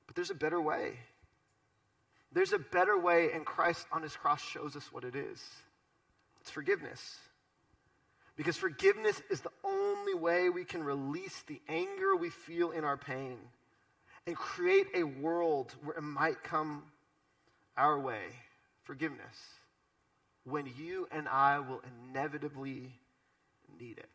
But 0.07 0.17
there's 0.17 0.31
a 0.31 0.35
better 0.35 0.61
way. 0.61 0.99
There's 2.33 2.53
a 2.53 2.59
better 2.59 2.99
way, 2.99 3.31
and 3.33 3.47
Christ 3.47 3.87
on 3.91 4.03
his 4.03 4.15
cross 4.15 4.43
shows 4.43 4.77
us 4.77 4.93
what 4.93 5.05
it 5.05 5.17
is 5.17 5.43
it's 6.43 6.51
forgiveness. 6.51 7.17
Because 8.37 8.57
forgiveness 8.57 9.21
is 9.31 9.41
the 9.41 9.51
only 9.65 9.80
way 10.15 10.51
we 10.51 10.65
can 10.65 10.83
release 10.83 11.43
the 11.47 11.61
anger 11.69 12.17
we 12.17 12.31
feel 12.31 12.71
in 12.71 12.85
our 12.85 12.97
pain 12.97 13.39
and 14.27 14.37
create 14.37 14.87
a 14.95 15.05
world 15.05 15.75
where 15.83 15.97
it 15.97 16.03
might 16.03 16.43
come 16.43 16.83
our 17.77 17.99
way. 17.99 18.23
Forgiveness. 18.85 19.37
When 20.45 20.71
you 20.79 21.09
and 21.11 21.29
I 21.29 21.59
will 21.61 21.83
inevitably 22.11 22.93
need 23.79 23.99
it. 23.99 24.09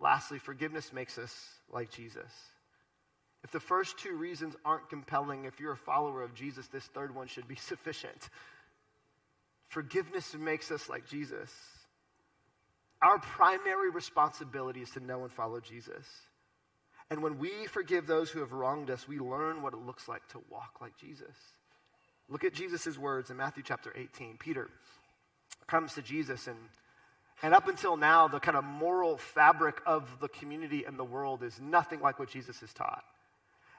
Lastly, 0.00 0.38
forgiveness 0.38 0.92
makes 0.92 1.18
us 1.18 1.34
like 1.72 1.90
Jesus. 1.90 2.30
If 3.42 3.50
the 3.52 3.60
first 3.60 3.98
two 3.98 4.16
reasons 4.16 4.56
aren't 4.64 4.88
compelling, 4.88 5.44
if 5.44 5.60
you're 5.60 5.72
a 5.72 5.76
follower 5.76 6.22
of 6.22 6.34
Jesus, 6.34 6.66
this 6.68 6.84
third 6.84 7.14
one 7.14 7.26
should 7.26 7.46
be 7.46 7.54
sufficient. 7.56 8.28
Forgiveness 9.68 10.34
makes 10.34 10.70
us 10.70 10.88
like 10.88 11.08
Jesus. 11.08 11.50
Our 13.04 13.18
primary 13.18 13.90
responsibility 13.90 14.80
is 14.80 14.90
to 14.92 15.00
know 15.00 15.24
and 15.24 15.30
follow 15.30 15.60
Jesus. 15.60 16.06
And 17.10 17.22
when 17.22 17.38
we 17.38 17.66
forgive 17.66 18.06
those 18.06 18.30
who 18.30 18.40
have 18.40 18.52
wronged 18.52 18.88
us, 18.88 19.06
we 19.06 19.18
learn 19.18 19.60
what 19.60 19.74
it 19.74 19.80
looks 19.84 20.08
like 20.08 20.26
to 20.28 20.40
walk 20.50 20.78
like 20.80 20.96
Jesus. 20.96 21.36
Look 22.30 22.44
at 22.44 22.54
Jesus' 22.54 22.96
words 22.96 23.28
in 23.28 23.36
Matthew 23.36 23.62
chapter 23.62 23.92
18. 23.94 24.38
Peter 24.38 24.70
comes 25.66 25.92
to 25.94 26.02
Jesus, 26.02 26.46
and, 26.46 26.56
and 27.42 27.52
up 27.52 27.68
until 27.68 27.98
now, 27.98 28.26
the 28.26 28.40
kind 28.40 28.56
of 28.56 28.64
moral 28.64 29.18
fabric 29.18 29.82
of 29.84 30.08
the 30.22 30.28
community 30.28 30.84
and 30.84 30.98
the 30.98 31.04
world 31.04 31.42
is 31.42 31.60
nothing 31.60 32.00
like 32.00 32.18
what 32.18 32.30
Jesus 32.30 32.58
has 32.60 32.72
taught. 32.72 33.04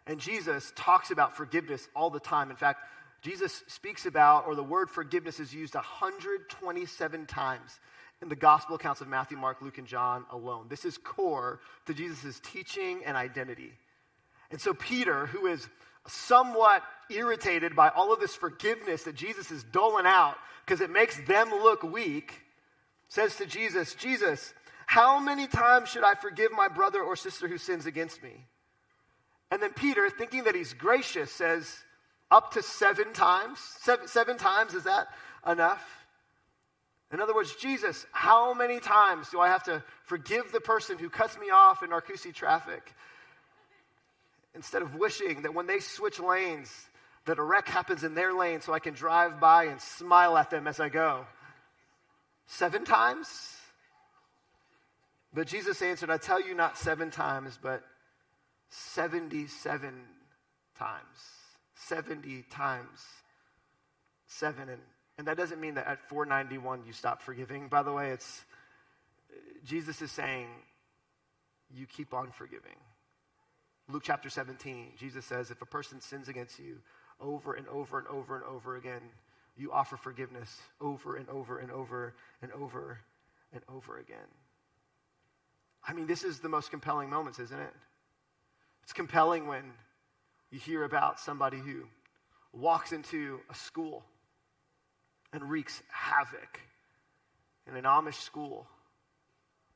And 0.05 0.19
Jesus 0.19 0.71
talks 0.75 1.09
about 1.09 1.35
forgiveness 1.35 1.87
all 1.95 2.11
the 2.11 2.19
time. 2.19 2.51
In 2.51 2.57
fact, 2.57 2.81
Jesus 3.23 3.63
speaks 3.69 4.05
about, 4.05 4.45
or 4.45 4.53
the 4.53 4.61
word 4.61 4.87
forgiveness 4.87 5.39
is 5.39 5.51
used 5.51 5.73
127 5.73 7.25
times 7.25 7.79
in 8.21 8.29
the 8.29 8.35
gospel 8.35 8.75
accounts 8.75 9.01
of 9.01 9.07
Matthew, 9.07 9.37
Mark, 9.37 9.61
Luke, 9.61 9.77
and 9.77 9.87
John 9.87 10.25
alone. 10.31 10.67
This 10.69 10.85
is 10.85 10.97
core 10.97 11.59
to 11.85 11.93
Jesus' 11.93 12.39
teaching 12.43 13.01
and 13.05 13.17
identity. 13.17 13.71
And 14.51 14.59
so, 14.59 14.73
Peter, 14.73 15.25
who 15.25 15.47
is 15.47 15.67
somewhat 16.07 16.83
irritated 17.09 17.75
by 17.75 17.89
all 17.89 18.13
of 18.13 18.19
this 18.19 18.35
forgiveness 18.35 19.03
that 19.03 19.15
Jesus 19.15 19.51
is 19.51 19.63
doling 19.63 20.05
out 20.05 20.35
because 20.65 20.81
it 20.81 20.89
makes 20.89 21.19
them 21.27 21.49
look 21.49 21.83
weak, 21.83 22.41
says 23.09 23.35
to 23.37 23.45
Jesus, 23.45 23.95
Jesus, 23.95 24.53
how 24.85 25.19
many 25.19 25.47
times 25.47 25.89
should 25.89 26.03
I 26.03 26.15
forgive 26.15 26.51
my 26.51 26.67
brother 26.67 27.01
or 27.01 27.15
sister 27.15 27.47
who 27.47 27.57
sins 27.57 27.85
against 27.85 28.21
me? 28.21 28.45
And 29.51 29.61
then 29.61 29.73
Peter, 29.73 30.09
thinking 30.09 30.45
that 30.45 30.55
he's 30.55 30.73
gracious, 30.73 31.31
says, 31.31 31.83
up 32.31 32.53
to 32.53 32.63
seven 32.63 33.13
times. 33.13 33.59
Seven, 33.81 34.07
seven 34.07 34.37
times, 34.37 34.73
is 34.73 34.83
that 34.83 35.07
enough? 35.47 36.04
In 37.11 37.21
other 37.21 37.35
words, 37.35 37.55
Jesus, 37.55 38.05
how 38.11 38.53
many 38.53 38.79
times 38.79 39.29
do 39.29 39.39
I 39.39 39.47
have 39.47 39.63
to 39.63 39.83
forgive 40.03 40.51
the 40.51 40.59
person 40.59 40.97
who 40.97 41.09
cuts 41.09 41.37
me 41.37 41.49
off 41.49 41.83
in 41.83 41.91
Narcoossee 41.91 42.33
traffic? 42.33 42.93
Instead 44.55 44.81
of 44.81 44.95
wishing 44.95 45.43
that 45.43 45.53
when 45.53 45.67
they 45.67 45.79
switch 45.79 46.19
lanes, 46.19 46.71
that 47.25 47.39
a 47.39 47.43
wreck 47.43 47.67
happens 47.67 48.03
in 48.03 48.13
their 48.13 48.33
lane 48.33 48.61
so 48.61 48.73
I 48.73 48.79
can 48.79 48.93
drive 48.93 49.39
by 49.39 49.65
and 49.65 49.81
smile 49.81 50.37
at 50.37 50.49
them 50.49 50.67
as 50.67 50.79
I 50.79 50.89
go. 50.89 51.25
Seven 52.47 52.85
times? 52.85 53.27
But 55.33 55.47
Jesus 55.47 55.81
answered, 55.81 56.09
I 56.09 56.17
tell 56.17 56.41
you 56.41 56.55
not 56.55 56.77
seven 56.77 57.11
times, 57.11 57.59
but 57.61 57.83
77 58.69 59.93
times. 60.77 61.03
70 61.75 62.45
times 62.49 62.99
seven. 64.27 64.69
And 64.69 64.81
and 65.17 65.27
that 65.27 65.37
doesn't 65.37 65.61
mean 65.61 65.75
that 65.75 65.87
at 65.87 66.07
491 66.09 66.83
you 66.85 66.93
stop 66.93 67.21
forgiving. 67.21 67.67
By 67.67 67.83
the 67.83 67.91
way, 67.91 68.11
it's 68.11 68.43
Jesus 69.63 70.01
is 70.01 70.11
saying 70.11 70.47
you 71.73 71.85
keep 71.85 72.13
on 72.13 72.31
forgiving. 72.31 72.75
Luke 73.87 74.03
chapter 74.03 74.29
17, 74.29 74.93
Jesus 74.97 75.25
says, 75.25 75.51
if 75.51 75.61
a 75.61 75.65
person 75.65 76.01
sins 76.01 76.27
against 76.27 76.59
you 76.59 76.77
over 77.19 77.53
and 77.53 77.67
over 77.67 77.99
and 77.99 78.07
over 78.07 78.35
and 78.35 78.43
over 78.45 78.75
again, 78.75 79.01
you 79.55 79.71
offer 79.71 79.95
forgiveness 79.95 80.59
over 80.81 81.15
and 81.15 81.29
over 81.29 81.59
and 81.59 81.71
over 81.71 82.13
and 82.41 82.51
over 82.51 82.99
and 83.53 83.61
over 83.73 83.97
again. 83.99 84.17
I 85.87 85.93
mean, 85.93 86.07
this 86.07 86.23
is 86.23 86.39
the 86.39 86.49
most 86.49 86.71
compelling 86.71 87.09
moments, 87.09 87.39
isn't 87.39 87.59
it? 87.59 87.73
It's 88.83 88.93
compelling 88.93 89.47
when 89.47 89.63
you 90.51 90.59
hear 90.59 90.83
about 90.83 91.19
somebody 91.19 91.57
who 91.57 91.83
walks 92.53 92.91
into 92.91 93.39
a 93.49 93.55
school 93.55 94.03
and 95.35 95.49
wreaks 95.49 95.83
havoc 95.89 96.61
in 97.67 97.75
an 97.75 97.83
Amish 97.83 98.21
school. 98.21 98.67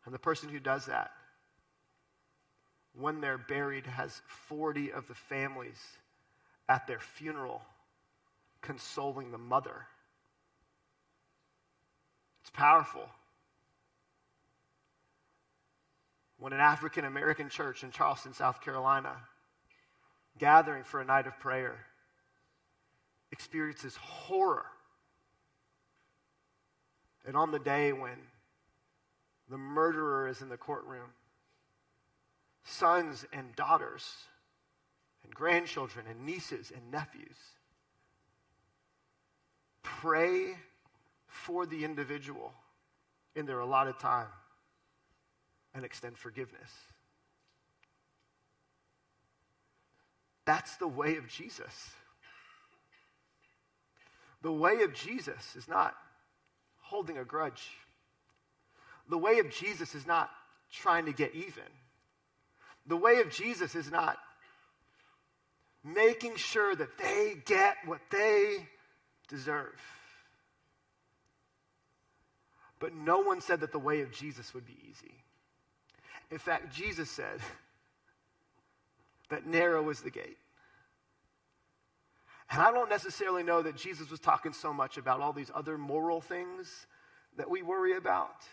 And 0.06 0.14
the 0.14 0.20
person 0.20 0.48
who 0.48 0.60
does 0.60 0.86
that, 0.86 1.12
when 2.94 3.20
they're 3.20 3.38
buried, 3.38 3.86
has 3.86 4.22
40 4.48 4.94
of 4.94 5.08
the 5.08 5.14
families 5.14 5.80
at 6.70 6.88
their 6.88 7.00
funeral 7.00 7.62
consoling 8.62 9.32
the 9.32 9.38
mother. 9.38 9.86
It's 12.42 12.50
powerful. 12.52 13.08
When 16.38 16.54
an 16.54 16.62
African 16.62 17.04
American 17.04 17.50
church 17.50 17.84
in 17.84 17.92
Charleston, 17.92 18.34
South 18.34 18.62
Carolina, 18.62 19.14
gathering 20.38 20.84
for 20.84 21.02
a 21.02 21.06
night 21.06 21.28
of 21.28 21.38
prayer, 21.40 21.86
experiences 23.32 23.98
horror 23.98 24.66
and 27.30 27.38
on 27.38 27.52
the 27.52 27.60
day 27.60 27.94
when 27.94 28.18
the 29.52 29.58
murderer 29.58 30.28
is 30.28 30.42
in 30.42 30.50
the 30.50 30.58
courtroom, 30.58 31.12
sons 32.64 33.24
and 33.32 33.56
daughters 33.56 34.16
and 35.24 35.32
grandchildren 35.32 36.08
and 36.10 36.26
nieces 36.26 36.72
and 36.76 36.90
nephews 36.90 37.38
pray 39.84 40.56
for 41.28 41.68
the 41.68 41.86
individual 41.86 42.52
in 43.36 43.46
their 43.46 43.60
allotted 43.60 44.00
time 44.00 44.30
and 45.76 45.86
extend 45.86 46.18
forgiveness. 46.18 46.72
That's 50.46 50.78
the 50.78 50.88
way 50.88 51.18
of 51.18 51.28
Jesus. 51.28 51.92
The 54.42 54.52
way 54.52 54.82
of 54.82 54.96
Jesus 54.96 55.56
is 55.56 55.68
not 55.68 55.96
holding 56.90 57.20
a 57.20 57.24
grudge. 57.24 57.68
The 59.10 59.18
way 59.18 59.40
of 59.40 59.52
Jesus 59.52 59.94
is 59.94 60.08
not 60.08 60.30
trying 60.72 61.06
to 61.06 61.14
get 61.14 61.36
even. 61.36 61.70
The 62.88 62.98
way 62.98 63.22
of 63.22 63.30
Jesus 63.32 63.76
is 63.76 63.92
not 63.92 64.18
making 65.84 66.36
sure 66.36 66.76
that 66.76 66.98
they 66.98 67.36
get 67.46 67.76
what 67.86 68.02
they 68.12 68.68
deserve. 69.28 69.80
But 72.80 72.96
no 72.96 73.20
one 73.20 73.42
said 73.42 73.60
that 73.60 73.72
the 73.72 73.80
way 73.80 74.02
of 74.02 74.12
Jesus 74.12 74.54
would 74.54 74.66
be 74.66 74.78
easy. 74.90 75.14
In 76.32 76.40
fact, 76.40 76.74
Jesus 76.74 77.10
said 77.10 77.40
that 79.30 79.46
narrow 79.46 79.90
is 79.90 80.02
the 80.02 80.10
gate. 80.10 80.38
And 82.52 82.62
I 82.62 82.72
don't 82.72 82.90
necessarily 82.90 83.44
know 83.44 83.62
that 83.62 83.76
Jesus 83.76 84.10
was 84.10 84.20
talking 84.20 84.54
so 84.54 84.74
much 84.74 84.98
about 84.98 85.22
all 85.22 85.34
these 85.34 85.52
other 85.54 85.78
moral 85.78 86.20
things 86.20 86.88
that 87.38 87.50
we 87.50 87.62
worry 87.62 87.96
about, 87.96 88.44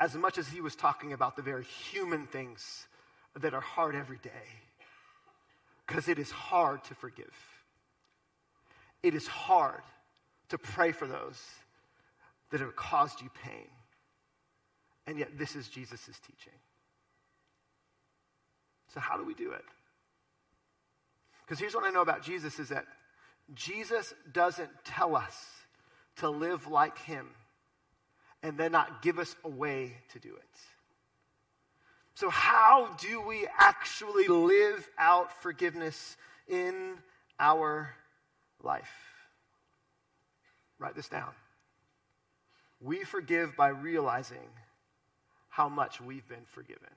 as 0.00 0.14
much 0.14 0.38
as 0.38 0.48
he 0.48 0.60
was 0.60 0.74
talking 0.74 1.12
about 1.12 1.36
the 1.36 1.42
very 1.42 1.64
human 1.64 2.26
things 2.26 2.86
that 3.40 3.52
are 3.52 3.60
hard 3.60 3.94
every 3.94 4.18
day. 4.18 4.30
Because 5.86 6.08
it 6.08 6.18
is 6.18 6.30
hard 6.30 6.82
to 6.84 6.94
forgive, 6.94 7.34
it 9.02 9.14
is 9.14 9.26
hard 9.26 9.82
to 10.48 10.56
pray 10.56 10.92
for 10.92 11.06
those 11.06 11.42
that 12.50 12.60
have 12.60 12.74
caused 12.76 13.20
you 13.20 13.28
pain. 13.42 13.68
And 15.06 15.18
yet, 15.18 15.36
this 15.36 15.54
is 15.54 15.68
Jesus' 15.68 16.18
teaching. 16.26 16.58
So, 18.94 19.00
how 19.00 19.18
do 19.18 19.24
we 19.24 19.34
do 19.34 19.52
it? 19.52 19.64
Because 21.44 21.58
here's 21.58 21.74
what 21.74 21.84
I 21.84 21.90
know 21.90 22.02
about 22.02 22.22
Jesus 22.22 22.58
is 22.58 22.70
that 22.70 22.86
Jesus 23.54 24.14
doesn't 24.32 24.70
tell 24.84 25.16
us 25.16 25.36
to 26.16 26.30
live 26.30 26.66
like 26.66 26.98
him 26.98 27.28
and 28.42 28.56
then 28.56 28.72
not 28.72 29.02
give 29.02 29.18
us 29.18 29.34
a 29.44 29.48
way 29.48 29.96
to 30.12 30.18
do 30.18 30.34
it. 30.34 30.60
So, 32.14 32.30
how 32.30 32.94
do 33.00 33.20
we 33.22 33.48
actually 33.58 34.28
live 34.28 34.88
out 34.98 35.42
forgiveness 35.42 36.16
in 36.46 36.94
our 37.40 37.92
life? 38.62 38.92
Write 40.78 40.94
this 40.94 41.08
down. 41.08 41.32
We 42.80 43.02
forgive 43.04 43.56
by 43.56 43.68
realizing 43.68 44.48
how 45.48 45.68
much 45.68 46.00
we've 46.00 46.26
been 46.28 46.44
forgiven. 46.52 46.90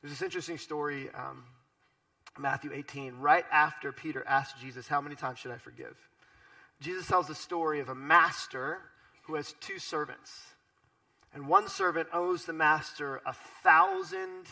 There's 0.00 0.12
this 0.12 0.22
interesting 0.22 0.58
story. 0.58 1.08
Um, 1.14 1.44
Matthew 2.38 2.72
18, 2.72 3.18
right 3.18 3.44
after 3.52 3.92
Peter 3.92 4.24
asked 4.26 4.58
Jesus, 4.60 4.88
How 4.88 5.00
many 5.00 5.16
times 5.16 5.38
should 5.38 5.50
I 5.50 5.58
forgive? 5.58 5.96
Jesus 6.80 7.06
tells 7.06 7.28
the 7.28 7.34
story 7.34 7.80
of 7.80 7.88
a 7.88 7.94
master 7.94 8.78
who 9.24 9.34
has 9.34 9.54
two 9.60 9.78
servants. 9.78 10.32
And 11.34 11.46
one 11.46 11.68
servant 11.68 12.08
owes 12.12 12.44
the 12.44 12.52
master 12.52 13.20
a 13.24 13.34
thousand 13.62 14.46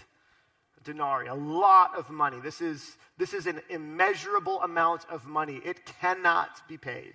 denarii, 0.84 1.28
a 1.28 1.34
lot 1.34 1.96
of 1.98 2.08
money. 2.10 2.38
This 2.40 2.60
is, 2.60 2.96
this 3.18 3.34
is 3.34 3.46
an 3.46 3.60
immeasurable 3.68 4.62
amount 4.62 5.04
of 5.10 5.26
money. 5.26 5.60
It 5.64 5.84
cannot 6.00 6.66
be 6.68 6.78
paid. 6.78 7.14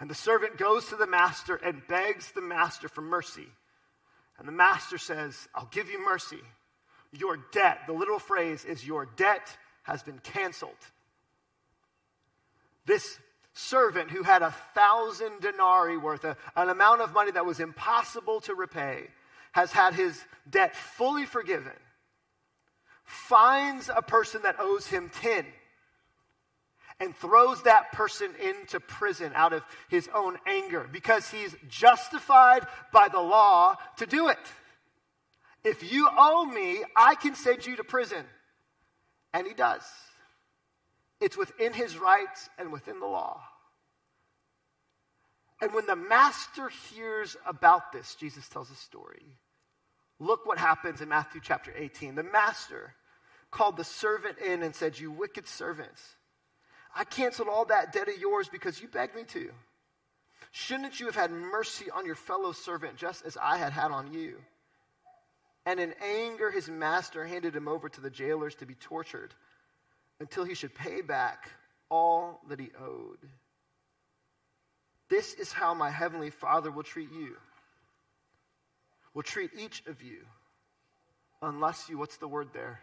And 0.00 0.08
the 0.08 0.14
servant 0.14 0.56
goes 0.56 0.86
to 0.86 0.96
the 0.96 1.06
master 1.06 1.56
and 1.56 1.86
begs 1.86 2.32
the 2.32 2.40
master 2.40 2.88
for 2.88 3.02
mercy. 3.02 3.46
And 4.38 4.48
the 4.48 4.52
master 4.52 4.96
says, 4.96 5.48
I'll 5.54 5.68
give 5.70 5.90
you 5.90 6.04
mercy. 6.04 6.40
Your 7.12 7.38
debt, 7.52 7.80
the 7.86 7.92
literal 7.92 8.18
phrase 8.18 8.64
is, 8.64 8.86
Your 8.86 9.06
debt 9.16 9.56
has 9.82 10.02
been 10.02 10.18
canceled. 10.18 10.70
This 12.86 13.18
servant 13.52 14.10
who 14.10 14.22
had 14.22 14.42
a 14.42 14.54
thousand 14.74 15.40
denarii 15.40 15.96
worth, 15.96 16.24
a, 16.24 16.36
an 16.56 16.68
amount 16.68 17.00
of 17.00 17.12
money 17.12 17.32
that 17.32 17.44
was 17.44 17.60
impossible 17.60 18.40
to 18.42 18.54
repay, 18.54 19.08
has 19.52 19.72
had 19.72 19.94
his 19.94 20.22
debt 20.48 20.76
fully 20.76 21.26
forgiven, 21.26 21.72
finds 23.04 23.90
a 23.94 24.02
person 24.02 24.42
that 24.42 24.56
owes 24.60 24.86
him 24.86 25.10
10 25.20 25.44
and 27.00 27.16
throws 27.16 27.62
that 27.62 27.92
person 27.92 28.30
into 28.40 28.78
prison 28.78 29.32
out 29.34 29.52
of 29.52 29.64
his 29.88 30.08
own 30.14 30.36
anger 30.46 30.88
because 30.92 31.28
he's 31.30 31.56
justified 31.68 32.66
by 32.92 33.08
the 33.08 33.20
law 33.20 33.74
to 33.96 34.06
do 34.06 34.28
it. 34.28 34.38
If 35.64 35.92
you 35.92 36.08
owe 36.16 36.44
me, 36.44 36.82
I 36.96 37.14
can 37.14 37.34
send 37.34 37.66
you 37.66 37.76
to 37.76 37.84
prison. 37.84 38.24
And 39.32 39.46
he 39.46 39.54
does. 39.54 39.82
It's 41.20 41.36
within 41.36 41.72
his 41.72 41.98
rights 41.98 42.48
and 42.58 42.72
within 42.72 42.98
the 42.98 43.06
law. 43.06 43.42
And 45.60 45.74
when 45.74 45.86
the 45.86 45.96
master 45.96 46.70
hears 46.94 47.36
about 47.46 47.92
this, 47.92 48.14
Jesus 48.14 48.48
tells 48.48 48.70
a 48.70 48.74
story. 48.74 49.36
Look 50.18 50.46
what 50.46 50.58
happens 50.58 51.00
in 51.00 51.08
Matthew 51.08 51.40
chapter 51.42 51.72
18. 51.76 52.14
The 52.14 52.22
master 52.22 52.94
called 53.50 53.76
the 53.76 53.84
servant 53.84 54.38
in 54.38 54.62
and 54.62 54.74
said, 54.74 54.98
You 54.98 55.10
wicked 55.10 55.46
servants, 55.46 56.02
I 56.94 57.04
canceled 57.04 57.48
all 57.48 57.66
that 57.66 57.92
debt 57.92 58.08
of 58.08 58.18
yours 58.18 58.48
because 58.48 58.80
you 58.80 58.88
begged 58.88 59.14
me 59.14 59.24
to. 59.24 59.50
Shouldn't 60.52 60.98
you 60.98 61.06
have 61.06 61.14
had 61.14 61.30
mercy 61.30 61.90
on 61.90 62.06
your 62.06 62.14
fellow 62.14 62.52
servant 62.52 62.96
just 62.96 63.24
as 63.24 63.36
I 63.40 63.58
had 63.58 63.72
had 63.72 63.92
on 63.92 64.12
you? 64.12 64.38
And 65.70 65.78
in 65.78 65.94
anger, 66.02 66.50
his 66.50 66.68
master 66.68 67.24
handed 67.24 67.54
him 67.54 67.68
over 67.68 67.88
to 67.88 68.00
the 68.00 68.10
jailers 68.10 68.56
to 68.56 68.66
be 68.66 68.74
tortured 68.74 69.32
until 70.18 70.42
he 70.42 70.54
should 70.54 70.74
pay 70.74 71.00
back 71.00 71.48
all 71.88 72.40
that 72.48 72.58
he 72.58 72.70
owed. 72.82 73.20
This 75.08 75.32
is 75.34 75.52
how 75.52 75.72
my 75.74 75.88
heavenly 75.88 76.30
Father 76.30 76.72
will 76.72 76.82
treat 76.82 77.12
you, 77.12 77.36
will 79.14 79.22
treat 79.22 79.52
each 79.56 79.84
of 79.86 80.02
you, 80.02 80.26
unless 81.40 81.88
you, 81.88 81.98
what's 81.98 82.16
the 82.16 82.26
word 82.26 82.48
there? 82.52 82.80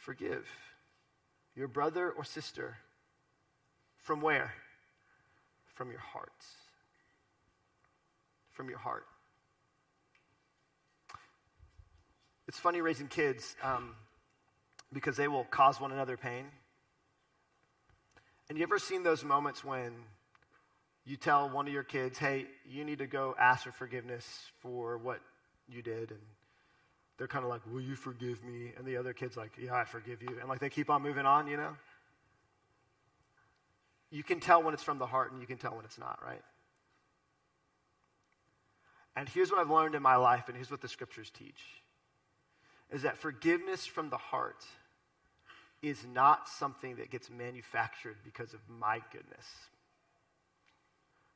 Forgive 0.00 0.46
your 1.56 1.68
brother 1.68 2.10
or 2.10 2.24
sister. 2.24 2.76
From 3.96 4.20
where? 4.20 4.52
From 5.76 5.90
your 5.90 6.00
hearts. 6.00 6.46
From 8.50 8.68
your 8.68 8.78
heart. 8.78 9.06
It's 12.50 12.58
funny 12.58 12.80
raising 12.80 13.06
kids 13.06 13.54
um, 13.62 13.94
because 14.92 15.16
they 15.16 15.28
will 15.28 15.44
cause 15.44 15.80
one 15.80 15.92
another 15.92 16.16
pain. 16.16 16.46
And 18.48 18.58
you 18.58 18.64
ever 18.64 18.80
seen 18.80 19.04
those 19.04 19.22
moments 19.22 19.62
when 19.62 19.92
you 21.06 21.16
tell 21.16 21.48
one 21.48 21.68
of 21.68 21.72
your 21.72 21.84
kids, 21.84 22.18
hey, 22.18 22.46
you 22.68 22.84
need 22.84 22.98
to 22.98 23.06
go 23.06 23.36
ask 23.38 23.62
for 23.62 23.70
forgiveness 23.70 24.26
for 24.62 24.98
what 24.98 25.20
you 25.68 25.80
did? 25.80 26.10
And 26.10 26.18
they're 27.18 27.28
kind 27.28 27.44
of 27.44 27.50
like, 27.50 27.60
will 27.70 27.82
you 27.82 27.94
forgive 27.94 28.42
me? 28.42 28.72
And 28.76 28.84
the 28.84 28.96
other 28.96 29.12
kid's 29.12 29.36
like, 29.36 29.52
yeah, 29.56 29.76
I 29.76 29.84
forgive 29.84 30.20
you. 30.20 30.36
And 30.40 30.48
like 30.48 30.58
they 30.58 30.70
keep 30.70 30.90
on 30.90 31.02
moving 31.02 31.26
on, 31.26 31.46
you 31.46 31.56
know? 31.56 31.76
You 34.10 34.24
can 34.24 34.40
tell 34.40 34.60
when 34.60 34.74
it's 34.74 34.82
from 34.82 34.98
the 34.98 35.06
heart 35.06 35.30
and 35.30 35.40
you 35.40 35.46
can 35.46 35.58
tell 35.58 35.76
when 35.76 35.84
it's 35.84 35.98
not, 36.00 36.18
right? 36.20 36.42
And 39.14 39.28
here's 39.28 39.52
what 39.52 39.60
I've 39.60 39.70
learned 39.70 39.94
in 39.94 40.02
my 40.02 40.16
life, 40.16 40.48
and 40.48 40.56
here's 40.56 40.68
what 40.72 40.80
the 40.80 40.88
scriptures 40.88 41.30
teach 41.30 41.62
is 42.90 43.02
that 43.02 43.18
forgiveness 43.18 43.86
from 43.86 44.10
the 44.10 44.16
heart 44.16 44.64
is 45.82 46.04
not 46.12 46.48
something 46.48 46.96
that 46.96 47.10
gets 47.10 47.30
manufactured 47.30 48.16
because 48.24 48.52
of 48.52 48.60
my 48.68 49.00
goodness. 49.12 49.46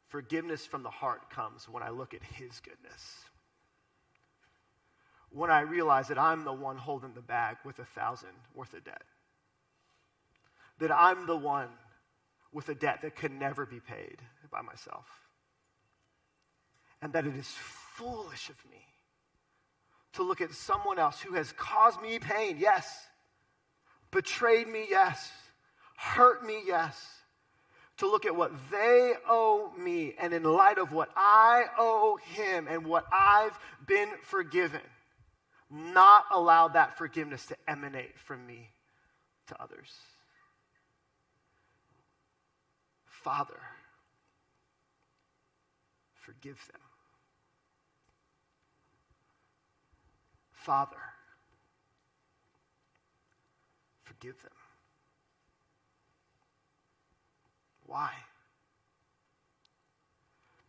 Forgiveness 0.08 0.66
from 0.66 0.82
the 0.82 0.90
heart 0.90 1.30
comes 1.30 1.68
when 1.68 1.82
I 1.82 1.90
look 1.90 2.14
at 2.14 2.22
His 2.22 2.60
goodness. 2.60 3.24
When 5.30 5.50
I 5.50 5.60
realize 5.60 6.08
that 6.08 6.18
I'm 6.18 6.44
the 6.44 6.52
one 6.52 6.76
holding 6.76 7.14
the 7.14 7.20
bag 7.20 7.56
with 7.64 7.78
a 7.78 7.84
thousand 7.84 8.28
worth 8.54 8.74
of 8.74 8.84
debt. 8.84 9.02
That 10.78 10.92
I'm 10.92 11.26
the 11.26 11.36
one 11.36 11.68
with 12.52 12.68
a 12.68 12.74
debt 12.74 13.00
that 13.02 13.16
can 13.16 13.38
never 13.38 13.66
be 13.66 13.80
paid 13.80 14.18
by 14.50 14.60
myself. 14.60 15.06
And 17.00 17.12
that 17.14 17.26
it 17.26 17.34
is 17.34 17.48
foolish 17.48 18.48
of 18.50 18.56
me 18.70 18.84
to 20.14 20.22
look 20.22 20.40
at 20.40 20.52
someone 20.52 20.98
else 20.98 21.20
who 21.20 21.34
has 21.34 21.52
caused 21.52 22.00
me 22.00 22.18
pain, 22.18 22.56
yes, 22.58 23.06
betrayed 24.10 24.68
me, 24.68 24.86
yes, 24.88 25.30
hurt 25.96 26.44
me, 26.44 26.60
yes, 26.64 26.96
to 27.98 28.06
look 28.06 28.24
at 28.24 28.34
what 28.34 28.52
they 28.70 29.14
owe 29.28 29.72
me 29.78 30.14
and 30.18 30.32
in 30.32 30.42
light 30.42 30.78
of 30.78 30.92
what 30.92 31.10
I 31.16 31.64
owe 31.78 32.18
him 32.34 32.66
and 32.68 32.86
what 32.86 33.04
I've 33.12 33.58
been 33.86 34.08
forgiven, 34.22 34.80
not 35.70 36.24
allow 36.32 36.68
that 36.68 36.96
forgiveness 36.98 37.46
to 37.46 37.56
emanate 37.68 38.18
from 38.18 38.46
me 38.46 38.70
to 39.48 39.62
others. 39.62 39.90
Father, 43.06 43.60
forgive 46.14 46.60
them. 46.72 46.83
Father, 50.64 50.96
forgive 54.02 54.40
them. 54.40 54.52
Why? 57.84 58.10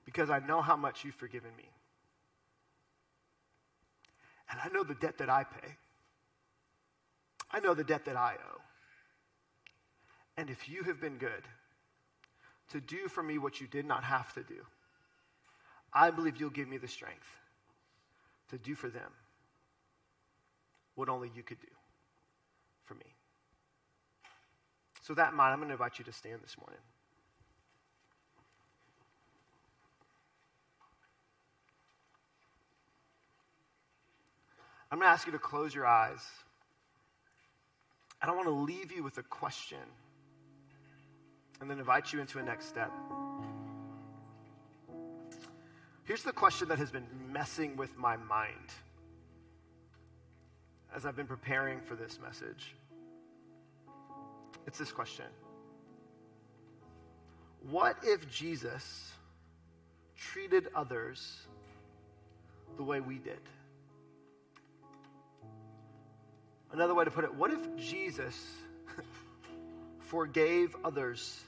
Because 0.04 0.30
I 0.30 0.40
know 0.40 0.62
how 0.62 0.76
much 0.76 1.06
you've 1.06 1.16
forgiven 1.16 1.52
me. 1.56 1.70
And 4.52 4.60
I 4.62 4.68
know 4.74 4.84
the 4.84 4.96
debt 4.96 5.18
that 5.20 5.30
I 5.30 5.46
pay. 5.46 5.78
I 7.50 7.62
know 7.62 7.74
the 7.74 7.86
debt 7.86 8.04
that 8.04 8.18
I 8.18 8.34
owe. 8.34 8.62
And 10.36 10.50
if 10.50 10.68
you 10.68 10.84
have 10.84 11.00
been 11.00 11.18
good 11.18 11.48
to 12.72 12.82
do 12.82 13.08
for 13.08 13.24
me 13.24 13.38
what 13.38 13.62
you 13.62 13.68
did 13.68 13.86
not 13.86 14.04
have 14.04 14.34
to 14.34 14.44
do, 14.44 14.60
I 15.94 16.12
believe 16.12 16.36
you'll 16.36 16.50
give 16.50 16.68
me 16.68 16.80
the 16.80 16.90
strength 16.90 17.38
to 18.50 18.58
do 18.58 18.76
for 18.76 18.90
them 18.90 19.14
what 20.96 21.10
only 21.10 21.30
you 21.36 21.44
could 21.44 21.60
do 21.60 21.68
for 22.86 22.96
me. 22.96 23.06
So, 25.02 25.14
that 25.14 25.32
in 25.32 25.38
mind, 25.38 25.54
I'm 25.54 25.60
going 25.60 25.70
to 25.70 25.74
invite 25.74 26.00
you 26.00 26.06
to 26.06 26.12
stand 26.12 26.40
this 26.42 26.58
morning. 26.58 26.80
I'm 34.92 35.00
going 35.00 35.08
to 35.08 35.12
ask 35.12 35.26
you 35.26 35.34
to 35.34 35.40
close 35.40 35.76
your 35.76 35.86
eyes. 35.86 36.26
I 38.22 38.28
want 38.36 38.48
to 38.48 38.54
leave 38.54 38.92
you 38.92 39.04
with 39.04 39.18
a 39.18 39.24
question 39.24 39.78
and 41.60 41.70
then 41.70 41.80
invite 41.80 42.14
you 42.14 42.20
into 42.20 42.40
a 42.40 42.44
next 42.44 42.68
step. 42.68 42.92
Here's 46.06 46.24
the 46.24 46.32
question 46.32 46.68
that 46.70 46.80
has 46.80 46.92
been 46.92 47.08
messing 47.32 47.76
with 47.76 47.98
my 47.98 48.16
mind 48.16 48.72
as 50.96 51.06
I've 51.06 51.16
been 51.16 51.28
preparing 51.28 51.82
for 51.82 51.96
this 51.96 52.20
message. 52.24 52.74
It's 54.66 54.80
this 54.80 54.92
question 54.92 55.26
What 57.70 57.98
if 58.04 58.30
Jesus 58.32 59.12
treated 60.18 60.68
others 60.74 61.38
the 62.78 62.84
way 62.84 63.02
we 63.02 63.20
did? 63.20 63.42
Another 66.72 66.94
way 66.94 67.06
to 67.06 67.12
put 67.12 67.24
it, 67.24 67.34
what 67.34 67.52
if 67.52 67.76
Jesus 67.78 68.36
forgave 70.00 70.76
others 70.84 71.40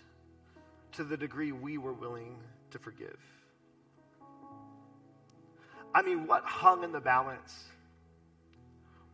to 0.94 1.04
the 1.04 1.18
degree 1.18 1.52
we 1.52 1.78
were 1.78 1.94
willing 1.94 2.36
to 2.72 2.80
forgive? 2.80 3.18
I 5.94 6.02
mean, 6.02 6.28
what 6.28 6.44
hung 6.44 6.84
in 6.84 6.92
the 6.92 7.00
balance? 7.00 7.68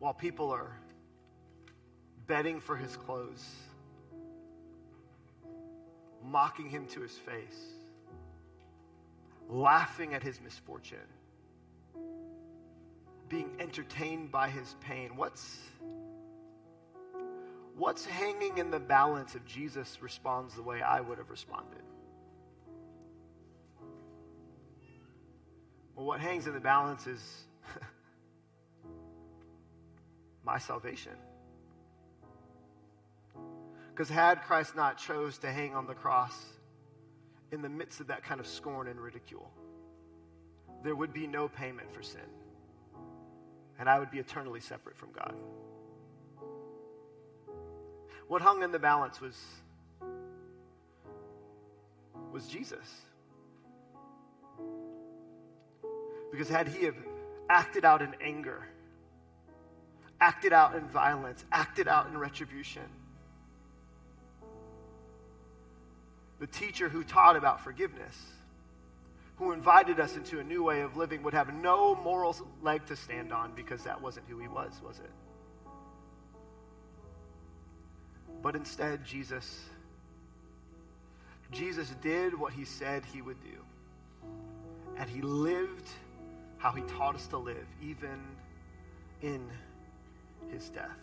While 0.03 0.13
people 0.13 0.51
are 0.51 0.75
betting 2.27 2.59
for 2.59 2.75
his 2.75 2.97
clothes, 2.97 3.41
mocking 6.21 6.67
him 6.69 6.85
to 6.87 6.99
his 6.99 7.13
face, 7.13 7.71
laughing 9.47 10.13
at 10.13 10.21
his 10.21 10.41
misfortune, 10.41 10.97
being 13.29 13.49
entertained 13.61 14.29
by 14.29 14.49
his 14.49 14.75
pain. 14.81 15.15
What's 15.15 15.59
what's 17.77 18.05
hanging 18.05 18.57
in 18.57 18.71
the 18.71 18.81
balance 18.81 19.35
if 19.35 19.45
Jesus 19.45 20.01
responds 20.01 20.53
the 20.53 20.63
way 20.63 20.81
I 20.81 20.99
would 20.99 21.17
have 21.17 21.29
responded? 21.29 21.81
Well, 25.95 26.05
what 26.05 26.19
hangs 26.19 26.45
in 26.45 26.53
the 26.53 26.59
balance 26.59 27.07
is 27.07 27.45
my 30.43 30.57
salvation. 30.57 31.13
Because 33.89 34.09
had 34.09 34.41
Christ 34.43 34.75
not 34.75 34.97
chose 34.97 35.37
to 35.39 35.51
hang 35.51 35.75
on 35.75 35.85
the 35.85 35.93
cross 35.93 36.35
in 37.51 37.61
the 37.61 37.69
midst 37.69 37.99
of 37.99 38.07
that 38.07 38.23
kind 38.23 38.39
of 38.39 38.47
scorn 38.47 38.87
and 38.87 38.99
ridicule, 38.99 39.51
there 40.83 40.95
would 40.95 41.13
be 41.13 41.27
no 41.27 41.47
payment 41.47 41.91
for 41.91 42.01
sin. 42.01 42.21
And 43.79 43.87
I 43.87 43.99
would 43.99 44.11
be 44.11 44.19
eternally 44.19 44.59
separate 44.59 44.97
from 44.97 45.11
God. 45.11 45.35
What 48.27 48.41
hung 48.41 48.63
in 48.63 48.71
the 48.71 48.79
balance 48.79 49.21
was, 49.21 49.39
was 52.31 52.47
Jesus. 52.47 52.87
Because 56.31 56.49
had 56.49 56.67
he 56.67 56.85
have 56.85 56.95
acted 57.49 57.85
out 57.85 58.01
in 58.01 58.15
anger, 58.21 58.65
acted 60.23 60.53
out 60.53 60.73
in 60.73 60.87
violence, 60.87 61.43
acted 61.51 61.85
out 61.85 62.07
in 62.07 62.17
retribution, 62.17 62.83
the 66.39 66.47
teacher 66.47 66.87
who 66.87 67.03
taught 67.03 67.35
about 67.35 67.59
forgiveness, 67.59 68.17
who 69.35 69.51
invited 69.51 69.99
us 69.99 70.15
into 70.15 70.39
a 70.39 70.43
new 70.43 70.63
way 70.63 70.79
of 70.79 70.95
living, 70.95 71.23
would 71.23 71.33
have 71.33 71.53
no 71.53 71.93
moral 71.95 72.33
leg 72.61 72.85
to 72.85 72.95
stand 72.95 73.33
on 73.33 73.51
because 73.53 73.83
that 73.83 74.01
wasn't 74.01 74.25
who 74.29 74.39
he 74.39 74.47
was, 74.47 74.71
was 74.81 74.97
it? 74.99 75.11
But 78.41 78.55
instead, 78.55 79.03
Jesus, 79.03 79.59
Jesus 81.51 81.89
did 82.01 82.39
what 82.39 82.53
he 82.53 82.63
said 82.63 83.03
he 83.11 83.21
would 83.21 83.41
do. 83.43 84.29
And 84.97 85.09
he 85.09 85.21
lived 85.21 85.89
how 86.59 86.71
he 86.71 86.81
taught 86.83 87.15
us 87.15 87.27
to 87.27 87.37
live, 87.37 87.67
even 87.81 88.21
in 89.21 89.49
his 90.51 90.69
death. 90.69 90.99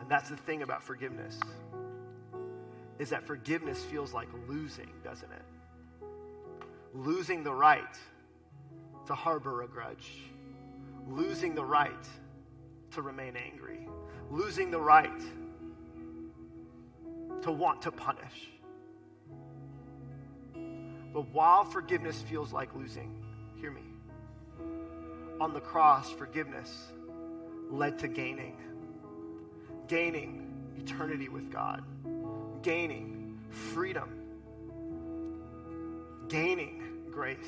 And 0.00 0.08
that's 0.08 0.30
the 0.30 0.36
thing 0.36 0.62
about 0.62 0.82
forgiveness. 0.82 1.38
Is 2.98 3.10
that 3.10 3.26
forgiveness 3.26 3.82
feels 3.84 4.12
like 4.12 4.28
losing, 4.48 4.90
doesn't 5.02 5.30
it? 5.32 5.42
Losing 6.94 7.42
the 7.42 7.52
right 7.52 7.96
to 9.06 9.14
harbor 9.14 9.62
a 9.62 9.68
grudge, 9.68 10.12
losing 11.08 11.54
the 11.54 11.64
right 11.64 12.08
to 12.92 13.02
remain 13.02 13.36
angry, 13.36 13.88
losing 14.30 14.70
the 14.70 14.80
right 14.80 15.20
to 17.42 17.50
want 17.50 17.82
to 17.82 17.90
punish. 17.90 18.50
But 21.12 21.28
while 21.32 21.64
forgiveness 21.64 22.22
feels 22.22 22.52
like 22.52 22.74
losing, 22.74 23.24
hear 23.56 23.70
me. 23.70 23.82
On 25.40 25.52
the 25.52 25.60
cross, 25.60 26.10
forgiveness 26.10 26.92
led 27.70 27.98
to 28.00 28.08
gaining, 28.08 28.56
gaining 29.88 30.46
eternity 30.78 31.28
with 31.28 31.50
God, 31.50 31.82
gaining 32.62 33.38
freedom, 33.50 34.08
gaining 36.28 37.04
grace. 37.10 37.38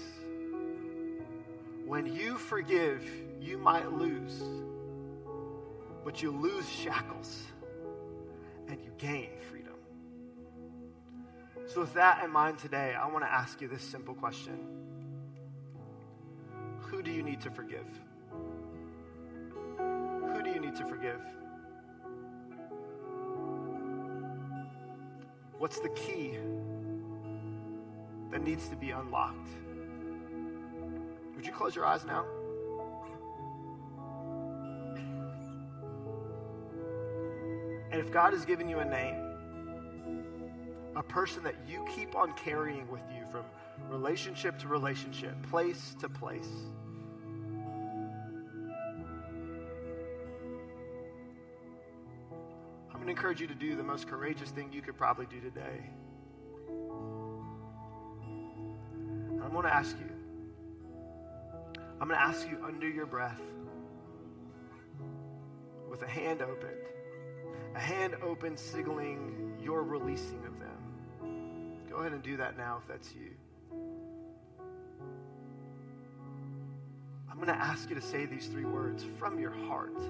When 1.85 2.07
you 2.07 2.39
forgive, 2.39 3.05
you 3.41 3.59
might 3.59 3.93
lose 3.93 4.43
but 6.05 6.23
you 6.23 6.31
lose 6.31 6.69
shackles 6.69 7.43
and 8.69 8.81
you 8.83 8.91
gain 8.99 9.31
freedom. 9.51 9.75
So, 11.67 11.81
with 11.81 11.95
that 11.95 12.23
in 12.25 12.31
mind 12.31 12.59
today, 12.59 12.95
I 12.95 13.07
want 13.07 13.25
to 13.25 13.33
ask 13.33 13.61
you 13.61 13.69
this 13.69 13.83
simple 13.83 14.15
question 14.15 14.59
Who 16.81 17.03
do 17.03 17.11
you 17.11 17.23
need 17.23 17.41
to 17.43 17.51
forgive? 17.51 17.87
To 20.77 20.85
forgive? 20.85 21.21
What's 25.59 25.79
the 25.81 25.91
key 25.91 26.39
that 28.31 28.43
needs 28.43 28.69
to 28.69 28.77
be 28.77 28.91
unlocked? 28.91 29.49
Would 31.37 31.47
you 31.47 31.53
close 31.53 31.77
your 31.77 31.87
eyes 31.87 32.05
now? 32.05 32.25
And 37.91 38.01
if 38.01 38.11
God 38.11 38.33
has 38.33 38.45
given 38.45 38.69
you 38.69 38.79
a 38.79 38.85
name, 38.85 39.17
a 40.97 41.03
person 41.03 41.43
that 41.45 41.57
you 41.69 41.85
keep 41.95 42.17
on 42.17 42.33
carrying 42.33 42.91
with 42.91 43.03
you 43.15 43.25
from 43.31 43.45
relationship 43.91 44.59
to 44.61 44.69
relationship, 44.69 45.35
place 45.51 45.95
to 46.01 46.09
place, 46.09 46.49
encourage 53.23 53.41
you 53.41 53.47
to 53.47 53.55
do 53.55 53.77
the 53.77 53.85
most 53.85 54.09
courageous 54.09 54.51
thing 54.51 54.73
you 54.73 54.83
could 54.83 54.97
probably 54.97 55.27
do 55.27 55.41
today. 55.41 55.89
I'm 59.41 59.53
going 59.53 59.63
to 59.63 59.73
ask 59.73 59.97
you, 59.97 60.11
I'm 62.01 62.09
going 62.09 62.19
to 62.19 62.21
ask 62.21 62.51
you 62.51 62.59
under 62.67 62.89
your 62.89 63.07
breath 63.07 63.41
with 65.89 66.03
a 66.03 66.09
hand 66.09 66.43
opened 66.43 66.73
a 67.77 67.79
hand 67.79 68.17
open 68.25 68.57
signaling 68.57 69.57
your 69.63 69.85
releasing 69.85 70.45
of 70.45 70.59
them. 70.59 71.79
Go 71.89 71.99
ahead 71.99 72.11
and 72.11 72.25
do 72.25 72.37
that 72.39 72.57
now 72.57 72.81
if 72.83 72.89
that's 72.89 73.15
you. 73.15 73.31
I'm 77.31 77.37
going 77.37 77.47
to 77.47 77.55
ask 77.55 77.89
you 77.89 77.95
to 77.95 78.03
say 78.03 78.27
these 78.27 78.49
three 78.49 78.65
words 78.65 79.05
from 79.21 79.39
your 79.39 79.53
heart. 79.53 80.03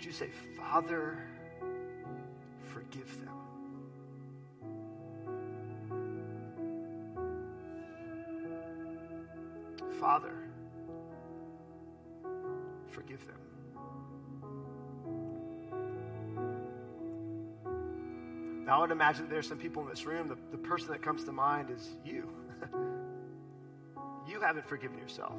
Would 0.00 0.06
you 0.06 0.12
say, 0.12 0.30
Father, 0.56 1.18
forgive 2.72 3.20
them? 3.20 3.34
Father, 10.00 10.32
forgive 12.88 13.20
them. 13.26 13.36
Now, 18.64 18.78
I 18.78 18.80
would 18.80 18.90
imagine 18.92 19.28
there's 19.28 19.46
some 19.46 19.58
people 19.58 19.82
in 19.82 19.88
this 19.90 20.06
room, 20.06 20.28
the, 20.28 20.38
the 20.50 20.56
person 20.56 20.92
that 20.92 21.02
comes 21.02 21.24
to 21.24 21.32
mind 21.32 21.68
is 21.68 21.90
you. 22.06 22.26
you 24.26 24.40
haven't 24.40 24.66
forgiven 24.66 24.96
yourself 24.96 25.36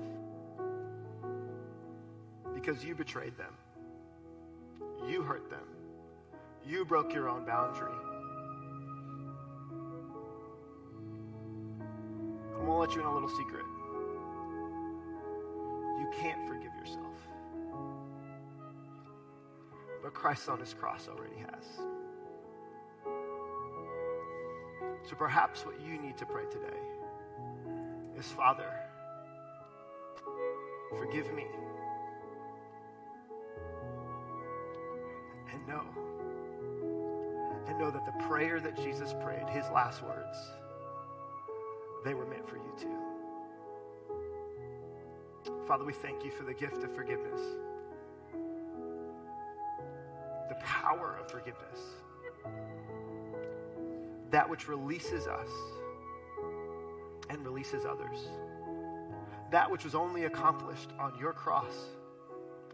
because 2.53 2.86
you 2.86 2.93
betrayed 2.93 3.36
them, 3.39 3.55
you 5.08 5.22
hurt 5.22 5.49
them, 5.49 5.66
you 6.66 6.86
broke 6.86 7.14
your 7.14 7.30
own 7.30 7.45
boundary. 7.45 7.91
I'm 12.56 12.66
going 12.66 12.68
to 12.68 12.74
let 12.74 12.93
you 12.93 13.02
in 13.02 13.08
a 13.08 13.14
little 13.14 13.30
secret. 13.30 13.66
You 15.99 16.08
can't 16.20 16.47
forgive 16.47 16.72
yourself. 16.80 17.16
But 20.04 20.14
Christ 20.14 20.49
on 20.49 20.60
his 20.60 20.74
cross 20.74 21.08
already 21.08 21.38
has. 21.38 21.66
So 25.10 25.16
perhaps 25.16 25.66
what 25.66 25.76
you 25.82 25.99
need 25.99 26.18
to 26.18 26.26
pray 26.26 26.43
today 26.52 26.78
is 28.18 28.28
Father, 28.28 28.72
forgive 30.97 31.34
me. 31.34 31.45
Know, 35.72 35.84
and 37.67 37.80
know 37.80 37.91
that 37.91 38.05
the 38.05 38.24
prayer 38.24 38.59
that 38.59 38.76
Jesus 38.76 39.13
prayed, 39.22 39.47
his 39.49 39.65
last 39.74 40.03
words, 40.03 40.38
they 42.03 42.13
were 42.13 42.26
meant 42.26 42.47
for 42.47 42.57
you 42.57 42.74
too. 42.80 42.97
Father, 45.67 45.86
we 45.86 45.93
thank 45.93 46.24
you 46.26 46.32
for 46.32 46.43
the 46.43 46.53
gift 46.53 46.84
of 46.84 46.93
forgiveness, 46.93 47.41
the 50.49 50.55
power 50.55 51.17
of 51.19 51.30
forgiveness 51.32 51.80
that 54.32 54.49
which 54.49 54.67
releases 54.67 55.28
us 55.28 55.49
and 57.30 57.45
releases 57.45 57.86
others. 57.86 58.17
That 59.51 59.69
which 59.69 59.84
was 59.84 59.93
only 59.93 60.24
accomplished 60.24 60.89
on 60.97 61.17
your 61.19 61.34
cross 61.34 61.76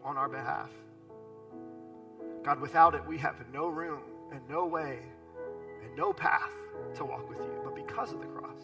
on 0.04 0.16
our 0.16 0.28
behalf. 0.28 0.70
God, 2.48 2.60
without 2.60 2.94
it, 2.94 3.06
we 3.06 3.18
have 3.18 3.34
no 3.52 3.66
room 3.66 4.00
and 4.32 4.40
no 4.48 4.64
way 4.64 5.00
and 5.84 5.94
no 5.94 6.14
path 6.14 6.48
to 6.94 7.04
walk 7.04 7.28
with 7.28 7.36
you. 7.40 7.52
But 7.62 7.76
because 7.76 8.10
of 8.14 8.20
the 8.20 8.26
cross, 8.26 8.62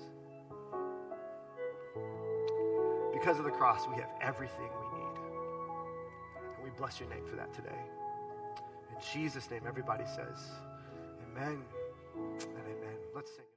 because 3.12 3.38
of 3.38 3.44
the 3.44 3.50
cross, 3.50 3.86
we 3.86 3.96
have 3.96 4.08
everything 4.22 4.70
we 4.80 4.98
need. 4.98 5.18
And 6.56 6.64
we 6.64 6.70
bless 6.78 6.98
your 6.98 7.10
name 7.10 7.26
for 7.28 7.36
that 7.36 7.52
today. 7.52 7.76
In 8.88 8.96
Jesus' 9.12 9.50
name, 9.50 9.64
everybody 9.68 10.04
says, 10.06 10.38
Amen 11.36 11.62
and 12.16 12.64
amen. 12.66 12.96
Let's 13.14 13.32
sing. 13.36 13.53